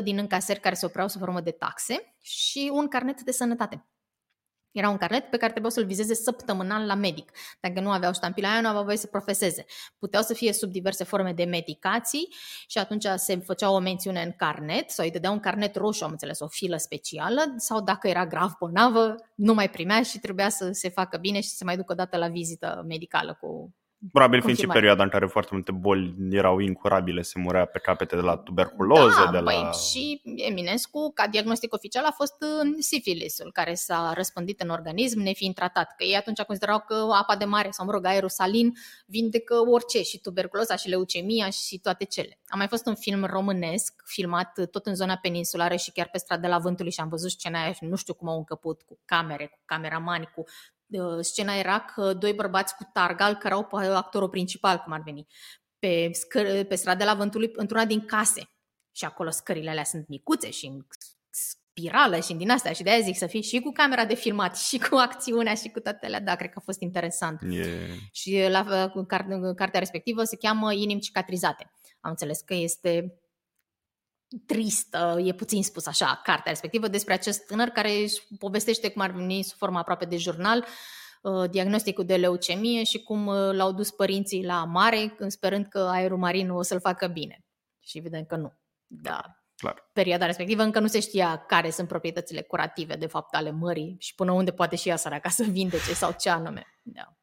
30% 0.00 0.02
din 0.02 0.18
încasări 0.18 0.60
care 0.60 0.74
se 0.74 0.86
opreau 0.86 1.08
sub 1.08 1.20
formă 1.20 1.40
de 1.40 1.50
taxe 1.50 2.16
și 2.20 2.70
un 2.72 2.88
carnet 2.88 3.22
de 3.22 3.30
sănătate. 3.30 3.88
Era 4.72 4.88
un 4.88 4.96
carnet 4.96 5.30
pe 5.30 5.36
care 5.36 5.50
trebuia 5.50 5.72
să-l 5.72 5.84
vizeze 5.84 6.14
săptămânal 6.14 6.86
la 6.86 6.94
medic. 6.94 7.30
Dacă 7.60 7.80
nu 7.80 7.90
aveau 7.90 8.12
ștampila 8.12 8.50
aia, 8.50 8.60
nu 8.60 8.68
aveau 8.68 8.84
voie 8.84 8.96
să 8.96 9.06
profeseze. 9.06 9.64
Puteau 9.98 10.22
să 10.22 10.34
fie 10.34 10.52
sub 10.52 10.70
diverse 10.70 11.04
forme 11.04 11.32
de 11.32 11.44
medicații 11.44 12.28
și 12.66 12.78
atunci 12.78 13.04
se 13.16 13.36
făcea 13.36 13.70
o 13.70 13.78
mențiune 13.78 14.22
în 14.22 14.32
carnet 14.36 14.90
sau 14.90 15.04
îi 15.04 15.10
dădea 15.10 15.30
un 15.30 15.40
carnet 15.40 15.76
roșu, 15.76 16.04
am 16.04 16.10
înțeles, 16.10 16.40
o 16.40 16.48
filă 16.48 16.76
specială 16.76 17.54
sau 17.56 17.80
dacă 17.80 18.08
era 18.08 18.26
grav 18.26 18.56
bolnavă, 18.58 19.14
nu 19.34 19.54
mai 19.54 19.70
primea 19.70 20.02
și 20.02 20.18
trebuia 20.18 20.48
să 20.48 20.70
se 20.72 20.88
facă 20.88 21.16
bine 21.16 21.40
și 21.40 21.48
să 21.48 21.56
se 21.56 21.64
mai 21.64 21.76
ducă 21.76 21.92
o 21.92 21.96
dată 21.96 22.16
la 22.16 22.28
vizită 22.28 22.84
medicală 22.86 23.38
cu 23.40 23.74
Probabil 24.12 24.40
fiind 24.40 24.58
și 24.58 24.66
perioada 24.66 25.02
în 25.02 25.08
care 25.08 25.26
foarte 25.26 25.50
multe 25.52 25.72
boli 25.72 26.14
erau 26.30 26.58
incurabile, 26.58 27.22
se 27.22 27.38
murea 27.38 27.64
pe 27.64 27.78
capete 27.78 28.16
de 28.16 28.20
la 28.20 28.36
tuberculoză, 28.36 29.22
da, 29.24 29.30
de 29.30 29.38
la... 29.38 29.42
Băi, 29.42 29.70
și 29.90 30.22
Eminescu, 30.36 31.12
ca 31.14 31.26
diagnostic 31.26 31.74
oficial, 31.74 32.04
a 32.04 32.10
fost 32.10 32.34
uh, 32.40 32.74
sifilisul, 32.78 33.52
care 33.52 33.74
s-a 33.74 34.12
răspândit 34.14 34.60
în 34.60 34.68
organism 34.68 35.20
nefiind 35.20 35.54
tratat. 35.54 35.94
Că 35.96 36.04
ei 36.04 36.16
atunci 36.16 36.40
considerau 36.40 36.80
că 36.86 36.94
apa 36.94 37.36
de 37.36 37.44
mare 37.44 37.68
sau, 37.70 37.86
mă 37.86 37.92
rog, 37.92 38.04
aerul 38.04 38.28
salin 38.28 38.72
vindecă 39.06 39.54
orice, 39.54 40.02
și 40.02 40.20
tuberculoza, 40.20 40.76
și 40.76 40.88
leucemia, 40.88 41.50
și 41.50 41.78
toate 41.78 42.04
cele. 42.04 42.38
A 42.48 42.56
mai 42.56 42.68
fost 42.68 42.86
un 42.86 42.94
film 42.94 43.24
românesc, 43.24 44.02
filmat 44.04 44.68
tot 44.70 44.86
în 44.86 44.94
zona 44.94 45.16
peninsulară 45.16 45.76
și 45.76 45.92
chiar 45.92 46.08
pe 46.12 46.18
strada 46.18 46.48
la 46.48 46.58
Vântului 46.58 46.92
și 46.92 47.00
am 47.00 47.08
văzut 47.08 47.30
scena 47.30 47.62
aia 47.62 47.72
și 47.72 47.84
nu 47.84 47.96
știu 47.96 48.14
cum 48.14 48.28
au 48.28 48.36
încăput, 48.36 48.82
cu 48.82 48.98
camere, 49.04 49.46
cu 49.46 49.58
cameramani, 49.64 50.30
cu 50.34 50.44
scena 51.20 51.54
era 51.54 51.80
că 51.80 52.12
doi 52.12 52.32
bărbați 52.32 52.74
cu 52.74 52.90
targal 52.92 53.34
cărau 53.34 53.64
pe 53.64 53.76
actorul 53.76 54.28
principal, 54.28 54.78
cum 54.78 54.92
ar 54.92 55.02
veni, 55.04 55.26
pe, 55.78 56.10
scăr- 56.10 56.68
pe 56.68 56.74
stradela 56.74 57.14
vântului, 57.14 57.50
într-una 57.52 57.84
din 57.84 58.04
case. 58.04 58.50
Și 58.92 59.04
acolo 59.04 59.30
scările 59.30 59.70
alea 59.70 59.84
sunt 59.84 60.08
micuțe 60.08 60.50
și 60.50 60.66
în 60.66 60.86
spirală 61.30 62.20
și 62.20 62.34
din 62.34 62.50
astea. 62.50 62.72
Și 62.72 62.82
de 62.82 62.90
aia 62.90 63.00
zic 63.00 63.16
să 63.16 63.26
fii 63.26 63.42
și 63.42 63.60
cu 63.60 63.72
camera 63.72 64.04
de 64.04 64.14
filmat 64.14 64.58
și 64.58 64.78
cu 64.78 64.96
acțiunea 64.96 65.54
și 65.54 65.68
cu 65.68 65.80
toate 65.80 66.06
alea. 66.06 66.20
Da, 66.20 66.34
cred 66.34 66.50
că 66.50 66.58
a 66.58 66.64
fost 66.64 66.80
interesant. 66.80 67.40
Yeah. 67.50 67.68
Și 68.12 68.46
la 68.48 68.90
cartea 69.56 69.80
respectivă 69.80 70.24
se 70.24 70.36
cheamă 70.36 70.72
Inim 70.72 70.98
cicatrizate. 70.98 71.70
Am 72.00 72.10
înțeles 72.10 72.40
că 72.40 72.54
este 72.54 73.20
tristă, 74.46 75.20
e 75.24 75.32
puțin 75.32 75.62
spus 75.62 75.86
așa, 75.86 76.20
cartea 76.24 76.52
respectivă 76.52 76.88
despre 76.88 77.12
acest 77.12 77.46
tânăr 77.46 77.68
care 77.68 77.90
își 77.90 78.22
povestește 78.38 78.90
cum 78.90 79.02
ar 79.02 79.10
veni 79.10 79.42
sub 79.42 79.56
forma 79.56 79.80
aproape 79.80 80.04
de 80.04 80.16
jurnal 80.16 80.66
uh, 81.22 81.50
diagnosticul 81.50 82.04
de 82.04 82.16
leucemie 82.16 82.84
și 82.84 83.02
cum 83.02 83.26
uh, 83.26 83.52
l-au 83.52 83.72
dus 83.72 83.90
părinții 83.90 84.44
la 84.44 84.64
mare 84.64 85.16
sperând 85.26 85.66
că 85.66 85.78
aerul 85.78 86.18
marin 86.18 86.50
o 86.50 86.62
să-l 86.62 86.80
facă 86.80 87.06
bine. 87.06 87.44
Și 87.80 87.98
evident 87.98 88.28
că 88.28 88.36
nu. 88.36 88.52
Da. 88.86 89.22
Clar. 89.56 89.90
Perioada 89.92 90.26
respectivă 90.26 90.62
încă 90.62 90.80
nu 90.80 90.86
se 90.86 91.00
știa 91.00 91.36
care 91.36 91.70
sunt 91.70 91.88
proprietățile 91.88 92.42
curative 92.42 92.96
de 92.96 93.06
fapt 93.06 93.34
ale 93.34 93.50
mării 93.50 93.96
și 93.98 94.14
până 94.14 94.32
unde 94.32 94.52
poate 94.52 94.76
și 94.76 94.88
ea 94.88 94.96
săraca 94.96 95.28
să 95.28 95.42
vindece 95.42 95.94
sau 95.94 96.14
ce 96.18 96.30
anume. 96.30 96.66
Da. 96.82 97.16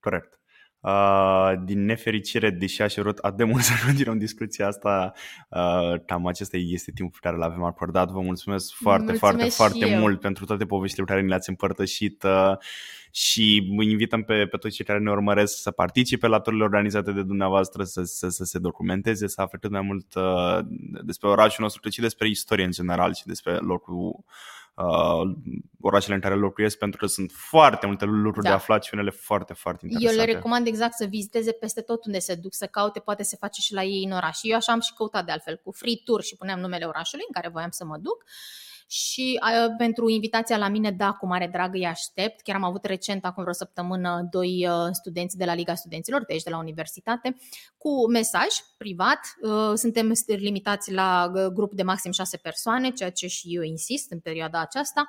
Corect. 0.00 0.40
Uh, 0.80 1.52
din 1.64 1.84
nefericire, 1.84 2.50
deși 2.50 2.82
aș 2.82 2.94
vrut 2.94 3.18
atât 3.18 3.36
de 3.36 3.44
mult 3.44 3.62
să 3.62 3.72
continuăm 3.86 4.18
discuția 4.18 4.66
asta, 4.66 5.12
uh, 5.48 6.00
cam 6.06 6.26
acesta 6.26 6.56
este 6.56 6.90
timpul 6.94 7.18
pe 7.20 7.28
care 7.28 7.40
l-avem 7.40 7.62
acordat. 7.62 8.10
Vă 8.10 8.20
mulțumesc 8.20 8.72
foarte, 8.74 9.04
mulțumesc 9.04 9.56
foarte, 9.56 9.78
foarte 9.78 9.94
eu. 9.94 10.00
mult 10.00 10.20
pentru 10.20 10.44
toate 10.44 10.64
poveștile 10.64 11.04
pe 11.04 11.10
care 11.10 11.22
ni 11.22 11.28
le-ați 11.28 11.48
împărtășit 11.48 12.22
uh, 12.22 12.56
și 13.10 13.74
îi 13.78 13.90
invităm 13.90 14.22
pe, 14.22 14.46
pe 14.46 14.56
toți 14.56 14.74
cei 14.74 14.84
care 14.84 14.98
ne 14.98 15.10
urmăresc 15.10 15.62
să 15.62 15.70
participe 15.70 16.26
la 16.26 16.40
tururile 16.40 16.64
organizate 16.64 17.12
de 17.12 17.22
dumneavoastră, 17.22 17.84
să, 17.84 18.02
să, 18.02 18.28
să 18.28 18.44
se 18.44 18.58
documenteze, 18.58 19.26
să 19.26 19.40
afle 19.40 19.58
cât 19.58 19.70
mai 19.70 19.80
mult 19.80 20.14
uh, 20.14 20.58
despre 21.02 21.28
orașul 21.28 21.62
nostru, 21.62 21.80
cât 21.80 21.92
și 21.92 22.00
despre 22.00 22.28
istorie 22.28 22.64
în 22.64 22.70
general 22.70 23.14
și 23.14 23.26
despre 23.26 23.56
locul 23.56 24.24
uh, 24.78 25.36
orașele 25.80 26.14
în 26.14 26.20
care 26.20 26.34
locuiesc, 26.34 26.78
pentru 26.78 27.00
că 27.00 27.06
sunt 27.06 27.30
foarte 27.34 27.86
multe 27.86 28.04
lucruri 28.04 28.44
da. 28.44 28.48
de 28.48 28.54
aflat 28.54 28.84
și 28.84 28.90
unele 28.92 29.10
foarte, 29.10 29.52
foarte 29.52 29.86
interesante. 29.86 30.20
Eu 30.20 30.26
le 30.26 30.32
recomand 30.32 30.66
exact 30.66 30.94
să 30.94 31.04
viziteze 31.04 31.52
peste 31.52 31.80
tot 31.80 32.04
unde 32.04 32.18
se 32.18 32.34
duc, 32.34 32.54
să 32.54 32.66
caute, 32.66 33.00
poate 33.00 33.22
se 33.22 33.36
face 33.36 33.60
și 33.60 33.74
la 33.74 33.82
ei 33.82 34.04
în 34.04 34.12
oraș. 34.12 34.38
Eu 34.42 34.56
așa 34.56 34.72
am 34.72 34.80
și 34.80 34.94
căutat 34.94 35.24
de 35.24 35.32
altfel, 35.32 35.60
cu 35.64 35.72
free 35.72 36.00
tour 36.04 36.22
și 36.22 36.36
puneam 36.36 36.60
numele 36.60 36.84
orașului 36.84 37.24
în 37.26 37.32
care 37.32 37.48
voiam 37.48 37.70
să 37.70 37.84
mă 37.84 37.96
duc 37.96 38.24
și 38.90 39.40
uh, 39.42 39.74
pentru 39.76 40.08
invitația 40.08 40.56
la 40.56 40.68
mine, 40.68 40.90
da, 40.90 41.12
cu 41.12 41.26
mare 41.26 41.48
drag 41.52 41.74
îi 41.74 41.86
aștept. 41.86 42.40
Chiar 42.40 42.56
am 42.56 42.64
avut 42.64 42.84
recent, 42.84 43.24
acum 43.24 43.42
vreo 43.42 43.54
săptămână, 43.54 44.28
doi 44.30 44.68
uh, 44.68 44.88
studenți 44.92 45.36
de 45.36 45.44
la 45.44 45.54
Liga 45.54 45.74
Studenților, 45.74 46.24
de 46.24 46.32
aici 46.32 46.42
de 46.42 46.50
la 46.50 46.58
universitate, 46.58 47.36
cu 47.78 48.10
mesaj 48.10 48.46
privat. 48.76 49.20
Uh, 49.42 49.72
suntem 49.74 50.12
limitați 50.26 50.92
la 50.92 51.30
uh, 51.34 51.46
grup 51.46 51.72
de 51.72 51.82
maxim 51.82 52.12
șase 52.12 52.36
persoane, 52.36 52.90
ceea 52.90 53.10
ce 53.10 53.26
și 53.26 53.54
eu 53.56 53.62
insist 53.62 54.10
în 54.10 54.20
perioada 54.20 54.60
aceasta 54.60 55.06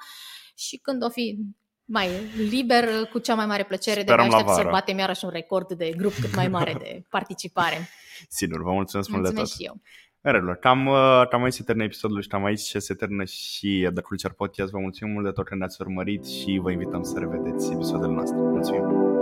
și 0.55 0.77
când 0.77 1.03
o 1.03 1.09
fi 1.09 1.37
mai 1.85 2.09
liber, 2.49 3.05
cu 3.11 3.19
cea 3.19 3.35
mai 3.35 3.45
mare 3.45 3.63
plăcere, 3.63 4.01
Sperăm 4.01 4.29
de 4.29 4.35
aștept 4.35 4.55
să 4.55 4.67
batem 4.71 4.97
iarăși 4.97 5.25
un 5.25 5.31
record 5.31 5.73
de 5.73 5.93
grup 5.97 6.13
cât 6.13 6.35
mai 6.35 6.47
mare 6.47 6.73
de 6.79 7.05
participare. 7.09 7.89
Sigur, 8.39 8.63
vă 8.63 8.71
mulțumesc 8.71 9.09
mult 9.09 9.23
de 9.23 9.31
tot. 9.31 9.49
și 9.49 9.63
eu. 9.63 9.81
Regulă. 10.21 10.53
Cam, 10.53 10.85
uh, 10.85 11.27
cam 11.29 11.43
aici 11.43 11.53
se 11.53 11.63
termină 11.63 11.85
episodul 11.85 12.21
și 12.21 12.27
cam 12.27 12.43
aici 12.43 12.75
se 12.77 12.93
termină 12.93 13.23
și 13.23 13.89
The 13.93 14.01
Culture 14.01 14.33
Podcast. 14.37 14.71
Vă 14.71 14.79
mulțumim 14.79 15.13
mult 15.13 15.25
de 15.25 15.31
tot 15.31 15.45
că 15.45 15.55
ne-ați 15.55 15.81
urmărit 15.81 16.25
și 16.25 16.59
vă 16.61 16.71
invităm 16.71 17.03
să 17.03 17.19
revedeți 17.19 17.71
episoadele 17.73 18.13
noastre. 18.13 18.37
Mulțumim! 18.37 19.18